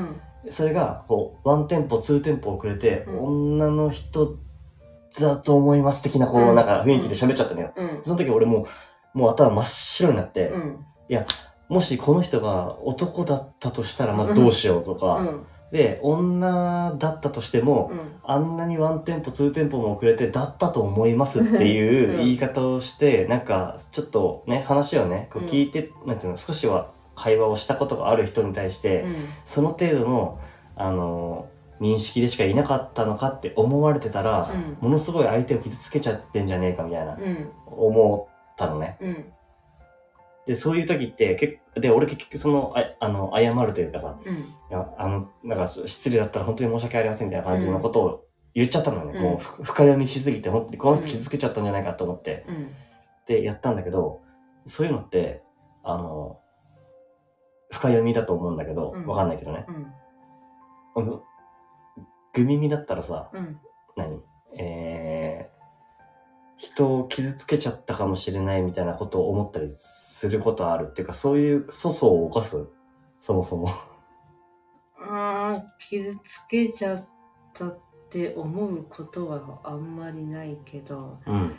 [0.44, 0.52] うん。
[0.52, 3.24] それが、こう、ワンテンポ、ツーテンポ遅れて、うん。
[3.58, 4.38] 女の人
[5.22, 7.72] だと思います的な、こう、うんなんか雰囲気で喋っちゃったのよ。
[7.76, 8.02] うん。
[8.04, 8.66] その時俺も
[9.14, 10.86] う、もう頭真っ白になって、うん。
[11.70, 15.46] もしこの人が男だったとしたらまずどうしようとか、うん。
[15.72, 18.00] で、女だったとしても、うん。
[18.24, 29.06] あんなにワンテンポ、ツーテンポも遅れて、だったと思いますっていううん言い方をして、なんか、ちょっとね、話をね、こううん聞いて、なんていうの、少しは会話をしたことがある人に対して、
[29.44, 30.40] その程度の、
[30.76, 34.48] あのー認識でしかいなかったのかって思われてたら、
[34.80, 37.52] ものすごい相手を傷つけちゃってんじゃねえかみたいな、うん。
[37.66, 38.98] 思ったのね。
[39.02, 39.26] うん。
[40.46, 44.34] で、そういう時って、結で、俺結局その、ああの、謝るというかさ、うん。
[44.34, 44.38] い
[44.70, 48.24] や、あの、なんか失礼だったら本当に申し訳ありませんみたいな感じのことを
[48.54, 49.18] 言っちゃったのよね。
[49.18, 52.74] うんもうふ深読みしすぎて、本当にこの人傷つけちゃったんじゃないかと思って、うん。
[53.28, 54.22] で、やったんだけど、
[54.66, 55.44] そういうのって、
[55.84, 56.40] あの、
[57.72, 59.66] 深読みだと思うんだけど、うんわかんないけどね。
[62.36, 63.60] グミミだったらさ、うん。
[63.96, 64.22] 何？
[64.58, 65.56] えー、
[66.58, 72.70] 人を傷つけちゃったかもしれないみたいなことを思ったりすることあるっていうか、そういう粗相を犯す？
[73.20, 73.70] そもそも。
[75.00, 77.06] ああ、傷つけちゃっ
[77.54, 77.80] たっ
[78.10, 81.58] て思うことはあんまりないけど、うん。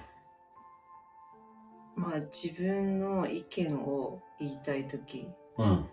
[1.96, 5.26] まあ自分の意見を言いたいとき、
[5.56, 5.86] うん。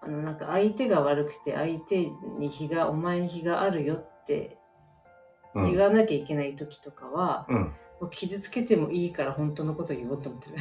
[0.00, 4.58] あの、なんか相手が悪くて相手に非が、お前に非があるよって
[5.54, 7.60] 言わなきゃいけない時とかは、うん、
[8.00, 10.56] もう傷つけてもいいから本当のこと言おうと思ってる。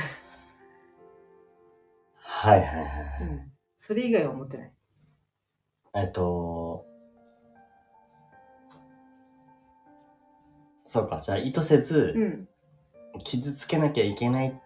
[2.21, 2.87] はいはいはい。
[3.29, 3.51] うん。
[3.77, 4.73] それ以外は思ってない。
[5.95, 6.85] えっと、
[10.85, 12.47] そうか、じゃあ意図せず、うん、
[13.23, 14.59] 傷つけなきゃいけない、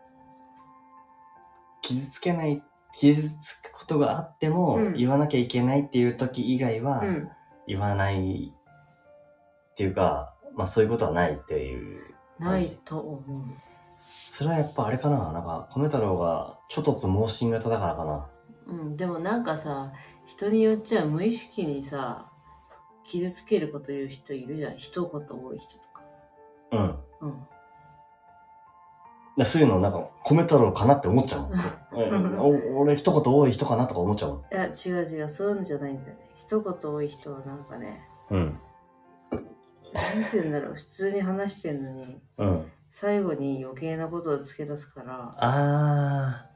[1.82, 2.64] 傷つけない、
[2.96, 7.04] 傷つくことがあっても、言わなきゃいけないっていう時以外は、
[7.68, 13.44] 言わないっていうか、まあそういうことはないっていうないと思う。
[14.06, 15.32] それはやっぱあれかな？
[15.32, 18.28] なんか、米太郎が、ちょっとつ盲信型だからかな。
[18.66, 19.92] うん、でもなんかさ、
[20.26, 22.32] 人によっちゃ無意識にさ、
[23.04, 24.78] 傷つけること言う人いるじゃん。
[24.78, 26.02] 一言多い人とか。
[26.72, 26.82] うん。
[27.22, 27.48] うん。
[29.38, 31.50] だそういうのなんか、米太郎かなって思っちゃう
[32.38, 36.30] お俺一言多い人かなとか思っちゃういや、違う違う、そういうんじゃないんだよね。
[36.36, 38.60] 一言多い人はなんかね、うん。
[39.32, 42.72] なんて言うんだろう、普通に話してんのに、うん。
[42.90, 46.50] 最後に余計なことをつけ出すから、ああ。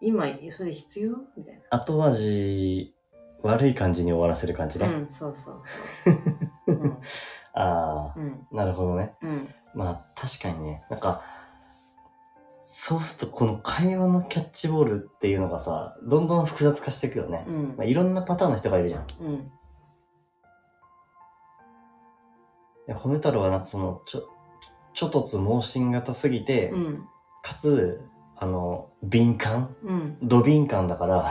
[0.00, 1.16] 今、それ必要？
[1.36, 1.62] みたいな。
[1.70, 2.94] 後味、
[3.42, 4.86] 悪い感じに終わらせる感じね。
[4.86, 6.14] うん、そうそうそう。
[6.68, 6.98] うん、
[7.54, 9.14] ああ、うん、なるほどね。
[9.22, 9.48] うん。
[9.74, 11.20] まあ、確かにね、なんか、
[12.48, 17.44] そうするとこの会話のキャッチボールっていうのがさ、どんどん複雑化していくよね。
[17.48, 17.74] うん。
[17.76, 19.06] まあ、いろんなパターンの人がいるじゃん。
[19.20, 19.50] うん。
[22.88, 24.28] や、米太郎はなんかその、ちょ、
[24.94, 27.08] ちょっとつ盲信型すぎて、うん、
[27.42, 28.02] かつ、
[28.36, 31.30] あの、敏感、うん、ド敏感だから、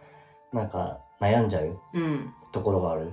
[0.52, 3.12] なんか悩んじゃう、うん、ところがある。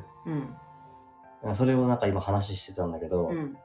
[1.43, 3.57] うん、それをなんか今話してたんだけど、うん、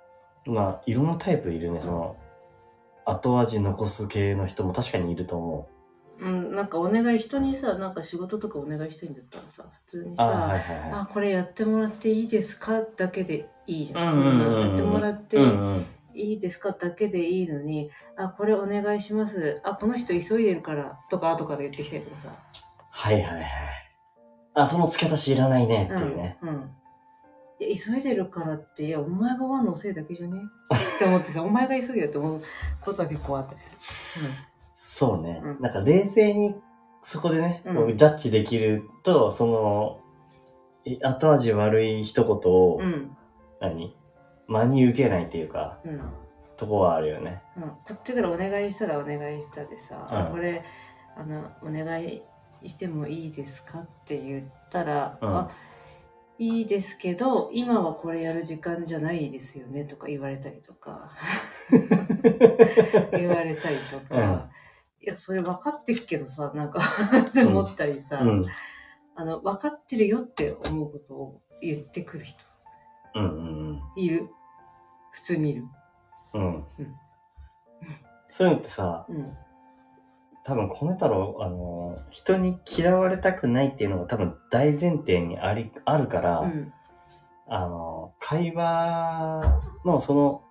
[0.51, 2.17] まあ、いろんなタイプいるね、その、
[3.05, 5.69] 後味残す系の人も確かにいると思
[6.21, 6.25] う。
[6.25, 12.81] うん、なんかお願い、人にさ、なんか仕事とかお願いしたいんだったらさ、普通にさ、あ、はいはいはい、あこれやってもらっていいですか？
[12.97, 14.07] だけでいいじゃん。
[14.07, 15.37] そのやってもらって
[16.15, 16.73] いいですか？
[16.73, 19.61] だけでいいのに、あ、これお願いします。
[19.63, 22.31] あ、この人急いでるからとか後から言ってきたりとかさ。
[22.91, 23.45] はいはいはい。
[24.55, 26.39] あ、その付け足しいらないねっていうね。
[26.41, 26.49] うん。
[26.49, 26.71] うん、
[27.59, 30.39] いや、急いでるからって、いや、お前がワンのせいだけじゃね？
[30.75, 32.43] って思ってさ、お前が急いでると思う
[32.85, 34.27] ことは結構あったりする。
[34.27, 34.35] うん
[34.79, 35.41] そうね。
[35.45, 36.55] うんなんか冷静に
[37.03, 40.01] そこでね、うんジャッジできると、その、
[41.03, 43.17] 後味悪い一言を、うん。
[43.61, 43.95] 何？
[44.49, 46.01] 真に受けないっていうか、うん。
[46.57, 47.43] とこはあるよね。
[47.57, 47.63] うん。
[47.63, 50.63] こっちからお願いしたらお願いしたでさ、うんこれ、
[51.17, 52.23] あの、お願い
[52.65, 53.81] してもいいですか？
[53.81, 55.51] って言ったら、うんあ、
[56.39, 61.11] いいですけど、今はこれやる時間じゃないですよねとか言われたりとか、
[63.13, 64.51] 言われたりとか、
[65.01, 66.81] いや、それ分かってるけどさ、なんか
[67.29, 68.47] って思ったりさ、うん、
[69.15, 72.45] あの、分かってるよって思うことを言ってくる人。
[73.15, 73.83] うんうんうん。
[73.97, 74.29] いる。
[75.13, 75.65] 普通にいる。
[76.35, 76.55] うん。
[76.57, 76.67] うん、
[78.29, 79.37] そういうのってさ、うん、
[80.47, 86.73] 多分、米太郎、あの、人に嫌われたくないっていうのが多分大前提にあり、あるから、うん、
[87.49, 90.43] あの、会話のその、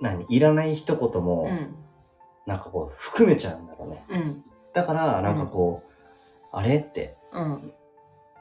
[0.00, 1.74] 何いらない一言も、うん
[2.48, 4.02] なんかこう、含めちゃうんだろうね。
[4.08, 4.42] うん。
[4.72, 7.72] だから、なんかこう、あれって、うん。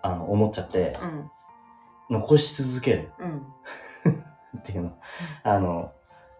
[0.01, 1.29] あの、思っちゃって、うん。
[2.09, 3.11] 残し続ける。
[3.19, 3.45] うん。
[4.59, 4.93] っていうの。
[5.43, 5.91] あの、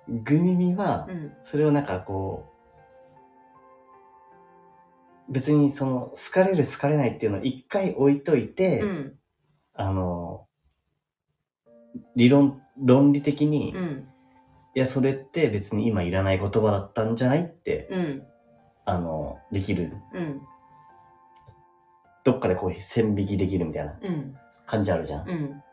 [0.08, 1.34] グミミはう、ん。
[1.44, 2.57] それをなんかこう、
[5.30, 9.14] 別にその、好かれる好かれないっていうのを一回置いといて、うん。
[9.74, 10.48] あの、
[12.16, 14.08] 理論、論理的に、うん。
[14.76, 18.24] いや、それって別に今いらない言葉だったんじゃないって、うん。
[18.86, 19.92] あの、できる。
[20.14, 20.42] うん。
[22.24, 24.00] どっかでこう線引きできるみたいな
[24.66, 25.30] 感じあるじゃん。
[25.30, 25.64] うん。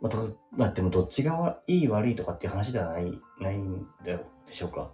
[0.00, 3.10] まあ、ど、まあ、でもどっちがいい悪いとかっていう話ではない、
[3.40, 4.90] ないんでしょうか。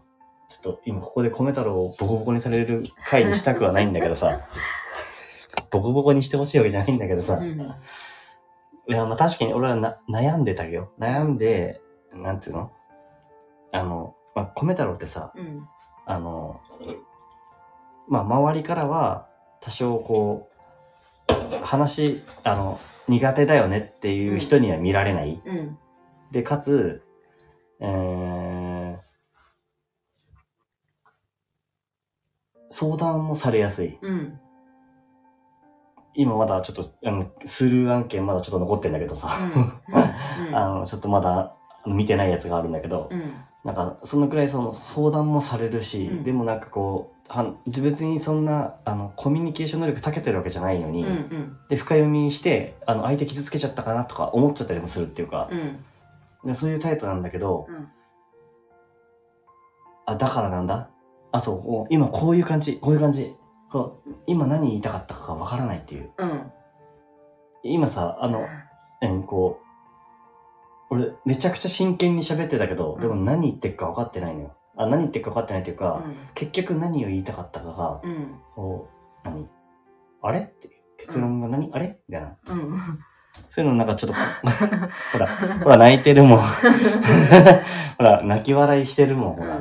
[0.49, 4.41] ちょっと今ここで米太郎をボコボコにされる回にしたくはないんだけどさ。
[5.71, 7.35] ボコボコにしてほしいわけじゃないんだけどさ。
[7.35, 7.65] うん、い
[8.87, 10.91] や、まあ確かに俺はな悩んでたよ。
[10.99, 11.81] 悩んで、
[12.13, 12.71] なんていうの？
[13.73, 15.67] あの、まあ、米太郎ってさ、うん、
[16.07, 16.61] あの、
[18.09, 19.27] まあ、周りからは、
[19.61, 20.49] 多少こ
[21.29, 22.79] う、話、あの、
[23.09, 25.41] 苦手だよねっていう人には見られない。
[25.45, 25.79] うん、
[26.31, 27.03] で、かつ、
[27.81, 28.66] えー、
[32.79, 33.99] 相談もされやすい。
[34.03, 34.39] うん。
[36.15, 40.49] 今まだちょっと、あの、スルー案件まだちょっと残ってんだけどさ、うん。
[40.49, 40.53] うん。
[40.55, 41.55] あの、ちょっとまだ
[41.87, 43.33] 見てないやつがあるんだけど、うん。
[43.65, 51.09] なんか、そのくらいその相談もされるし、うんでもなんかこう、は別にそんな、あの、コミュニケーション能力長けてるわけじゃないのに、うん。
[51.09, 51.57] うん。
[51.71, 55.79] で、深読みして、あの、相手傷つけちゃったかなとか思っちゃったりもするっていうか、うん。
[56.45, 57.89] でそういうタイプなんだけど、うん。
[60.05, 60.91] あ、だからなんだ？
[61.37, 63.35] あ、そう、お今こういう感じ、こういう感じ。
[63.71, 66.11] こう今何言いたかったかがわからないっていう。
[66.19, 66.53] うん。
[67.65, 68.47] 今さ、あの、
[69.03, 69.61] うん、こ
[70.91, 74.57] う、俺、めちゃくちゃ真剣に喋ってたけど、うんでも何言ってるか分かってないのよ。
[74.77, 76.15] あ、何言ってるか分かってないっていうか、うん。
[76.35, 78.35] 結局何を言いたかったかが、うん。
[78.55, 78.89] こ
[79.25, 79.49] う、何？
[80.23, 80.41] あれ？
[80.41, 81.99] っていう結論が何、あれ？
[82.09, 82.37] みたいな。
[82.49, 82.79] うん。
[83.49, 84.17] そういうのなんかちょっと、
[85.13, 85.27] ほら、
[85.65, 86.39] ほら、泣いてるもん。
[87.99, 89.59] ほら、泣き笑いしてるもん、ほら。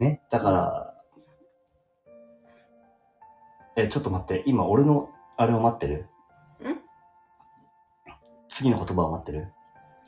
[0.00, 0.22] ね？
[0.30, 0.91] だから、
[3.76, 6.08] え、ちょっと待って、今俺の、あれを待ってる？
[6.62, 6.76] ん？
[8.48, 9.48] 次の言葉を待ってる？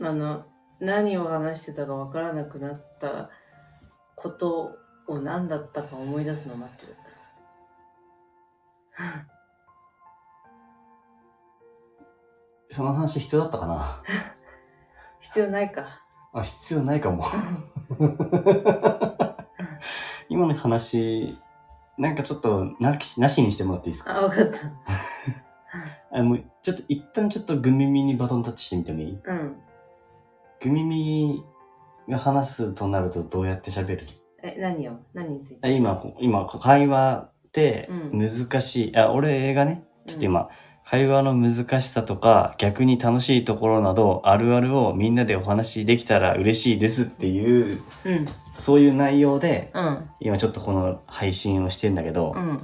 [0.01, 0.45] あの、
[0.81, 3.31] 何を話してたかわからなくなった
[4.17, 4.77] こと
[5.07, 6.97] を何だったか思い出すのを待ってる。
[12.71, 14.03] その話必要だったかな？
[15.21, 16.03] 必要ないか。
[16.33, 17.25] あ、必要ないかも。
[20.29, 21.37] 今の話、
[21.99, 24.17] なんかちょっとなし、なしにしてもらっていいですか？
[24.17, 24.59] あ、わかった。
[26.19, 29.19] あもう、ちょっと一旦ちょっとグミミにバトンタッチしてみてもいい？
[29.25, 29.57] うん。
[30.63, 31.45] グミミ
[32.09, 34.01] が話すとなるとどうやって喋る？
[34.43, 38.19] え、何よ何についあて今、今、会話ってうん。
[38.19, 38.97] 難しい。
[38.97, 40.49] あ、俺がね、ちょっと今、
[40.87, 48.27] 会話の難しさとか、逆に楽しいところなど、あるあるをみんなでお話できたら嬉しいですっていう、うん。
[48.55, 50.11] そういう内容で、うん。
[50.21, 52.61] 今ちょっとこの配信をしてんだけど、うん。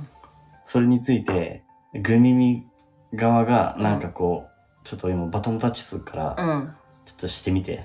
[0.65, 1.65] それについて、
[1.95, 2.67] グミミ
[3.15, 6.75] 側がなんかこう、ちょっと今バトンタッチするから、うん。
[7.07, 7.85] ちょっとしてみて。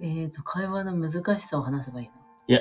[0.00, 2.12] えーと、会話の難しさを話せばいいの？
[2.48, 2.60] いや、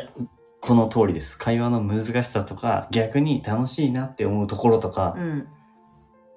[0.60, 1.40] この通りです。
[1.40, 5.48] 会話の難しさとか、逆に楽しいなって思うところとか、うん。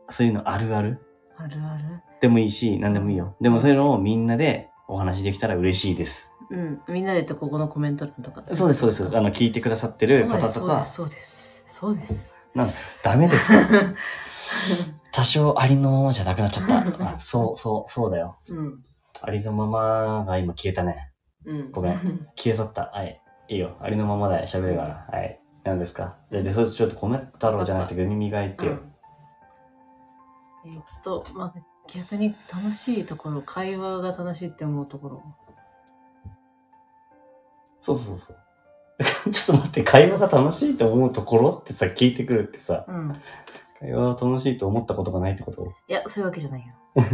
[0.09, 1.01] そういうのあるある？
[1.36, 1.85] あるある？
[2.20, 3.36] でもいいし、何でもいいよ。
[3.40, 6.32] でもそういうのをみんなでお話できたら嬉しいです。
[6.51, 6.81] うん。
[6.89, 8.43] みんなで言ってここのコメント欄とか。
[8.48, 9.16] そうです、そうです。
[9.16, 12.40] あの、聞いてくださってる方とか、そうです、そうです。
[13.02, 13.59] ダメですか
[15.12, 17.05] 多少ありのままじゃなくなっちゃった。
[17.16, 18.36] あそう、そう、そうだよ。
[18.43, 18.66] そうです。
[18.66, 18.82] うん。
[19.22, 21.12] ありのままが今消えたね。
[21.47, 21.70] うん。
[21.72, 21.94] ごめん
[22.36, 22.90] 消え去った。
[22.93, 23.20] はい。
[23.48, 23.76] いいよ。
[23.81, 25.06] ありのままで喋るから。
[25.10, 25.40] はい。
[25.64, 26.18] 何ですか？
[26.31, 28.78] で、で、それちょっとコメントろうじゃなくてグミ磨いてよ。
[30.65, 35.23] うんえーっと、まあ、逆に楽しいところ、会話が楽しいって思うところ。
[37.81, 38.36] そうそうそう。
[39.31, 43.12] ちょっと待って、会話が楽しいと思うところってさ、聞いてくるってさ、うん。
[43.81, 45.73] 会話が楽しいと思ったことがないってこと？
[45.89, 46.73] いや、そういうわけじゃないよ。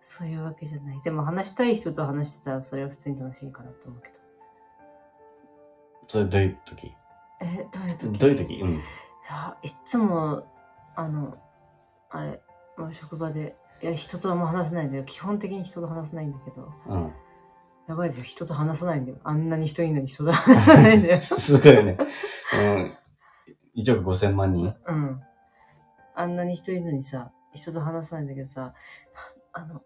[0.00, 1.00] そういうわけじゃない。
[1.02, 4.14] でも話したい人と話してたらそれは普通に楽しいかなと思うけど。
[6.08, 6.94] それどういう時？
[7.42, 8.18] え、どういう時？
[8.18, 8.54] どういう時？
[8.62, 8.80] うん。
[9.28, 10.46] いや、いっつも、
[10.94, 11.36] あの、
[12.10, 12.40] あれ、
[12.92, 15.04] 職場で、いや、人とあんま話せないんだよ。
[15.04, 17.12] 基本的に人と話せないんだけど、うん。
[17.88, 18.24] やばいですよ。
[18.24, 19.18] 人と話さないんだよ。
[19.24, 21.20] あんなに人いるのに人と話さないんだよ。
[21.22, 21.96] すごいね。
[22.54, 22.96] うん。
[23.76, 24.74] 1億5000万人？
[24.86, 25.22] うん。
[26.14, 28.74] あんなに人いるのにさ、人と話さないんだけどさ、
[29.52, 29.82] あの、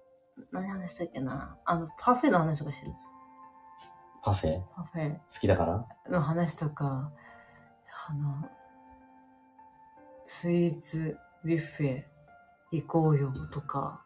[0.53, 1.59] 何話したっけな？
[1.65, 2.93] あの、パフェの話とかしてる？
[4.23, 4.61] パフェ？
[4.61, 5.87] 好パフェきだから？
[6.09, 7.11] の話とか、
[8.09, 8.49] あの、
[10.33, 12.05] スイーツビュッフェ
[12.71, 14.01] 行こうよとか、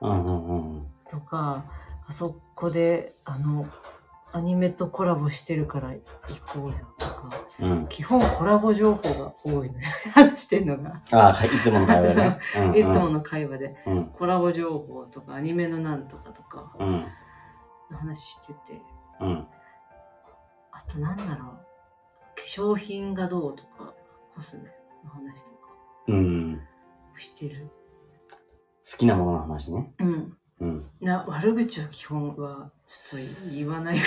[0.00, 0.86] うんうんうん。
[1.08, 1.64] とか、
[2.04, 3.64] あそこで、あの、
[4.32, 6.00] アニメとコラボしてるから行
[6.52, 7.30] こうよとか、
[7.60, 7.86] うん。
[7.86, 9.84] 基本コラボ情報が多いのよ。
[10.12, 11.00] 話してんのが。
[11.12, 12.38] ああ、いつもの会話ね。
[12.58, 13.76] うんうんいつもの会話で。
[13.86, 14.04] うん。
[14.06, 17.06] コラボ情報とか、アニメのなんとかとか、うん。
[17.88, 18.82] の話してて。
[19.20, 19.46] うん。
[20.72, 21.56] あとなんだろう。
[22.34, 23.94] 化粧品がどうとか、
[24.34, 25.56] コスメの話とか
[26.08, 26.60] うん。
[27.18, 27.68] してる？
[28.90, 29.92] 好きなものの話ね。
[30.00, 30.36] うん。
[30.60, 30.84] うん。
[31.00, 34.02] な、悪口は基本は、ちょっと言わないか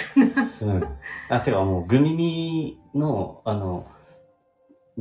[0.62, 0.84] うん。
[1.30, 3.90] あ、てかもう、グミミの、あの、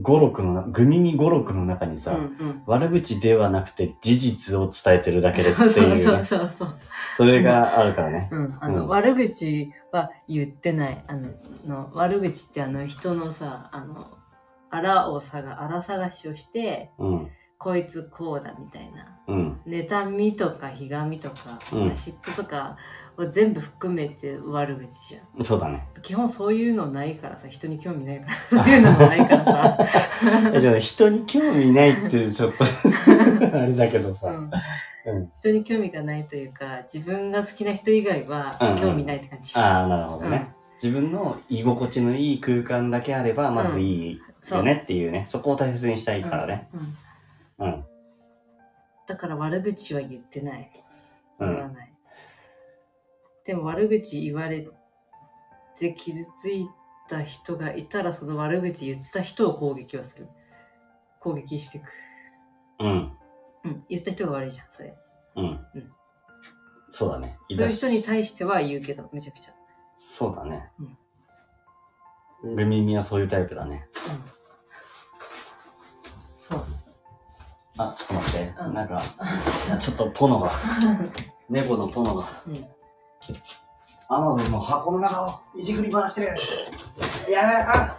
[0.01, 2.19] 語録のな、グミミ語録の中にさ、な。
[2.19, 2.63] うんうん。
[2.67, 6.25] 悪口ではなくて事実を伝えてるだけですっていう、そうね。
[6.25, 6.75] そうそうそう。
[7.17, 8.29] それがあるからね。
[8.33, 8.59] うん。
[8.61, 11.05] あの、うん悪口は言ってない。
[11.07, 11.31] あの、
[11.67, 14.19] の悪口ってあの、人のさ、あの、
[14.75, 17.31] あらをさが、あら探しをして、うん。
[17.57, 19.21] こいつこうだみたいな。
[19.29, 19.61] うん。
[19.67, 22.77] 妬みとかひがみとか、うん嫉妬とか
[23.17, 25.45] を全部含めて悪口じゃん。
[25.45, 25.87] そうだね。
[26.03, 29.79] 基本そういうのないからさ、人に興味ないから、そういうのもないからさ。
[30.53, 32.65] え、じゃあ人に興味ないってちょっと
[33.57, 34.29] あれだけどさ。
[34.29, 34.51] うん
[35.07, 35.31] うん。
[35.39, 39.57] 人に興味がないというか、自分が好きな人以外はうんうん興味ないって感じ。
[39.59, 40.54] ああ、なるほどね。
[40.83, 44.21] 自分の居心地のいい空間だけあれば、まずいい
[44.51, 45.25] よねっていうね。
[45.27, 46.69] そこを大切にしたいからね。
[46.73, 46.81] うん。
[46.81, 46.97] うん
[47.59, 47.85] うん。
[49.07, 50.71] だから悪口は言ってない。
[51.39, 51.55] うん。
[51.55, 51.93] 言わない。
[53.45, 54.67] でも悪口言われ
[55.79, 56.69] て傷つい
[57.09, 60.29] た人がいたら、その悪口言った人を攻撃はする。
[61.21, 61.85] 攻撃していく。
[62.81, 63.13] うん。
[63.65, 63.85] うん。
[63.89, 64.95] 言った人が悪いじゃん、それ。
[65.37, 65.49] うんう
[65.79, 65.93] ん。
[66.91, 67.39] そうだね。
[67.51, 69.55] そういう人に対しては言うけど、めちゃくちゃ。
[70.07, 70.69] そうだね
[72.43, 72.57] うん。
[72.57, 73.89] グミミはそういうタイプだね。
[76.47, 76.65] そう。
[77.79, 78.55] あ、ちょっと待って。
[78.61, 79.03] うんなんか、
[79.81, 80.51] ちょっとポノが。
[81.49, 82.27] 猫のポノが。
[82.47, 82.67] うん。
[84.09, 86.35] アマゾンの箱の中をいじくり回してる。
[87.33, 87.99] やめあ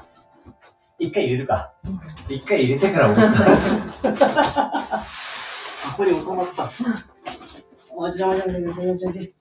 [1.00, 1.74] 一回入れるか。
[2.30, 3.34] 一回入れてから押す
[4.04, 4.72] か。
[4.94, 5.04] あ、
[5.98, 6.70] ここに収まった。
[7.96, 9.36] おじゃおじゃおじゃおじゃおじゃおじゃおじ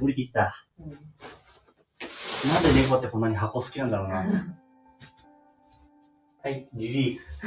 [0.00, 0.54] 降りてきた。
[0.78, 0.96] うんな
[2.60, 4.24] んで猫ってこんなに箱好きなんだろうな。
[6.44, 7.42] はい、リリース。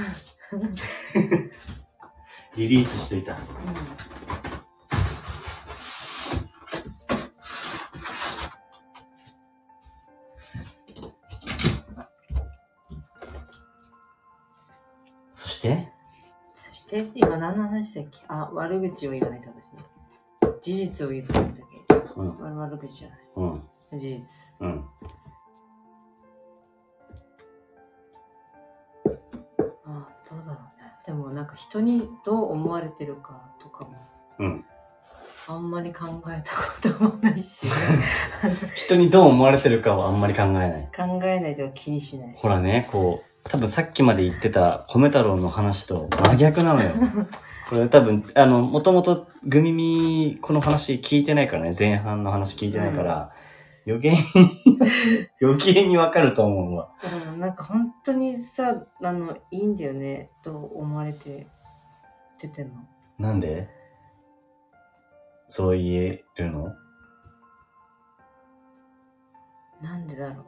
[2.58, 3.38] リリースしといた。
[15.32, 15.90] そして？
[16.58, 18.20] そして、今何の話だっけ？
[18.28, 19.80] あ、悪口を言わないと私ね。
[20.60, 21.52] 事実を言ってるだ
[21.88, 21.91] け？
[22.16, 23.20] うん、悪悪口じゃない。
[23.36, 23.62] うん、
[23.98, 24.56] 事実。
[24.62, 24.86] うん。
[29.86, 30.94] あどうだろうね。
[31.06, 33.96] でもなんか人にどう思われてるかとかも、
[34.40, 34.66] うん。
[35.48, 37.66] あんまり考えたこともないし、
[38.76, 40.90] 人にどう思われてるかはあんまり考えない。
[40.96, 42.34] 考えないとか気にしない。
[42.38, 46.92] ほらね、こう、多分さっきまで言ってた米太郎の話と真逆なのよ。
[47.72, 53.32] これ多分、あの、もともとグミミ、この話聞いてないからね、前半の話聞いてないから、
[53.88, 54.18] 余計に、
[55.42, 56.92] 余計にわかると思うわ。
[57.34, 61.48] うん、なんか本当にさ、あの、いいんだよね、と思われて、
[62.42, 62.82] 出てんの。
[63.18, 63.70] なんで？
[65.48, 66.76] そう言えるの？
[69.82, 70.46] なんでだろう。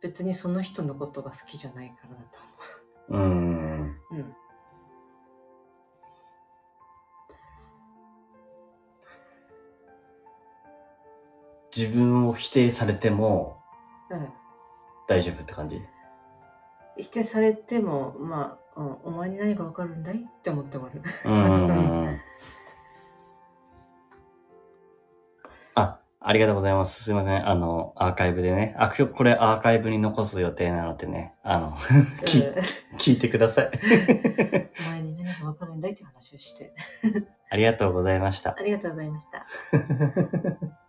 [0.00, 2.38] 別にその人のことが好きじゃないからだと
[3.10, 3.22] うーん。
[3.22, 4.14] 思う。
[4.14, 4.36] うん。
[11.74, 13.58] 自分を否定されても
[14.10, 14.28] うん。
[15.08, 15.80] 大丈夫って感じ？
[16.98, 20.16] 否定されても、まあ、うん、お前に何がわかるんだい？
[20.18, 21.00] って思って終わる。
[21.00, 22.18] うーん。
[25.74, 27.02] あ、ありがとうございます。
[27.02, 27.48] すいません。
[27.48, 28.74] あの、アーカイブでね。
[28.78, 31.34] あ、今日これアーカイブに残す予定なのでね。
[31.42, 31.72] あの、
[32.26, 32.54] きうん
[32.98, 33.70] 聞いてください。
[34.86, 35.92] お前に何がわかるんだい？
[35.92, 36.74] って話をして。
[37.50, 38.54] ありがとうございました。
[38.58, 39.44] ありがとうございました。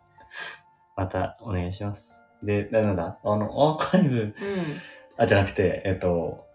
[0.95, 2.23] またお願いします。
[2.43, 3.19] で、なんだ？
[3.23, 4.33] あの、アーカイブ、う
[5.17, 6.45] あ、じゃなくて、えっと、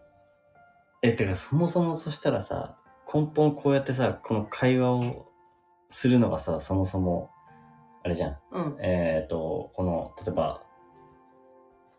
[1.02, 2.77] え、てか、そもそもそしたらさ、
[3.12, 5.27] 根本こうやってさ、この会話を
[5.89, 7.31] するのがさ、そもそも、
[8.05, 8.31] あれじゃん。
[8.31, 8.36] ん。
[8.52, 8.77] うん。
[8.81, 10.62] えっ、と、この、例えば、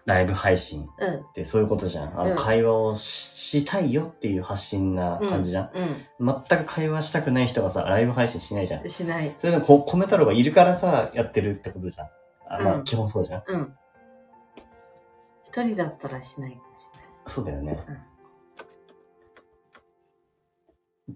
[0.06, 1.26] ライブ配信っうん。
[1.34, 2.20] てそういうことじゃん。
[2.20, 5.66] あの、うん会話をししたいよっていう発信な感じじゃん。
[5.66, 8.90] う全く会話したくない人がさ、ライブ配信しないじゃんん。。
[8.90, 9.36] しない。
[9.40, 12.08] それでも、こ、米太郎がいるからさ、やってるってことじゃん。
[12.50, 13.44] あまあ、うん基本そうじゃん。
[13.48, 13.76] うん。
[15.46, 17.10] 一人だったらしないかもしれない。
[17.28, 17.80] そうだよね。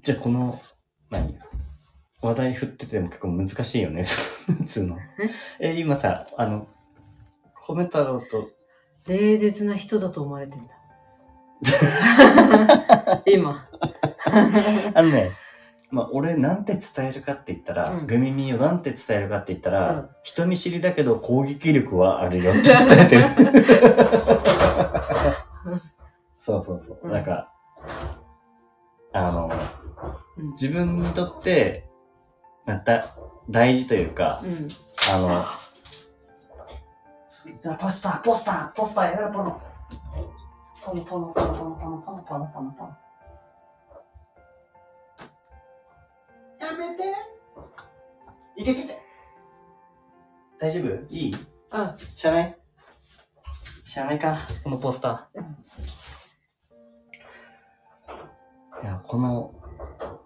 [0.01, 0.59] じゃあ、この、
[1.09, 1.37] 何？
[2.21, 4.05] 話題振ってても結構難しいよね。
[4.65, 4.97] つうの。
[5.59, 6.67] え、今さ、あの、
[7.67, 8.49] 米太郎と、
[9.07, 10.75] 冷絶な人だと思われてんだ。
[13.27, 13.67] 今。
[14.93, 15.31] あのね、
[15.93, 23.23] まあ、俺なんて伝えるかって言ったら、うんグミミをなんて伝えるかって言ったら、うん人見知りだけど攻撃力はあるよって伝えてる。
[26.39, 27.01] そうそうそう。
[27.03, 27.53] うんなんか、
[29.13, 29.51] あの、
[30.35, 31.87] うん自分にとって、
[32.65, 33.15] また、
[33.47, 34.67] 大事というか、うん。
[35.13, 35.29] あの、
[37.77, 39.61] ポスター、ポスター、ポスターやめろ、ポノ。
[40.83, 42.97] ポノポノポノポノポノポノポノポノポノ
[46.63, 47.03] やめて。
[48.55, 49.01] いててて。
[50.59, 51.13] 大丈夫？
[51.13, 51.35] いい？
[51.71, 52.57] あ、知らない？
[53.83, 54.37] 知らないか？
[54.63, 55.41] このポスター。
[58.81, 59.53] いやこの、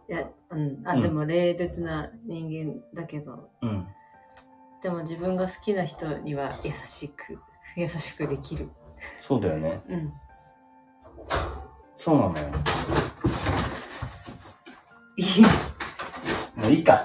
[0.09, 0.81] いや、うん。
[0.85, 3.87] あ、うんでも冷徹な人間だけど、うん。
[4.81, 7.39] でも自分が好きな人には優しく、
[7.75, 8.69] 優しくできる。
[9.19, 9.81] そうだよね。
[9.89, 10.13] うん。
[11.95, 12.47] そうなんだよ。
[15.17, 15.25] いい。
[16.67, 17.01] もういいか。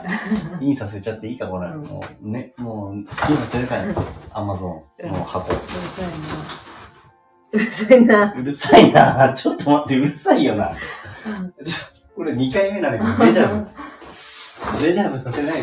[0.60, 1.68] インさせちゃっていいか、これ。
[1.68, 3.84] うんもうね、もう好きにさせるから、
[4.32, 5.52] アマゾンの箱。
[7.52, 8.34] うるさいな。
[8.34, 9.14] うるさいな。
[9.14, 9.32] うるさいな。
[9.34, 10.72] ちょっと待って、うるさいよな。
[12.16, 13.70] これ2回目なのにデジャブ。
[14.82, 15.62] デジャブさせない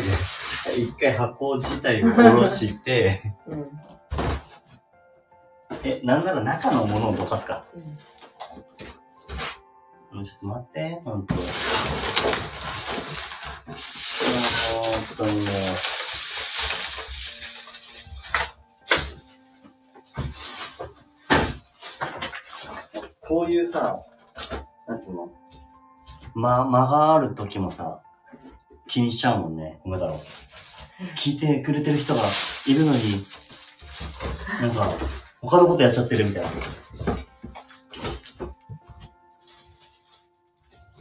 [0.76, 3.66] 一回箱自体を下ろして、うん。
[5.84, 7.64] え、なんなら中のものをどかすか。
[7.74, 7.98] うん
[10.12, 11.34] もうちょっと待って、ほんと。
[13.70, 13.78] もう、
[15.16, 15.44] 本当にもう。
[23.28, 23.96] こういうさ、
[24.88, 25.30] なんつうの？
[26.34, 28.00] ま、間がある時もさ、
[28.88, 30.14] 気にしちゃうもんね、米だろ。
[31.16, 32.20] 聞いてくれてる人が
[32.66, 32.98] いるのに、
[34.62, 34.92] なんか、
[35.40, 36.48] 他のことやっちゃってるみたいな。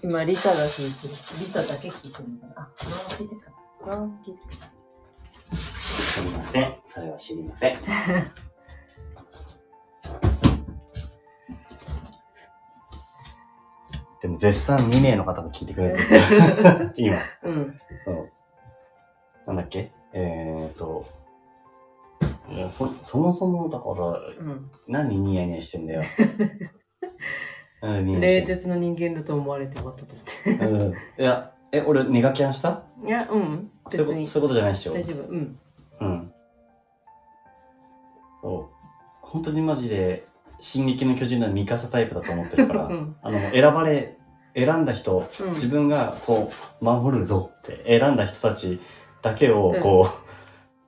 [0.01, 1.13] 今、リタが聞いてる。
[1.47, 2.53] リタだけ聞いてるのかな。
[2.61, 3.55] あ、このまま聞いてるかな。
[3.79, 6.75] このまま聞いてるかすみません。
[6.87, 7.77] それは知りません。
[14.21, 16.03] でも絶賛2名の方が聞いてくれてる。
[16.97, 17.15] 今。
[17.17, 17.23] な。
[17.43, 17.79] うん。
[18.05, 18.29] そう。
[19.47, 19.91] なんだっけ？
[20.13, 21.05] えーと。
[22.49, 24.71] いやそ、そもそもだから、うん。
[24.87, 26.01] 何ニヤニヤしてんだよ。
[27.81, 30.65] 冷徹な人間だと思われてよかったと思って。
[30.65, 30.91] うん。
[30.91, 32.83] いや、え、俺、ネガキャンした？
[33.05, 33.71] いや、うん。
[33.91, 34.93] 別にそういうこと、そういうことじゃないでしょ？
[34.93, 35.27] 大丈夫。
[35.29, 35.59] うん。
[36.01, 36.31] うん。
[38.41, 38.75] そう。
[39.21, 40.25] 本当にマジで、
[40.59, 44.17] 進撃の巨人のミカサタイプだと思ってるから、うんあの、選ばれ、
[44.55, 46.51] 選んだ人、うん自分がこ
[46.81, 48.81] う、守るぞって選んだ人たち
[49.21, 50.09] だけを、こ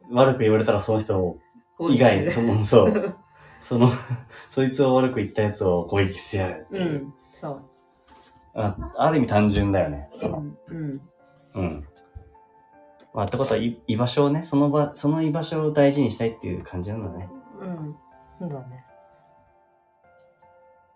[0.09, 1.37] う、悪く言われたらその人
[1.89, 3.15] 以外、その、そう、
[3.61, 3.87] その、
[4.49, 6.99] そいつを悪く言ったやつを攻撃してやるってういう。
[7.07, 7.13] ん。
[7.31, 7.61] そう。
[8.53, 10.09] あある意味単純だよね。
[10.11, 10.57] その、うん。
[10.67, 11.01] うん。
[11.55, 11.87] うん。
[13.13, 17.29] まあ、ってことは、い居場所をね、その場、その居場所を大事にしたいっていう感じなんだね。
[17.61, 17.95] うん。
[18.39, 18.85] そうだね。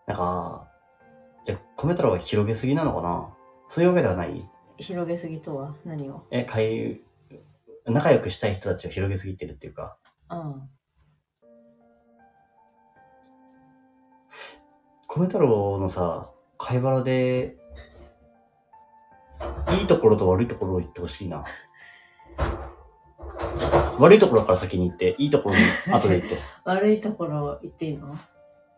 [0.07, 0.67] なんか、
[1.43, 3.33] じゃあ、米太郎が広げすぎなのかな？
[3.69, 4.49] そういうわけではない？
[4.77, 5.75] 広げすぎとは？
[5.85, 6.23] 何を？
[6.31, 7.01] え、かい、
[7.85, 9.97] 仲良くしたい人たちを広げすぎてるっていうか、
[10.29, 10.69] うん。
[15.15, 17.55] 米太郎のさ、貝原で、
[19.79, 21.45] いいところと悪いところを言ってほしいな。
[23.97, 25.61] 悪いところから先に行って、いいところに
[25.93, 26.37] 後で行って。
[26.65, 28.13] 悪いところ言っていいの？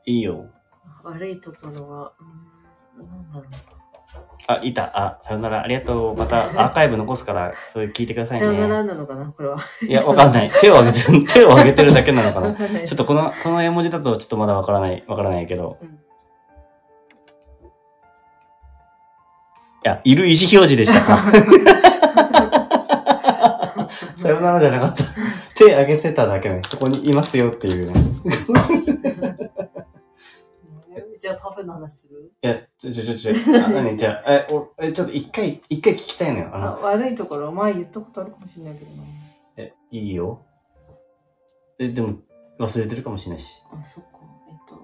[0.05, 0.45] いいよ。
[1.03, 2.13] 悪いところは、
[2.97, 3.43] うーん、なんだろう。
[4.47, 4.91] あ、いた。
[4.93, 5.63] あ、さよなら。
[5.63, 6.15] ありがとう。
[6.15, 8.89] また アーカイブ残すから、それ聞いてくださいさよならね。
[8.89, 9.25] なのかな？
[9.31, 9.57] これは。
[9.87, 10.51] いや、わかんない。
[10.61, 12.49] 手を挙げてる、手を挙げてるだけなのかな。
[12.49, 15.79] わかんないちょっとこの、この絵文字だとちょっとまだわからない、わからないけど。
[15.81, 15.99] うん
[19.87, 21.17] や、いる意思表示でしたか？
[24.19, 25.03] さよならじゃなかった。
[25.55, 26.61] 手挙げてただけね。
[26.69, 27.99] そこにいますよっていうね。
[31.17, 32.31] じゃあパフェの話する？
[32.43, 36.49] いや、ちょ、ちょ、ちょ、ちょ、あ、何じゃあ、え、お、え、ちょっと一回、一回聞きたいのよ。
[36.53, 39.03] ああの、悪いところ、前言ったことあるかもしれないけどな。
[39.57, 40.45] え、いいよ。
[41.79, 42.19] え、でも、
[42.59, 43.63] 忘れてるかもしれないし。
[43.71, 44.09] あ、そっか。
[44.49, 44.81] えっと、うん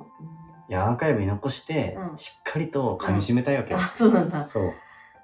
[0.69, 3.79] いや、アーカイブに残して、うんしっかりと噛み締めたいわけよ。
[3.79, 4.47] あ、そうなんだ。
[4.47, 4.71] そう。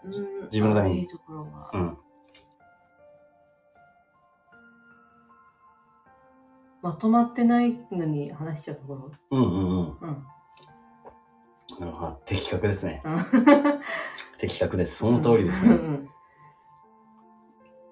[0.04, 0.10] うん
[0.46, 1.70] 自分のために悪いところは。
[1.74, 1.98] うん。
[6.82, 9.12] まとまってないのに話しちゃうところ？
[9.32, 9.98] うんうんうん。
[10.00, 10.26] うん。
[11.82, 12.22] なるほど。
[12.26, 13.02] 的確ですね。
[13.04, 13.18] うん
[14.38, 14.96] 的確です。
[14.96, 15.76] その通りですね。
[15.76, 16.10] うん。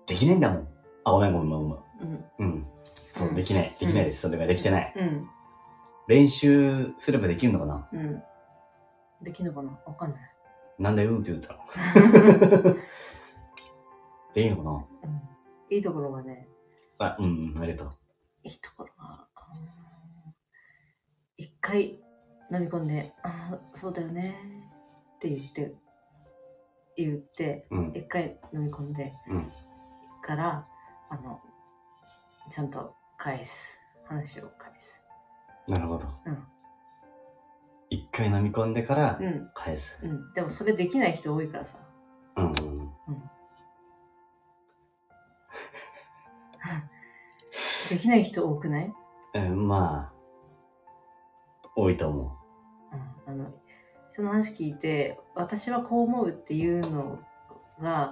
[0.05, 0.67] できないんだもん。
[1.03, 1.77] あ、ごめんごめんごめん。
[1.99, 2.25] うん。
[2.39, 2.67] うん。
[2.83, 3.75] そうう、んできない。
[3.77, 4.21] できないです。
[4.21, 4.93] それができてない。
[4.95, 5.29] うん。
[6.07, 7.89] 練習すればできるのかな？
[7.91, 8.23] うん。
[9.21, 9.77] できるのかな？
[9.85, 10.21] わかんない。
[10.79, 11.59] なんでうんって言ったの
[14.33, 14.71] でいいのかな？
[14.71, 15.21] うん。
[15.69, 16.47] いいところがね、
[16.99, 17.93] あ、うん、うん、ありがとう。
[18.43, 19.67] いいところが、うん
[21.39, 21.99] 一回
[22.51, 24.35] 飲み込んで、ああ、そうだよね
[25.17, 25.75] って言って、
[26.95, 29.45] 言って、うん、一回飲み込んでうん。
[30.23, 30.65] から、
[31.09, 31.39] あの、
[32.49, 33.79] ちゃんと返す。
[34.05, 35.03] 話を返す。
[35.67, 36.07] なるほど。
[36.25, 36.43] うん。
[37.89, 39.49] 一回飲み込んでからうん。
[39.53, 40.05] 返す。
[40.07, 40.33] うん。
[40.33, 41.77] でもそれできない人多いからさ。
[42.35, 42.53] うん。
[47.89, 48.93] できない人多くない？
[49.35, 52.37] うん、まあ、多いと思
[52.91, 53.31] うん。
[53.31, 53.49] あの、
[54.11, 57.17] 人の話聞いて、私はこう思うっていうの
[57.79, 58.11] が、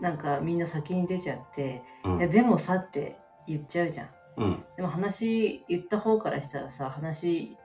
[0.00, 4.08] なんかみんな先に出ちゃって、うんいや、でもさって言っちゃうじゃん。
[4.38, 4.64] うん。
[4.76, 7.58] でも話言った方からしたらさ、話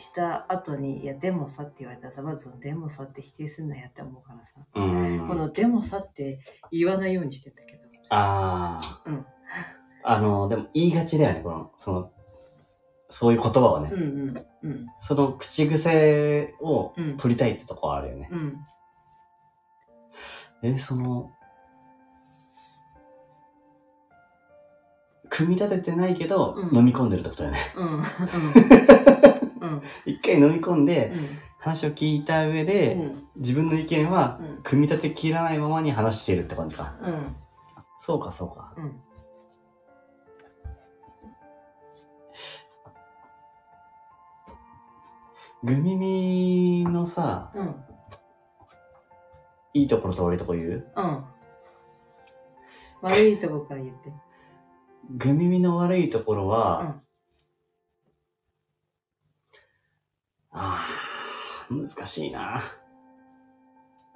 [0.00, 5.28] した後に、いや、でもさって言われたらさ、まずそのでもさって否定すんなやって思うからさ、うん。
[5.28, 6.40] このでもさって
[6.72, 7.80] 言わないようにしてんだけど。
[8.08, 9.02] ああ。
[9.04, 9.26] うん。
[10.02, 12.12] あの、でも言いがちだよね、この、その、
[13.10, 13.90] そういう言葉をね。
[13.92, 18.28] うんうんうんその口癖をうん取りたいってとこはあるよね。
[18.30, 18.56] うん。
[20.62, 21.30] え、その、
[25.30, 27.60] 組み立ててないけど、うん飲み込んでるってことだよね。
[27.76, 27.96] うん。
[27.96, 28.02] うん。
[29.60, 29.80] うん。
[30.06, 31.20] 一回飲み込んで、うん。
[31.58, 33.28] 話を聞いた上で、うん。
[33.36, 34.62] 自分の意見はうん。
[34.62, 36.96] 組み立てきらないままに話しているって感じか。
[37.02, 37.36] うん。
[37.98, 38.74] そうか、そうか。
[38.76, 39.00] うん。
[45.62, 47.74] グミミのさ、うん。
[49.74, 50.92] いいところと悪いところ言う？
[50.96, 51.24] うん。
[53.02, 54.10] 悪いとこから言って。
[55.10, 57.02] グミミの悪いところは、
[60.52, 60.84] あ
[61.70, 62.60] あ、難しいな。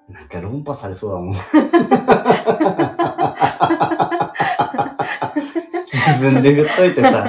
[0.08, 1.34] なんか論破されそうだもん。
[1.34, 1.42] 自
[6.20, 7.24] 分で振っといてさ、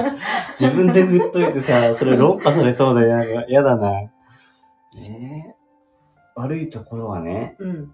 [0.58, 3.90] 自分で振っといてさ、それ論破されそうでなんか嫌だな。
[3.90, 4.10] ね
[5.50, 5.54] え
[6.34, 7.92] 悪いところはね、うん。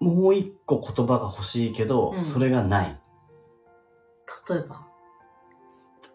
[0.00, 2.98] もう一個言葉が欲しいけど、うんそれがない。
[4.48, 4.86] 例えば？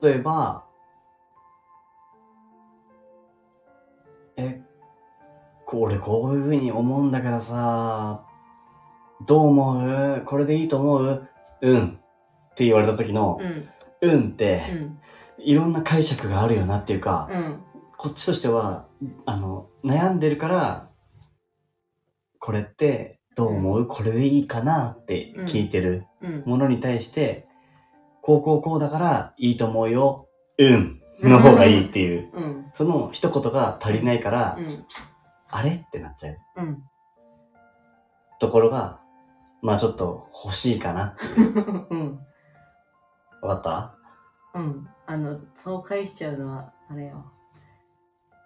[0.02, 0.66] 例えば、
[4.40, 4.62] え、
[5.66, 8.26] こ俺こういう風に思うんだけどさ、
[9.28, 10.24] どう思う？
[10.26, 11.28] これでいいと思う？
[11.62, 11.88] うん。
[11.88, 13.40] って言われた時の
[14.02, 14.10] う、ん。
[14.12, 15.00] うんって、うん。
[15.38, 17.64] いろんな解釈があるよなっていうか、うん。
[17.98, 18.88] こっちとしては、
[19.26, 20.90] あの、悩んでるから、
[22.40, 23.88] これってどう思う？
[23.88, 26.44] これでいいかなって聞いてるうん。
[26.46, 27.46] ものに対して、
[28.22, 30.28] こうこうこうだからいいと思うよ。
[30.58, 30.99] うん。
[31.24, 32.30] の方がいいっていう。
[32.34, 32.66] うん。
[32.74, 34.86] その一言が足りないから、うん。
[35.50, 36.84] あれってなっちゃううん。
[38.40, 39.00] ところが、
[39.62, 41.16] まあちょっと欲しいかな。
[41.90, 42.20] うん。
[43.42, 43.64] わかっ
[44.54, 44.60] た？
[44.60, 44.88] うん。
[45.06, 47.26] あの、そう返しちゃうのは、あれよ。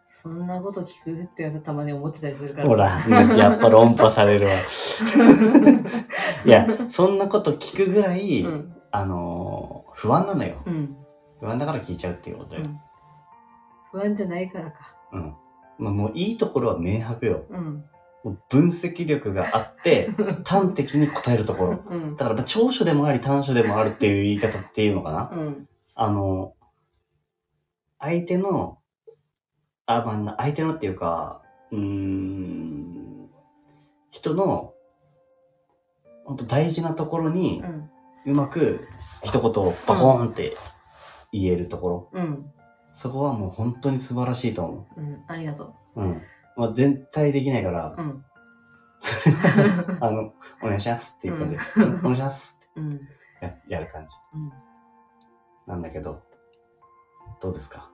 [0.08, 2.68] そんなこと聞くってたまに思ってたりするから。
[2.68, 4.54] ほら、うんやっぱ論破されるわ。
[6.46, 8.76] いや、そんなこと聞くぐらい、うん。
[8.92, 10.56] あのー不安なのよ。
[10.66, 10.98] うん。
[11.44, 12.62] 不安だから聞いちゃうっていうことよ。
[12.64, 12.80] うん。
[13.92, 14.96] 不安じゃないからか。
[15.12, 15.36] うん。
[15.78, 17.46] まあもういいところは明白よ。
[17.50, 17.84] うん。
[18.24, 20.08] もう分析力があって、
[20.48, 21.84] 端的に答えるところ。
[21.86, 22.16] うん。
[22.16, 25.68] だからまあ長所でもあり短所でもあるっていう言い方っていうのかなうん。
[25.96, 26.54] あの、
[28.00, 28.78] 相手の、
[29.86, 31.42] あ、まあな、相手のっていうか、
[31.72, 33.30] うーん、
[34.12, 34.74] 人の、
[36.24, 37.90] 本当大事なところにう、ん。
[38.26, 38.88] うまく
[39.24, 40.56] 一言をバコーンって
[41.34, 42.10] 言えるところ。
[42.14, 42.52] うん。
[42.94, 45.24] そこはもう本当に素晴らしいと思うん。
[45.28, 46.02] ありがとう。
[46.02, 46.22] うん。
[46.56, 48.26] まあ、全体できないからう。、うん。
[50.00, 50.32] あの、
[50.62, 53.02] お願いしますっていう感じで、うんお願いしますってうん。
[53.42, 54.52] ややる感じうん。
[55.68, 56.22] なんだけど、
[57.42, 57.90] どうですか？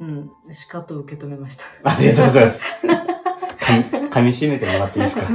[0.00, 0.30] うん。
[0.52, 1.64] しかと受け止めました。
[1.90, 2.74] ありがとうございます。
[2.84, 5.22] 噛み噛み締めてもらっていいですか？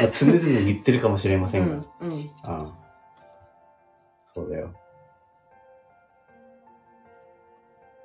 [0.00, 1.86] まあ常々言ってるかもしれませんが。
[2.00, 2.10] うん。
[2.10, 2.14] うん。
[2.14, 2.72] うん。
[4.34, 4.74] そうだよ。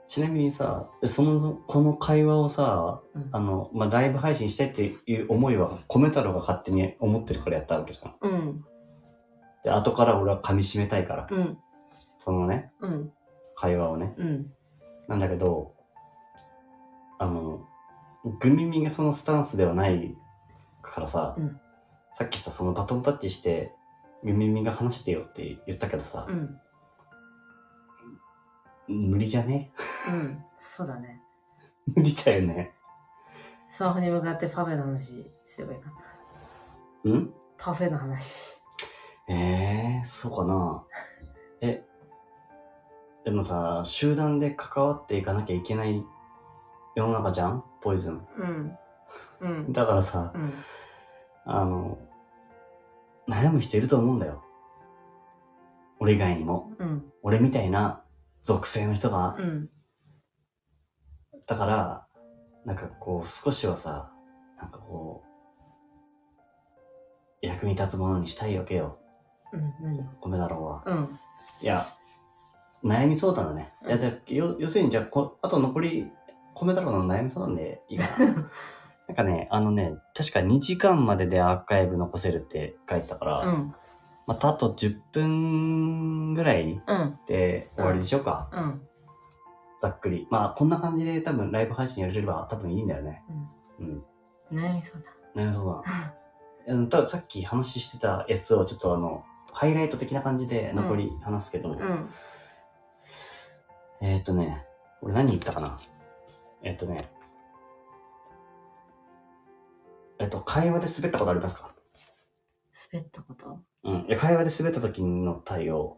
[0.08, 8.16] ちなみにさ、その、この会話をさ、うんあの、まあ、ライブ配信したいっていう思いは、米太郎が勝手に思ってるからやったわけじゃん。
[8.22, 8.66] うん。
[9.64, 11.58] で、後から俺は噛み締めたいから、うん。
[12.18, 13.12] そのね、うん。
[13.56, 14.16] 会話をね。
[14.18, 14.52] うん。
[15.08, 15.74] なんだけど、
[17.20, 17.68] あの、
[18.40, 20.16] グミミがそのスタンスではない
[20.82, 21.60] からさ、うん
[22.12, 23.72] さっきさ、そのバトンタッチして、
[24.24, 26.60] グミミが話してよって言ったけどさう、ん。
[28.88, 29.72] 無理じゃね？
[29.76, 30.44] うん。
[30.58, 31.22] そうだね。
[31.96, 32.74] 無理だよね。
[33.70, 35.92] スマホに向かってパフェの話すればいいか
[37.06, 37.12] な。
[37.12, 37.34] ん？
[37.58, 38.62] パフェの話。
[39.28, 39.34] え
[40.00, 40.84] えー、そうかな。
[41.62, 41.86] え、
[43.24, 46.04] でもさ、集団で関わっていかなきゃいけない
[46.96, 47.64] 世の中じゃん？
[47.82, 48.28] ポイズン。
[48.38, 48.78] うん。
[49.42, 49.72] うん。
[49.72, 50.52] だからさ、うん。
[51.46, 52.00] あの、
[53.30, 54.44] 悩む人いると思うんだよ。
[56.00, 56.72] 俺以外にも。
[56.80, 57.04] うん。
[57.22, 58.04] 俺みたいな
[58.44, 59.36] 属性の人が。
[59.38, 59.70] うん。
[61.46, 62.08] だから、
[62.66, 64.12] なんかこう、少しはさ、
[64.58, 65.30] なんかこう、
[67.46, 68.98] 役に立つものにしたいわけよ。
[69.54, 69.74] うん。
[69.82, 70.06] 何よ。
[70.22, 70.84] 米太郎は。
[70.86, 71.08] うん。
[71.62, 71.84] いや、
[72.84, 73.70] 悩み相談だね。
[73.86, 76.12] いや、うんで要要するにじゃあこ、あと残り、
[76.56, 78.50] 米太郎の悩み相談でいいかな。
[79.10, 83.74] なんかね、あのね、確か2時間まででアーカイブ残せるって書いてたから、うん。
[84.28, 87.20] またあと10分ぐらいうん。
[87.26, 88.50] で終わりでしょうか。
[88.54, 88.82] うん。
[89.80, 90.28] ざっくり。
[90.30, 93.24] まあ、こんな感じで多分ライブ配信やれれば多分いいんだよね。
[93.80, 94.04] うん。
[94.54, 95.14] 悩み相談。
[95.34, 95.84] なるほど。
[95.84, 95.84] あ
[96.72, 99.24] のたださっき話してたやつをちょっとあの、
[99.54, 102.08] ハイライト的な感じで残り話すけど、うん。
[104.02, 104.68] えーっとね、
[105.02, 105.80] 俺何言ったかな？
[106.62, 107.10] えーっとね、
[110.20, 111.72] えっと、会話で滑ったことありますか？
[112.92, 113.60] 滑ったこと？
[113.84, 114.06] うん。
[114.08, 115.98] いや会話で滑った時の対応。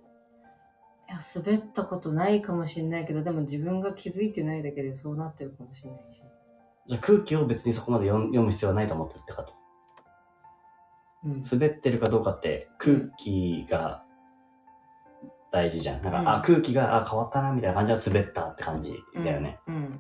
[1.10, 6.22] いや、滑ったことないかもしれないけど、でも自分が気づいてないだけでそうなってるかもしれないし。
[6.88, 9.54] じゃあ空気を別にそこまで読読む必要はないと思ってるってこと？
[11.26, 11.42] うん。
[11.42, 14.04] 滑ってるかどうかって空気が
[15.52, 16.02] 大事じゃん。
[16.02, 19.60] なんか、うんあ、空気が、あ、変わったな、みたいな感じは滑ったって感じだよね。
[19.68, 20.00] うん。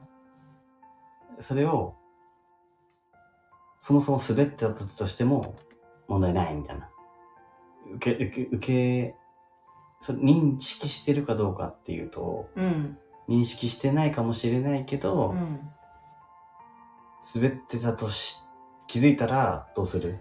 [1.39, 1.97] それを、
[3.81, 5.55] そもそも滑ってたとしても
[6.07, 6.87] 問題ないみたいな。
[7.95, 9.15] 受け、受け、受け、
[9.99, 12.97] それ認識してるかどうかっていうと、うん。
[13.27, 15.59] 認識してないかもしれないけど、うん。
[17.35, 18.43] 滑ってたとし、
[18.87, 20.13] 気づいたらどうする？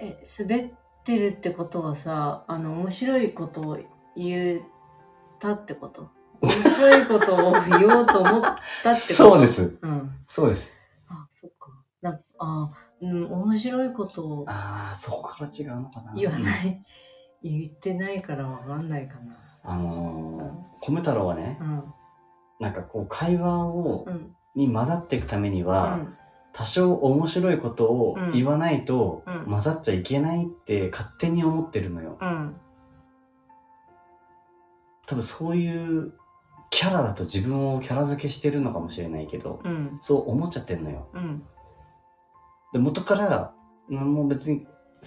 [0.00, 3.78] え、滑ってるってことはさ、あの、面白いことを
[4.16, 4.62] 言っ
[5.38, 6.10] たってこと？
[6.40, 8.54] 面白いことを言おうと思ったっ
[8.94, 9.14] てこと？
[9.14, 9.46] そうで。
[9.46, 9.78] す。
[9.82, 10.10] うん。
[10.26, 10.82] そうです。
[11.08, 11.70] あ、そっか。
[12.00, 12.68] なあ、
[13.00, 16.12] うん、面白いことをああ、そこから違うのかな。
[16.14, 16.82] 言わない、
[17.42, 19.36] 言ってないからわかんないかな。
[19.62, 21.84] あのー、米太郎はねう、ん。
[22.60, 24.34] なんかこう会話を、うん。
[24.54, 26.16] に混ざっていくためにうは、ん。
[26.52, 32.18] 多少面白いことをうん言わないとうん混ざっちゃいけないって勝手に思ってるのよ。
[32.20, 32.56] うん。
[35.06, 36.14] 多分そういう
[36.70, 39.98] キャラだと自分をキャラ付けしてるのかもしれないけど、うん。
[40.00, 41.08] そう思っちゃってんのよ。
[42.72, 42.80] うん。
[42.80, 43.52] で元から
[43.88, 44.66] 何も別に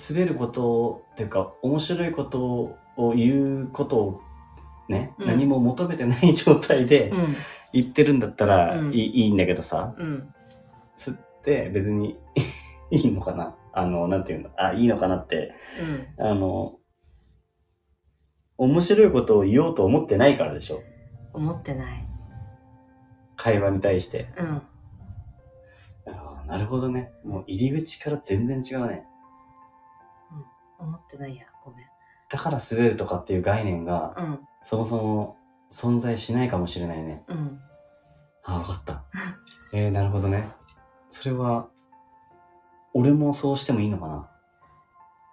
[0.09, 4.21] 滑ることっていうか面白いことを言うことを
[4.89, 7.35] ね、うん何も求めてない状態でうん。
[7.73, 10.33] 言ってるんだったらいい,、うんいいんだけどさ、うん。
[10.97, 12.17] つって別に
[12.91, 14.49] いいのかなあの、なんていうの？
[14.57, 15.53] あ、いいのかなって、
[16.17, 16.75] あの、
[18.57, 20.83] 面白いことを言おうと思ってないからでしょ
[21.33, 21.43] うん。
[21.43, 22.05] 思ってない。
[23.37, 24.27] 会話に対して。
[24.37, 24.61] うん。
[26.51, 27.11] なるほどね。
[27.23, 29.05] もう入り口から全然違うね。
[30.77, 31.45] 思ってないや。
[31.63, 31.85] ごめん。
[32.29, 34.39] だから滑るとかっていう概念が、うん。
[34.63, 35.37] そもそも
[35.71, 37.23] 存在しないかもしれないね。
[37.29, 37.59] うん。
[38.43, 39.05] あ、わかった。
[39.73, 40.51] えー、なるほどね。
[41.09, 41.69] それは、
[42.93, 44.29] 俺もそうしてもいいのかな？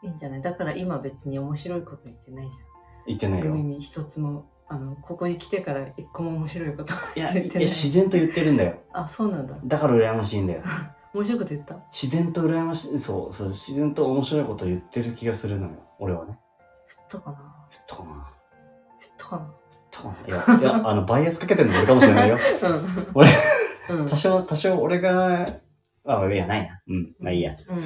[0.03, 0.41] いいんじゃない？
[0.43, 2.63] だから今別に面白いこと言ってないじゃん。
[3.09, 3.47] 言ってないよ。
[3.47, 7.61] グミミ一つも、あの、ここに来てから一個も面白いこと言ってない。
[7.63, 8.77] 自然と言ってるんだよ。
[8.93, 9.57] あ、そうなんだ。
[9.65, 10.63] だから羨ましいんだよ。
[11.15, 11.77] 面白いこと言った？
[11.91, 15.73] 自然と羨ましい、そう、そう、自然と面白いこと言ってる気がするのよ。
[15.99, 16.39] 俺はね。
[17.11, 17.39] 言ったかな？
[17.71, 19.43] 言ったかな言ったかな？
[19.47, 22.39] 言ったかないや、いや、あの、バイアスかけてるの俺かもしれないよ。
[23.15, 23.29] 俺、
[23.91, 24.01] うん。
[24.03, 24.09] うん。
[24.09, 25.47] 多少、多少俺が、
[26.07, 26.81] あ、いや、ないな。
[26.89, 27.57] うん、まあいいや。
[27.69, 27.83] うん。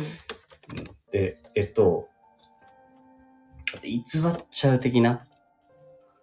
[1.11, 2.09] で、えっと、
[3.83, 4.03] 偽っ
[4.51, 5.27] ちゃう的な？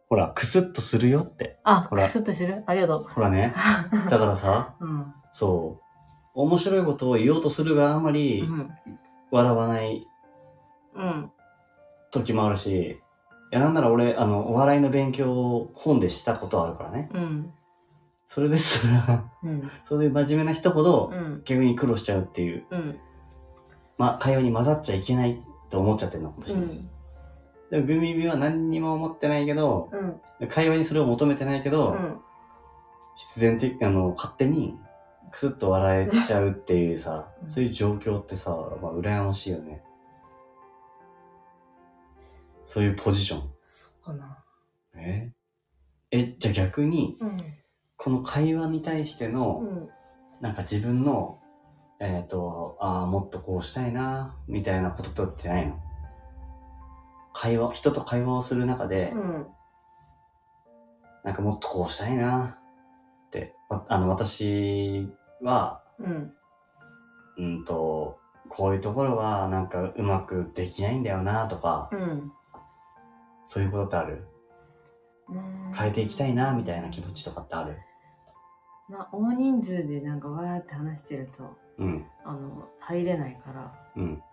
[0.08, 1.60] ほら、クスッとするよって。
[1.64, 2.64] あ、ほらクスッとしてる？
[2.68, 3.04] ありがとう。
[3.04, 3.54] ほらね。
[4.10, 5.14] だからさ、 うん。
[5.32, 5.89] そう。
[6.44, 8.70] 面白いことを言おうとするがあまりうん。
[9.32, 10.08] 笑わない
[10.96, 11.32] うん。
[12.12, 13.02] 時もあるし、
[13.52, 17.10] いや、なんなら俺、あの、お笑いの勉強を本でしたことあるからね。
[17.14, 17.54] うん。
[18.26, 19.62] それですら、うん。
[19.84, 21.42] そういう真面目な人ほどうん。
[21.46, 23.00] 逆に苦労しちゃうっていう、うん。
[23.98, 26.66] まあ、会話に混ざっちゃいけないと思っちゃってるのかもしれない。
[26.66, 26.90] うん。
[27.72, 29.90] でも、グミミは何にも思ってないけど、
[30.40, 30.48] うん。
[30.48, 32.18] 会話にそれを求めてないけど、うん。
[33.16, 34.78] 必然的、あの、勝手に、
[35.32, 38.52] クスッと笑えちゃうっていうさ、うんそういう状況ってさ、
[38.82, 39.84] まあ、羨ましいよね。
[42.64, 43.50] そういうポジション。
[43.62, 44.44] そっかな。
[44.96, 45.32] え？
[46.12, 47.38] え、じゃあ逆に、うん。
[47.98, 49.90] この会話に対しての、うん。
[50.42, 51.40] なんか自分の、
[52.00, 55.80] えっ、と、ああ、もっとこうしたいな、みたいなことってないの？
[57.34, 59.48] 会話、人と会話をする中で、うん。
[61.24, 62.60] なんかもっとこうしたいな、
[63.28, 65.10] って、わあの、私
[65.42, 66.34] は、うん。
[67.38, 72.32] うんと、こういうところはなんかうまくできないんだよな、とか、うん。
[73.46, 74.28] そういうことってある？
[75.30, 75.74] うん。
[75.74, 77.78] 変えていきたいな、みたいな気持ちとかってある？
[78.90, 84.24] まあ、大人数でなんかわーって話してると、うん、あの、入れないから、うん、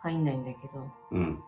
[0.00, 1.40] 入んないんだけど、うん、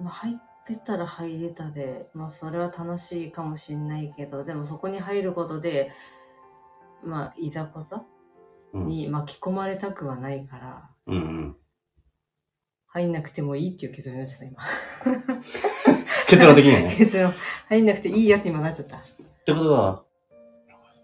[0.00, 0.36] まあ、入っ
[0.68, 5.90] 出たら入れたで、まあそれは楽しいかもしんないけど、でもそこに入ることで、
[7.04, 8.04] まあいざこざ
[8.72, 8.84] うん。
[8.86, 11.56] に巻き込まれたくはないから、うんうん。
[12.88, 14.62] 入んなくてもいいっていう結論になっちゃった今。
[16.28, 16.94] 結論的にはね。
[16.98, 17.32] 結論、
[17.68, 18.96] 入んなくていいやって今なっちゃった。
[18.98, 19.00] っ
[19.44, 20.04] てことは、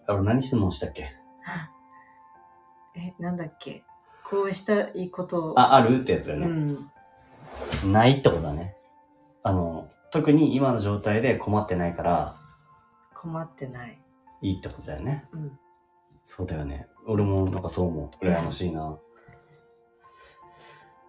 [0.06, 1.08] あれ何質問したっけ？
[2.96, 3.84] え、なんだっけ？
[4.28, 5.60] こうしたいことを。
[5.60, 6.48] あ、あるってやつだようね。
[7.88, 7.92] ん。
[7.92, 8.76] ないってことだね。
[9.42, 12.34] あの、特に今の状態で困ってないから、
[13.14, 14.00] 困ってない。
[14.42, 15.28] いいってことだよね。
[15.32, 15.58] うん。
[16.28, 16.88] そうだよね。
[17.06, 18.24] 俺もなんかそう思う。
[18.24, 18.80] 羨ましいな。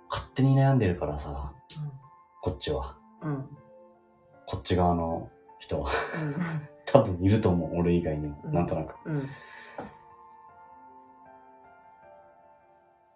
[0.10, 1.54] 勝手に悩んでるからさ、
[2.44, 2.96] こっちは。
[3.24, 3.32] うん。
[3.32, 3.58] うん。
[4.46, 5.90] こっち側の人は。
[6.86, 7.80] 多分いると思う。
[7.80, 8.40] 俺以外にも。
[8.44, 8.96] うんなんとなく。
[9.06, 9.16] うん。
[9.18, 9.28] うん。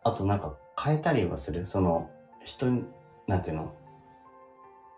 [0.03, 1.67] あとなんか変えたりはする？
[1.67, 2.09] その、
[2.43, 2.83] 人に、
[3.27, 3.71] なんていうの？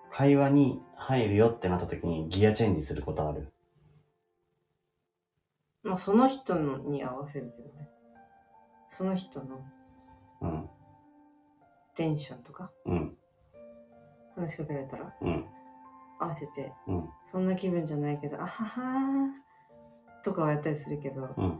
[0.09, 3.52] 会話に入るよってなった時にギアチェンジすることある？
[5.84, 7.89] まあその人のに合わせるけどね。
[8.88, 9.65] その人の
[10.41, 10.69] うん。
[11.95, 13.18] テンションとかうん。
[14.35, 15.45] 話しかけられたらうん。
[16.19, 17.10] 合わせて、うん。
[17.26, 21.60] そんな気分じゃないけど、あははーとかはやったりするけど、うん。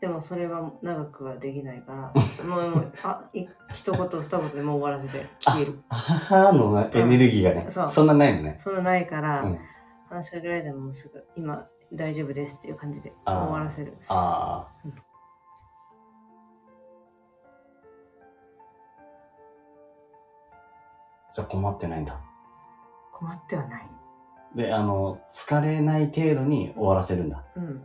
[0.00, 2.12] でもそれは長くはできないから、
[2.48, 5.82] もう、もうあ、い一言二言でもう終わらせて消える。
[5.88, 8.54] あははのエネルギーがね、うんそうそんなないのね。
[8.58, 9.58] そんなないから、うん。
[10.08, 13.96] 話しかけられてももうすぐ、今大丈夫ですっていう感じで終わらせる。
[14.10, 14.80] ああ。
[14.84, 14.94] うん
[21.30, 22.18] じゃあ困ってないんだ。
[23.12, 23.90] 困ってはない。
[24.56, 27.44] で、あの、疲れない程度に終わらせるんだ。
[27.54, 27.84] うん。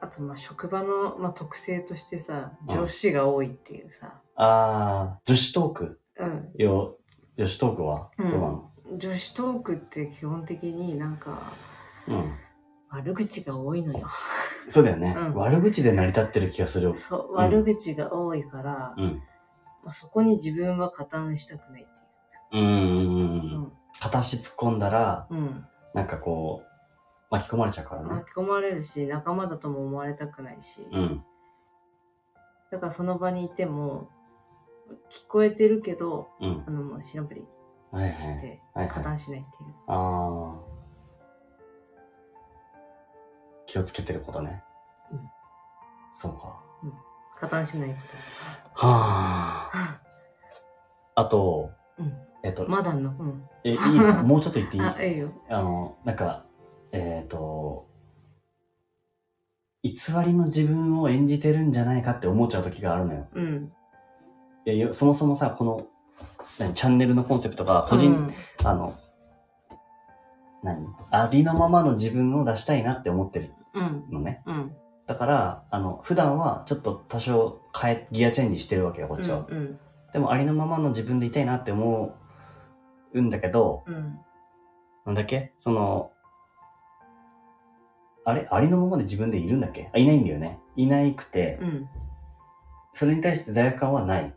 [0.00, 6.00] あと、まあ、職場の、まあ、特性としてさ、うん女子が多いっていうさ、ああ、女子トーク？
[6.16, 6.50] うん。
[6.58, 6.98] よ、
[7.36, 8.70] 女子トークはうんどうなの？
[8.98, 11.38] 女子トークって基本的になんか、うん。
[12.90, 14.06] 悪口が多いのよ。
[14.68, 16.96] そうだよね、うん悪口で成り立ってる気がする。
[16.96, 19.22] そう、ん悪口が多いから、うん。
[19.82, 21.90] まあ、そこに自分は加担したくないって
[22.52, 23.46] うんうんうんう。
[23.46, 23.58] いう。
[23.58, 25.34] うん片足突っ込んだら、ん。
[25.34, 25.66] うん。
[25.94, 26.66] なんかこう、
[27.30, 28.08] 巻き込まれちゃうからね。
[28.08, 30.86] 巻き込まれるし、仲間だとも思われたくないし。
[30.92, 31.24] うん。
[32.70, 34.08] だからその場にいても、
[35.10, 36.64] 聞こえてるけど、うん。
[36.66, 37.46] あの、もう知らんぷり
[37.92, 38.12] はいはい。
[38.12, 38.94] して、はいはい。
[38.94, 39.74] 加担しないっていう。
[39.86, 40.63] ああ。
[43.74, 44.62] 気をつけてることね。
[45.10, 45.20] うん
[46.12, 46.62] そうか。
[47.36, 47.96] 加担しないこ
[48.86, 50.00] はあ。
[51.20, 51.70] あと、と。
[51.98, 52.12] うん。
[52.44, 53.10] えっと、まだの？
[53.18, 53.48] うん。
[53.64, 54.22] え、いいの？
[54.22, 54.82] もうちょっと言っていい？
[54.84, 55.32] あ、ええよ。
[55.48, 56.44] あの、なんか、
[56.92, 57.88] えっ、と、
[59.82, 59.90] 偽
[60.24, 63.26] りの自分を演じてるんじゃないかって思っちゃう時があるのよ。
[63.32, 63.72] うん。
[64.66, 65.84] いやよ、そもそもさ、この、
[66.60, 68.24] 何、チャンネルのコンセプトが、個人、
[68.64, 68.92] あの、
[70.62, 70.86] 何？
[71.10, 73.63] ありのままの自分を出したいなって思ってるうん。
[74.10, 74.42] のね。
[74.46, 74.72] うん。
[75.06, 79.44] だから、あの、普段はちょっと多少変え、ギアチェンジしてるわけよ、こっちは。
[79.48, 79.78] うん。
[80.12, 82.16] でも、ありのままの自分でいたいなって思
[83.12, 84.18] うんだけど、うん。
[85.04, 85.52] なんだっけ？
[85.58, 86.12] その、
[88.24, 88.48] あれ？
[88.50, 89.90] ありのままで自分でいるんだっけ？
[89.92, 90.60] あ、いないんだよね。
[90.76, 91.88] いないくて、うん。
[92.94, 94.34] それに対して罪悪感はない。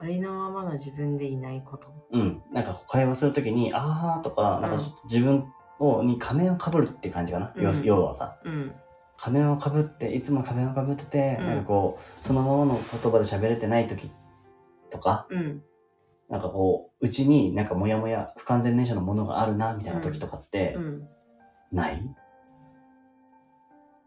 [0.00, 1.88] ありのままの自分でいないこと。
[2.10, 2.42] うん。
[2.52, 5.46] なんか会話するときに、あーとか、なんかちょっと自分
[5.78, 7.52] を、に仮面を被るって感じかな？
[7.54, 8.74] うん要はさ、うん。
[9.16, 14.10] 仮面を被って、いつも仮面を被ってて、うんなんかこう、そのままの言葉で喋れてないとき
[14.90, 15.62] とか、うん。
[16.28, 21.08] なんかこう、うちになんかモヤモヤ、不完全燃焼のものがあるな、みたいな時とかってう、ん。
[21.72, 22.02] ない？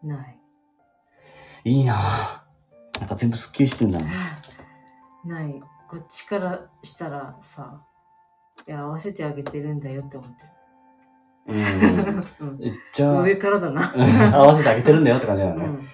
[0.03, 0.39] ない。
[1.63, 2.99] いいなぁ。
[2.99, 4.05] なんか全部スッキリしてんだな。
[5.25, 5.61] ない。
[5.89, 7.83] こっちからしたらさ、
[8.67, 10.47] いや、合わせてあげてるんだよって思ってうん。
[10.47, 10.53] る。
[11.47, 11.57] うん。
[12.63, 13.91] えじゃあ、上からだな。
[14.33, 15.65] 合わせてあげてるんだよって感じだよね。
[15.65, 15.87] うん。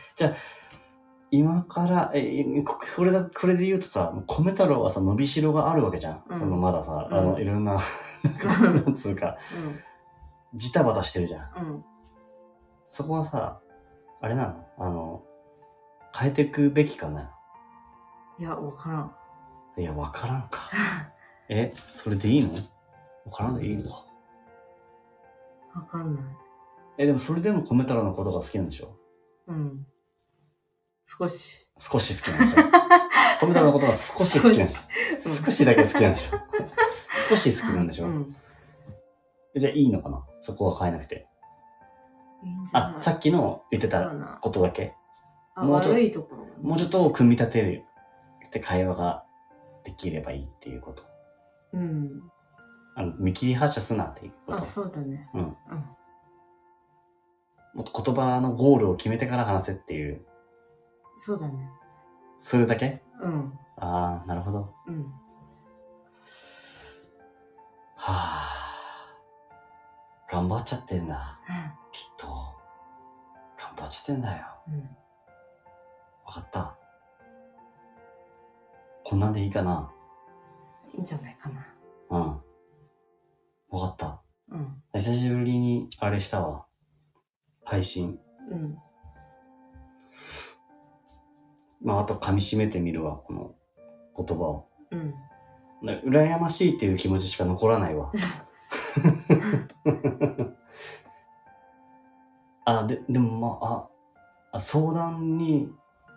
[1.29, 6.23] 今から、え、えここれだ、これで言うとさ、米太郎はさ、伸びしろがあるわけじゃん。
[6.29, 7.73] うんそのまださ、うんあの、いろんな、
[8.85, 9.35] なんつうか、
[10.55, 11.49] ジタバタしてるじゃん。
[11.57, 11.67] うん。
[11.69, 11.85] うん。
[12.85, 13.59] そこはさ、
[14.21, 14.65] あれなの？
[14.79, 15.23] あの、
[16.17, 17.29] 変えていくべきかな？
[18.39, 19.11] いや、わからん。
[19.81, 20.59] いや、わからんか。
[21.49, 22.53] え、それでいいの？
[22.53, 23.83] わからんでいいの？
[23.91, 24.06] か。
[25.79, 26.23] わかんない。
[26.97, 28.95] え、でもそれでも米太郎のことが好きなんでしょ？
[29.47, 29.85] うん。
[31.05, 31.67] 少し。
[31.77, 32.63] 少し好きなんでしょ？
[33.45, 35.29] 米太郎のことが 少し好きなんでしょ？
[35.29, 36.37] うん少しだけ好きなんでしょ？
[37.29, 38.35] 少し好きなんでしょ、うん。
[39.55, 40.25] じゃあいいのかな？
[40.41, 41.27] そこは変えなくて。
[42.43, 42.93] いいんじゃない？
[42.95, 44.93] あ、さっきの言ってたそうだなことだけ
[45.55, 46.45] あもうちょ悪いところ。
[46.61, 47.83] もうちょっと組み立てる
[48.47, 49.23] って会話が
[49.83, 51.03] できればいいっていうこと。
[51.73, 52.31] うん。
[52.99, 54.65] あの見切り発車すなっていうことあ、。
[54.65, 55.29] そうだね。
[55.35, 55.41] うん。
[55.41, 55.51] うん。
[57.75, 60.25] もっと言葉のゴールを決めてから話せっていう。
[61.15, 61.69] そうだね。
[62.39, 63.03] それだけ？
[63.21, 63.53] うん。
[63.77, 64.73] ああ、なるほど。
[64.87, 65.03] うん。
[67.95, 68.53] はあ。
[70.27, 71.39] 頑張っちゃってんだ。
[71.91, 72.25] きっと。
[72.25, 74.45] 頑張っちゃってんだよ。
[74.69, 74.79] うん。
[76.25, 76.75] わかった。
[79.03, 79.91] こんなんでいいかな？
[80.95, 81.67] いいんじゃないかな。
[82.09, 82.41] うん。
[83.69, 84.21] わかった。
[84.49, 84.81] うん。
[84.93, 86.65] 久しぶりにあれしたわ。
[87.63, 88.17] 配信。
[88.51, 88.77] うん。
[91.81, 93.55] まあ、あと噛み締めてみるわ、この
[94.15, 94.69] 言葉を。
[94.91, 95.13] うん。
[95.83, 98.11] な羨ましいっていう気持ちしか残らないわ。
[102.65, 103.89] あ、で、でもまあ、あ、
[104.53, 105.71] あ相談に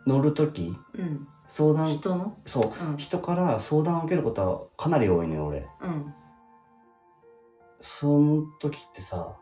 [0.07, 1.29] 乗るとき、うん。
[1.47, 2.37] 相談、人の？
[2.45, 2.97] そう、うん。
[2.97, 5.69] 人から相談を受けることはかなり多いのよ、俺。
[5.81, 6.15] うん。
[7.81, 9.37] その時ってさ、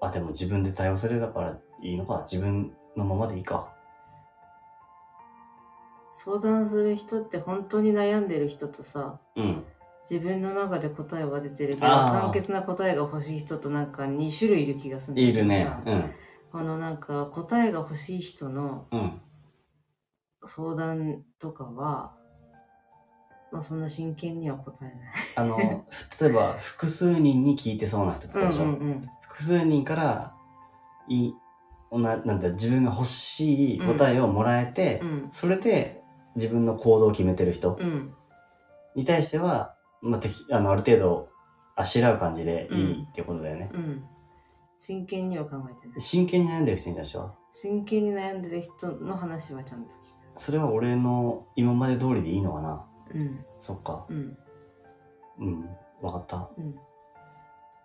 [0.00, 2.22] あ、でも自分で対応するだからいいのか？
[2.30, 3.72] 自分のままでいいか？
[6.12, 9.64] 相談する人って本当に悩んでる人とさ、うん。
[10.08, 15.82] 自分の中で答えは出てるけど、あー簡潔な答えが欲しい人となんか2種類いる気がするんだけどいるねさ。
[15.86, 16.12] うん。
[16.54, 19.20] あのなんか答えが欲しい人のうん。
[20.44, 22.16] 相談とかは、
[23.52, 24.94] まあそんな真剣には答えない。
[25.36, 25.56] あの、
[26.20, 28.64] 例えば、複数人に聞いてそうな人とかでしょ？
[28.64, 30.34] うんうん複数人から、
[31.08, 31.34] いい、
[31.92, 35.28] ななんだ、自分が欲しい答えをもらえて、うん。
[35.30, 36.02] それで
[36.34, 37.86] 自分の行動を決めてる人うん。
[37.86, 38.14] うん。
[38.94, 41.28] に対しては、まあ、てきあの、ある程度、
[41.76, 43.70] あしらう感じでいいってことだよね。
[43.72, 44.04] うん。
[44.78, 46.00] 真剣には考えてない。
[46.00, 52.84] 真剣に悩んでる人に対しては、真剣に悩んでる人の話はちゃんと聞それは俺の今まで通りでいいのかな？
[52.88, 52.91] く。
[53.14, 53.44] うん。
[53.60, 54.06] そっか。
[54.08, 54.38] うん。
[55.38, 55.76] うん。
[56.00, 56.50] わかった。
[56.56, 56.74] うん。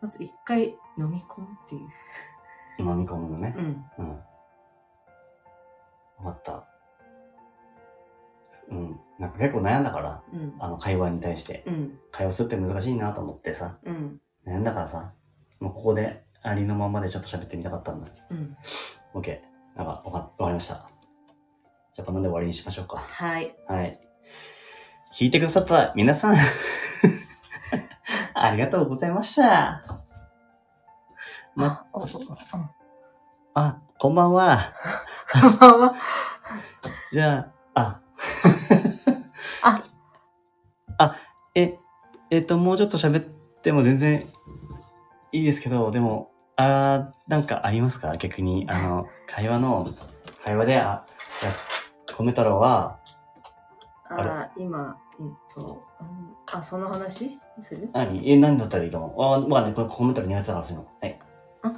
[0.01, 0.65] まず一回
[0.97, 1.81] 飲み込むっていう。
[2.79, 3.61] 飲み込むのねう。
[3.61, 3.85] ん。
[3.97, 4.09] うん。
[6.17, 6.67] わかった。
[8.69, 8.99] うん。
[9.17, 10.55] なんか結構悩んだから、うん。
[10.59, 11.63] あの会話に対して。
[11.65, 11.99] うん。
[12.11, 14.21] 会話するって難しいなと思ってさ、うん。
[14.45, 15.13] 悩んだからさ、
[15.59, 18.07] もうここでありのままでちょっと喋ってみたかったんだ。
[18.29, 18.57] うん。
[19.13, 19.39] OK。
[19.75, 20.89] なんかわか、わかりました。
[21.93, 22.97] じゃあこんなんで終わりにしましょうか。
[22.97, 23.55] はい。
[23.67, 23.99] はい。
[25.11, 26.35] 聞いてくださった皆さん、
[28.35, 29.81] ありがとうございました。
[31.55, 31.85] ま。
[33.55, 34.59] あ、こんばんは。
[35.41, 35.95] こんばんは。
[37.11, 38.01] じゃあ、あ。
[39.63, 39.81] あ。
[40.99, 41.15] あ、
[41.55, 41.77] え、
[42.29, 43.23] えっと、もうちょっと喋っ
[43.61, 44.27] ても全然
[45.31, 48.15] いいですけど、でも、あーなんかありますか？
[48.17, 49.87] 逆に、あの、会話の、
[50.43, 51.03] 会話で、あ、
[52.17, 52.99] 米太郎は、
[54.09, 54.29] あれ？
[54.29, 57.89] あ、今、えっと、うんあ、その話する？
[57.93, 58.29] 何？
[58.29, 59.45] え、何だったらいいと思う？
[59.45, 60.89] あ、まあね、これ米太郎苦手だからそういうの。
[61.01, 61.19] はい。
[61.63, 61.73] あ？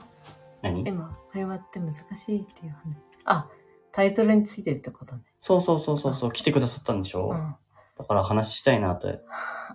[0.62, 0.88] 何？
[0.88, 2.98] 今、会話って難しいっていう話。
[3.26, 3.48] あ、
[3.92, 5.22] タイトルについてるってことね。
[5.40, 7.56] そうそうそうそうそう、来てくださったんでしょ、うん。
[7.98, 9.22] だから話したいなって。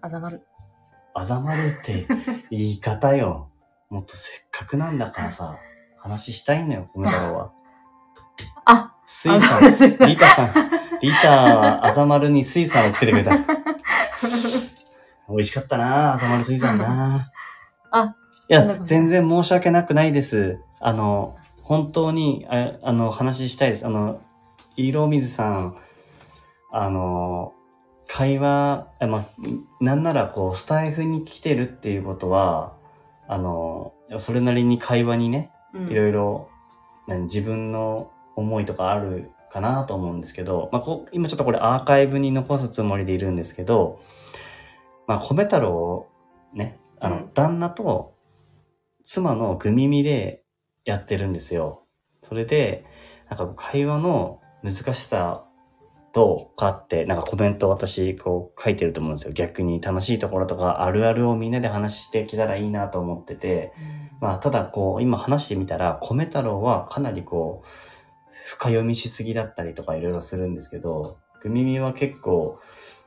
[0.01, 0.47] あざまる。
[1.14, 2.06] あざまるって
[2.51, 3.51] 言い方よ。
[3.90, 5.59] もっとせっかくなんだからさ、
[5.98, 7.52] 話したいのよ、米太郎は。
[8.66, 10.48] あ水産、リータさん、
[11.05, 13.32] リータはあざまるに水産をつけてくれた。
[15.28, 17.31] 美味しかったなあざまる水産な
[17.90, 18.14] あ、
[18.48, 20.60] いや、全然申し訳なくないです。
[20.81, 23.86] あの、本当に、ああの、話したいです。
[23.86, 24.22] あの、
[24.76, 25.76] 色水さん、
[26.72, 27.52] あの、
[28.09, 29.24] 会話、あまあ、
[29.81, 32.72] なんならこう、スタイフに来てるっていうことは、
[33.28, 36.48] あの、それなりに会話にね、うんいろいろ、
[37.06, 44.01] 何自分の思いとかあるかなと思うんですけど、まあ、こう今ちょっとこれアーカイブに残すつもりでいるんですけど、
[45.06, 46.09] まあ、米太郎を
[46.52, 48.14] ね、あの、うん旦那と
[49.05, 50.43] 妻のグミミで
[50.85, 51.86] やってるんですよ。
[52.22, 52.85] それで、
[53.28, 55.44] なんか会話の難しさ
[56.12, 59.32] とかって、なんかコメント私こう書いてると思うんですよ。
[59.35, 63.72] 逆に楽しいところとかあるあるをみんなで話してきたらいいなと思ってて、
[64.20, 67.68] まあ、ただこう、今話してみたら、米太郎はかなりこう、
[68.46, 72.58] 深読みしすぎだったりとかいろいろするんですけど、グミミは結構、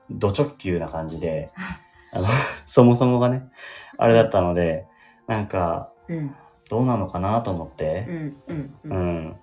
[0.09, 1.51] ド直球な感じで、
[2.13, 2.27] あの、
[2.65, 3.49] そもそもがね、
[3.97, 4.87] あれだったので、
[5.27, 6.35] なんか、うん。
[6.69, 8.35] どうなのかなと思っうて、ん。
[8.47, 8.79] うん。
[8.83, 9.17] ううん。
[9.29, 9.39] ん。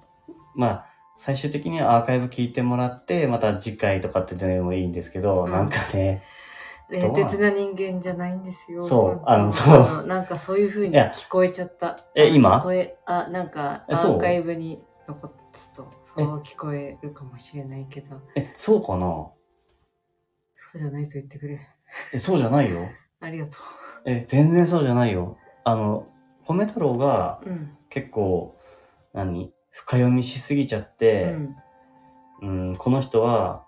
[0.54, 0.84] まあ、
[1.16, 6.22] 最終的にはアーカイブ聞いてもらって、また次回とかってでもいいんですけど、うんなんかね、
[6.90, 8.82] 冷徹な人間じゃないんですよ。
[8.82, 11.90] そうあのそうなんかそういう風に聞こえちゃった。
[11.90, 12.58] あえ今？
[12.58, 19.06] 聞こえ、あ、なんかアーカイブに残すと、そう聞こえるかもしれないけど、え、そうかな？
[20.52, 21.60] そうじゃないと言ってくれ。
[22.12, 22.88] え、そうじゃないよ。
[23.20, 23.56] ありがと
[24.04, 25.38] え、全然そうじゃないよ。
[25.64, 26.06] あの、
[26.44, 27.48] 米太郎がう。
[27.48, 27.78] うん。
[27.88, 28.58] 結構、
[29.12, 29.54] 何？
[29.70, 31.56] 深読みしすぎちゃっうて、ん。
[32.42, 33.64] うん、この人は、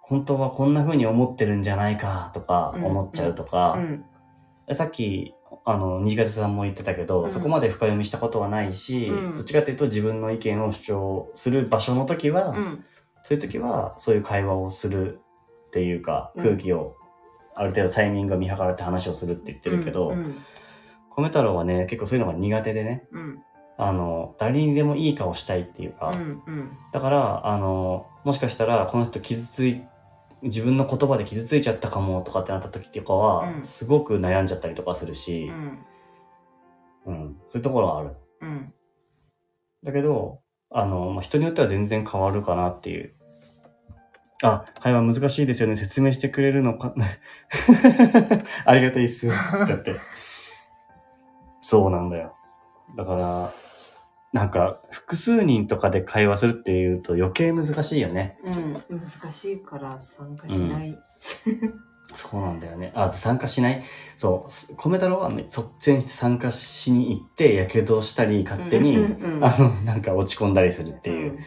[0.00, 4.74] 本当はこんな風に思ってるんじゃないかとかうん思っちゃうとか、うん。
[4.74, 5.34] さっき、
[5.68, 12.84] あの、虹風さんも言ってたけど、うんそこまで深読みしたことはないし、うんどっちかというと自分の意見を主張する場所の時は、うん。
[13.22, 15.20] そういう時は、そういう会話をする
[15.66, 16.96] っていうか、うん空気を、
[17.56, 20.34] ある程度タイミングが見計らって話をするって言ってるけど、うん。
[21.16, 23.42] 米太郎はね、結構そういうのが苦手でね、うん。
[23.78, 26.12] あの、誰にでもいい顔したいっていうか。
[26.92, 29.82] だから、あの、もしかしたら、この人傷つい、
[30.46, 35.86] 自分の言葉で傷ついちゃったかもとかってなった時とかは、うんすごく悩んじゃったりとかするしう、ん。
[37.06, 38.16] うん、そういうところはある。
[38.40, 38.72] うん。
[39.84, 40.40] だけど、
[40.70, 43.12] あの、まあ、人によっては全然変わるかなっていう。
[44.42, 45.76] あ、会話難しいですよね。
[45.76, 46.94] 説明してくれるのか。
[48.66, 49.28] ありがたいっす。
[49.28, 49.96] だって。
[51.60, 52.34] そうなんだよ。
[52.96, 53.52] だから、
[54.36, 58.38] なんか、複数人とかで会話するっていうと余計難しいよね。
[58.44, 58.50] う
[58.94, 58.98] ん。
[58.98, 60.98] 難しいから参加しない。
[62.14, 62.92] そうなんだよね。
[62.94, 63.82] あ、参加しない？
[64.16, 64.74] そうす。
[64.76, 71.32] 米太郎は率先して参加しに行って、やけどしたり、勝手に、うんあの、なんか落ち込んだりするっていう。
[71.32, 71.38] うん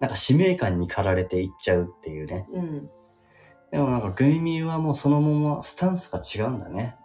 [0.00, 2.44] なんか使命感に駆られていっちゃうっていうね。
[2.52, 2.90] うん。
[3.70, 6.96] でもなんかグミミはもうそのままスタンスが違うんだね。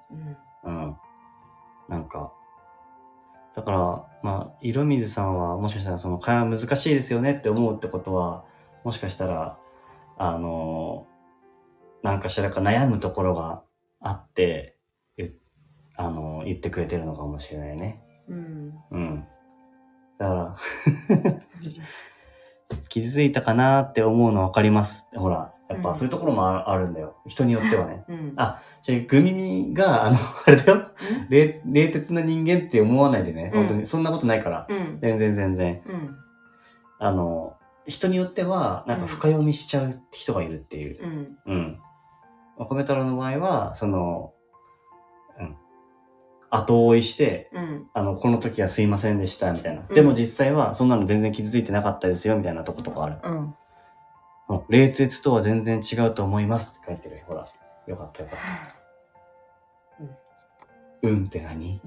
[0.66, 0.74] うん。
[0.74, 0.98] うん。
[1.90, 2.34] なんか。
[3.56, 8.45] だから、まあ、色水さんはもしかしたらその会話難しいですよねって思うってことは、
[8.84, 9.57] もしかしたら、
[10.19, 11.07] あの
[12.03, 13.64] なんかしらか悩むところが
[13.99, 14.78] あって、
[15.18, 15.38] ゆ
[15.95, 18.02] あの言ってくれてるのかもしれないね。
[18.28, 18.74] うん。
[18.91, 19.28] うん。
[20.18, 20.56] だから、
[22.89, 25.10] 傷ついたかなって思うの分かります。
[25.15, 27.15] ほら、やっぱそういうところもああるんだよ。
[27.26, 28.03] 人によってはね。
[28.07, 28.34] うん。
[28.38, 30.88] あじゃあ、グミミが、あの、 あれだよ。
[31.30, 33.52] 冷、冷徹な人間って思わないでね。
[33.53, 33.85] うん本当に。
[33.85, 34.68] そんなことないから。
[34.69, 34.99] うん。
[35.02, 35.81] 全然全然。
[35.85, 36.15] うん。
[36.99, 37.53] あの、
[37.85, 41.03] 人によっては、なんか深読みしちゃう人がいるっていう。
[41.03, 41.38] うん。
[41.45, 41.80] うん。
[42.57, 44.37] お米太郎の場合は、その、うん。
[46.49, 47.90] 後追いして、うん。
[47.94, 49.82] あの、この時はすいませんでした、みたいな。
[49.88, 53.18] うんでも実際は、そんなの全然傷ついてなかったですよ、みたいなとことかある。
[53.24, 53.38] うん。
[53.40, 53.56] うん
[54.69, 57.22] 冷徹とは全然違うと思いますって書いてる。
[57.28, 57.45] ほら。
[57.86, 58.40] よかったよかっ
[61.02, 61.07] た。
[61.10, 61.82] うんって何？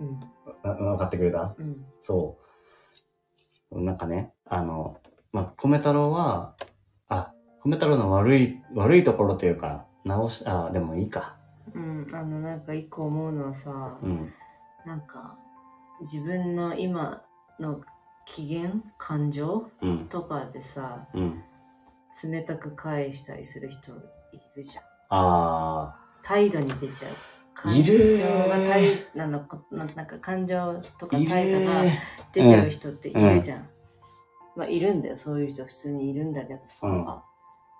[0.00, 0.20] うん。
[0.62, 1.54] わ分かってくれた？
[1.58, 1.84] うん。
[2.00, 2.38] そ
[3.72, 3.82] う。
[3.82, 4.98] なんかね、あの、
[5.32, 6.54] まあ、米太郎は、
[7.08, 7.32] あ、
[7.64, 11.35] 米太郎の悪い、悪いところというか、直し、あ、でもいいか。
[11.76, 12.06] うん。
[12.12, 14.32] あの、なんか一個思うのはさ、うん。
[14.84, 15.36] なんか、
[16.00, 17.22] 自分の今
[17.60, 17.80] の
[18.24, 20.08] 機嫌感情うん。
[20.08, 21.42] とかでさ、うん。
[22.24, 24.84] 冷たく返したりする人いるじゃん。
[25.10, 27.12] あ態度に出ちゃう。
[27.54, 28.84] 感いる情が態
[29.14, 31.20] なのこななんか感情とかー。
[31.20, 31.90] いる態度がー。
[32.32, 33.68] 出ちゃう人っているじゃん。
[34.56, 35.16] まあいるんだよ。
[35.16, 37.06] そういう人普通にいるんだけどさ、うん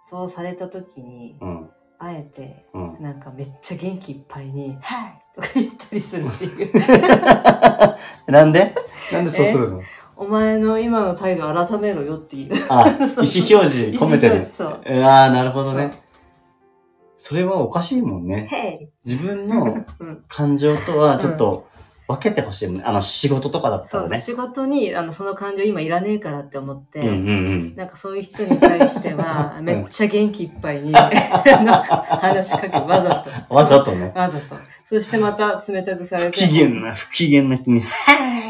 [0.02, 1.70] そうされた時に、うん。
[1.98, 2.96] あえてうん。
[3.00, 6.72] なんかめっちゃ元気いっぱいに、はいとか言ったりするっていう。
[8.32, 8.74] なんで？
[9.12, 9.82] なんでそうするの？
[10.16, 12.52] お前の今の態度改めろよっていう。
[12.70, 14.42] あ、意思表示 込めてる。
[14.42, 15.02] そう。
[15.02, 15.90] ああ、なるほどね。
[17.18, 18.48] それはおかしいもんね。
[18.50, 18.88] へい。
[19.04, 19.64] 自分の
[20.00, 20.24] うん。
[20.28, 21.66] 感情とはちょっと
[22.08, 22.82] 分けてほしいもんね。
[22.84, 24.18] あの仕事とかだったそう、らね。
[24.18, 27.20] 仕事に、あの、その感情今いらねえからって思って、うんうんう
[27.72, 27.76] ん。
[27.76, 33.16] なんかそういう人に対しては、 めっちゃ元気いっぱいに、 話しかける、わざ
[33.48, 33.54] と。
[33.54, 34.12] わざとね。
[34.14, 34.56] わざと。
[34.84, 36.38] そしてまた冷たくされ不て。
[36.38, 37.86] 機嫌な、不機嫌な人に、は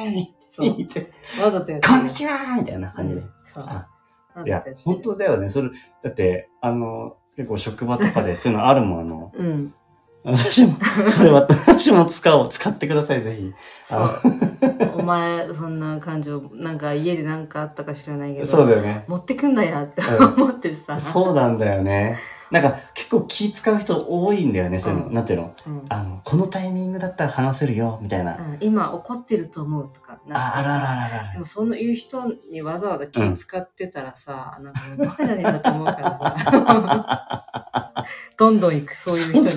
[0.05, 0.83] いそう。
[0.83, 1.11] って
[1.43, 3.23] わざとやってこんにちはみたいな感じで。
[3.43, 4.47] そう。
[4.47, 5.49] いや本当だよね。
[5.49, 5.71] それ、
[6.03, 9.75] だって、あの、結構職場とかでそういうのあるもん、あの、うん。
[10.27, 10.77] 私も、
[11.09, 12.49] それ 私も使おう。
[12.49, 13.53] 使ってください、ぜひ。
[13.85, 14.11] そう。
[14.99, 19.05] お前、そんな感情、なんか家でなんかあったか知らないけど、そうだよね。
[19.07, 20.99] 持ってくんだよってう思ってさ。
[20.99, 22.19] そうなんだよね。
[22.51, 25.07] なんか、結構気使う人多いんだよね、そういうの。
[25.07, 25.55] うんなんていうの？
[25.67, 28.37] うんあの、このタイミングだったら話せるよ、みたいな。
[28.37, 30.21] うん今怒ってると思うとか。
[30.27, 31.33] なんかあ、あららららら。
[31.33, 37.45] でもその言う人にわざわざ気使ってたらさ、なんかバカじゃねえかと思うからさ。
[38.39, 39.51] どんどん行く、そういう人に。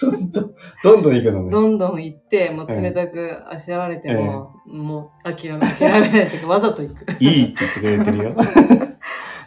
[0.00, 1.50] どんどん、どんどん行くのね。
[1.50, 7.04] どんどん行って、もう冷たくあしらわれても、もう諦め、諦めないっていうか、わざと行く。
[7.20, 8.36] いいって言ってくれてるよ。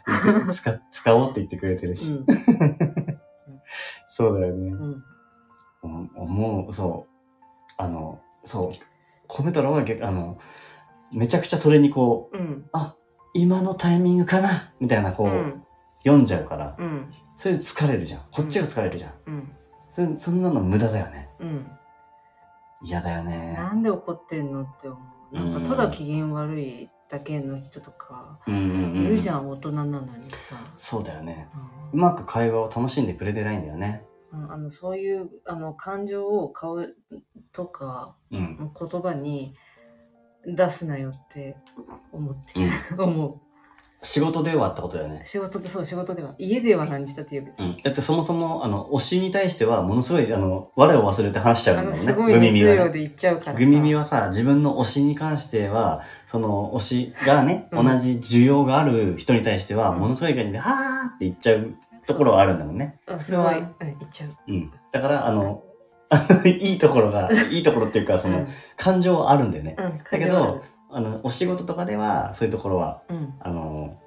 [0.52, 2.12] 使、使おうって言ってくれてるし。
[2.12, 2.26] うん。
[4.08, 4.72] そうだよね。
[4.72, 5.04] うん。
[5.84, 7.74] うん思う、そう。
[7.78, 8.72] あの、そう。
[9.28, 10.38] 米太郎は逆、あの、
[11.12, 12.70] めちゃくちゃそれにこう、うん。
[12.74, 12.96] あ、
[13.34, 14.74] 今のタイミングかな？
[14.80, 15.64] みたいな、こう、うん。
[16.04, 17.10] 読んじゃうから、うん。
[17.36, 18.22] それで疲れるじゃん。
[18.32, 19.14] こっちが疲れるじゃん。
[19.28, 19.52] うん。
[19.90, 21.30] それそんなの無駄だよね。
[21.40, 21.68] うん。
[22.82, 23.54] 嫌だよね。
[23.54, 24.98] なんで怒ってんのって思
[25.32, 25.36] う。
[25.36, 28.62] なんかただ機嫌悪いだけの人とか、うんうん
[28.98, 29.06] うん。
[29.06, 30.56] いるじゃん、大人なのにさ。
[30.76, 31.48] そうだよね。
[31.94, 34.06] ううまく会話を楽しんでくれてないんだよね。
[34.36, 36.84] んあのそういうあの感情を顔
[37.52, 38.72] とかうん。
[38.78, 39.56] 言葉に
[40.46, 41.56] 出すなよって
[42.12, 42.70] 思ってる、
[43.04, 43.53] 思う
[44.04, 45.22] 仕事ではってことだよね。
[45.24, 47.78] 仕事でそう仕事では家では何したっていう別に、うん。
[47.78, 51.98] だってそもそも、あの、推しに対しては、ものすごい、あの、我を忘れて話しちゃうんだもんね。
[51.98, 61.74] あのすごいグミミはね熱量で言っちゃうからさグミミはさ、自分の推しに関しては、その推しがね、 うん同じ需要がある人に対しては、うんものすごい感じで、はーって言っちゃう
[62.06, 63.00] ところはあるんだもんね。
[63.08, 64.72] うんすごい、うん、言っちゃううん。
[64.92, 65.64] だから、あの、
[66.46, 69.76] いいところが、いいところっていうか、その、うん感情はあるんだよね。
[69.78, 70.62] うん、だけど、
[70.94, 73.98] あの、お仕事とかでは、そういうところは、うん、あの、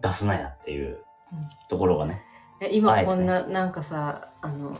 [0.00, 0.98] 出すなやっていう
[1.32, 2.22] うんところがね。
[2.60, 4.76] えあえてね今こんな、なんかさあの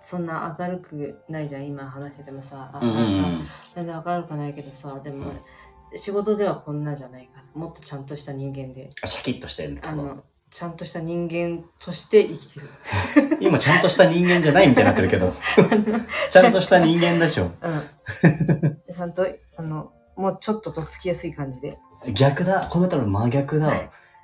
[0.00, 3.46] そんな明るくないじゃん今話しててもさ、あうんうんうん。
[3.74, 5.32] 全然明るくないけどさでも、
[5.94, 15.32] 仕事ではこんなじゃないからもっとちゃんとした人間でシャキッとしてるあのちゃんとした人間として生きてる今ちゃんとした人間じゃないみたいになってるけど。
[16.30, 17.44] ちゃんとした人間でしょ。
[17.44, 17.50] うん
[18.86, 19.26] ちゃんと
[19.56, 21.78] あのもうちょっととっつきやすい感じで、
[22.12, 22.68] 逆だ。
[22.70, 23.74] コメントの真逆だわ。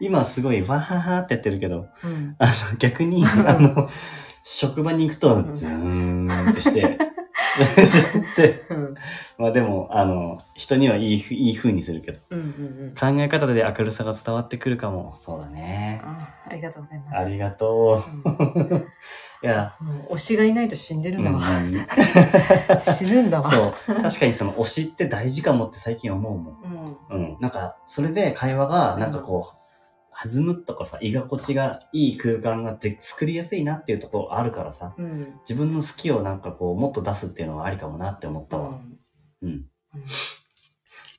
[0.01, 3.87] 今すごいわははってやってるけど、うん、あの逆に、あの、
[4.43, 6.97] 職場に行くと、ズーンってして、
[8.37, 8.95] で、うん
[9.39, 15.15] まあでも、あの、人にはいいふ、いい風にするけど、うんうんうん考え方で明るさが伝わってくるかも。
[15.17, 16.01] そうだね。
[16.05, 18.87] あありがとうございますありがとうんう。
[19.43, 19.75] いや、
[20.11, 21.87] 推しがいないと死んでるうんんだわ、うん
[22.81, 24.03] 死ぬんだわそう。
[24.03, 26.99] 確かにその推しって大事かもって最近思うもん。
[27.11, 27.37] うんうん。
[27.41, 29.57] なんか、それで会話が、なんかこう、
[30.13, 38.81] 弾むとかさ、居心地がいい空間がで作りやすいなっていうところあるからさ、うん自分の好きをなんかこう、もっと出すっていうのはありかもなって思ったわ。
[39.43, 39.49] うん。
[39.49, 39.67] うん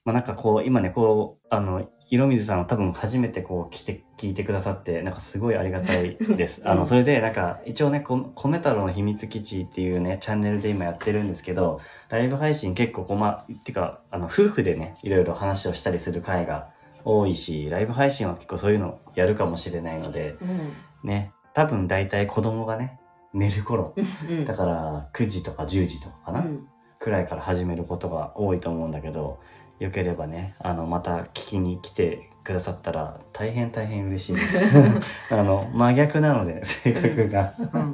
[0.03, 6.68] まあなんかこう、今ね、こう、あの、色水さんは多分初めてこう来て、聞いてくださって、なんかすごいありがたいです。
[6.68, 16.68] あの、うんそれでなんか、一応ね、こ米太郎の秘密基地っていうね、チャンネルで今やってるんですけど、ライブ配信結構こう、まあ、っていうか、あの、夫婦でね、いろいろ話をしたりする回が
[17.05, 21.09] 多いし、ライブ配信は結構そういうのやるかもしれないので、うん。
[21.09, 22.99] ね、多分大体子供がね、
[23.33, 23.93] 寝る頃、
[24.29, 26.67] うんだから9時とか10時とかかな、うん。
[26.99, 29.39] くらいから始めることが多いと思うんだけど、
[29.79, 34.77] よければね、あの、また聞きに来てくださったら大変大変嬉しいです。
[35.33, 37.53] あの、真逆なので、 性格が。
[37.57, 37.91] うん。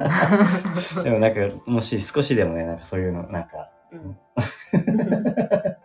[1.04, 4.18] でもなんか、もし少しでもね、なんかそういうの、なんか、うん。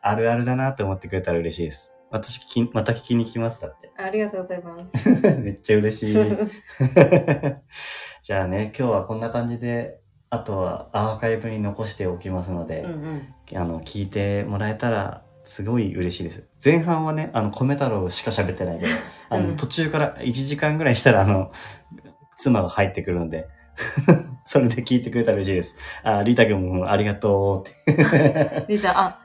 [0.00, 1.97] あるあるだなって思ってくれたら嬉しいです。
[2.10, 3.92] 私聞き、また聞きに来ますだって。
[3.96, 5.10] ありがとうございます。
[5.40, 6.14] めっちゃ嬉しい。
[8.22, 16.46] じゃあね、今日はこんな感じで、あとはアーカイブに残しておきますので、うんうんあの、聞いてもらえたら、すごい嬉しいです。
[16.62, 18.90] 前半はね、あの、米太郎しか喋ってないけど、
[19.30, 21.50] あの、うん途中から1時間ぐらいしたら、あの、
[22.36, 23.48] 妻が入ってくるんで、
[24.44, 25.76] それで聞いてくれたら嬉しいです。
[26.02, 27.94] あ、リータ君もありがとうって。
[28.68, 29.18] リータ、あ、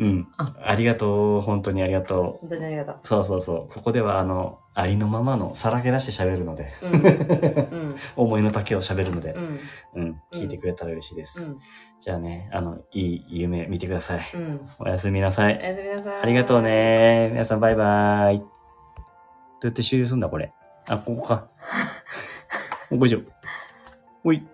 [0.00, 0.28] うん。
[0.64, 1.40] ありがとう。
[1.40, 2.94] 本当にありがと本当にありがとう。
[2.96, 2.98] う。
[3.02, 3.74] そうそうそう。
[3.74, 7.80] ここでは、あの、ありのままのさらけ出して喋るので、うん。
[7.80, 7.94] うん。
[8.16, 9.60] 思いの丈を喋るのでう、ん。
[9.94, 10.22] うん。
[10.32, 11.48] 聞いてくれたら嬉しいです。
[11.48, 11.58] うん。
[11.98, 14.20] じゃあね、あの、いい夢見てください。
[14.34, 14.68] うん。
[14.78, 15.60] おやすみなさいお。
[15.60, 16.22] やすみなさい。
[16.22, 16.62] ありがとう。
[16.62, 17.30] ね。
[17.32, 18.38] 皆さんバイバイ。
[18.38, 18.48] どう
[19.66, 20.52] やって終了すんだこれ。
[20.88, 21.48] あ、ここか。
[22.92, 23.20] おこいしょ。
[24.22, 24.46] ほい。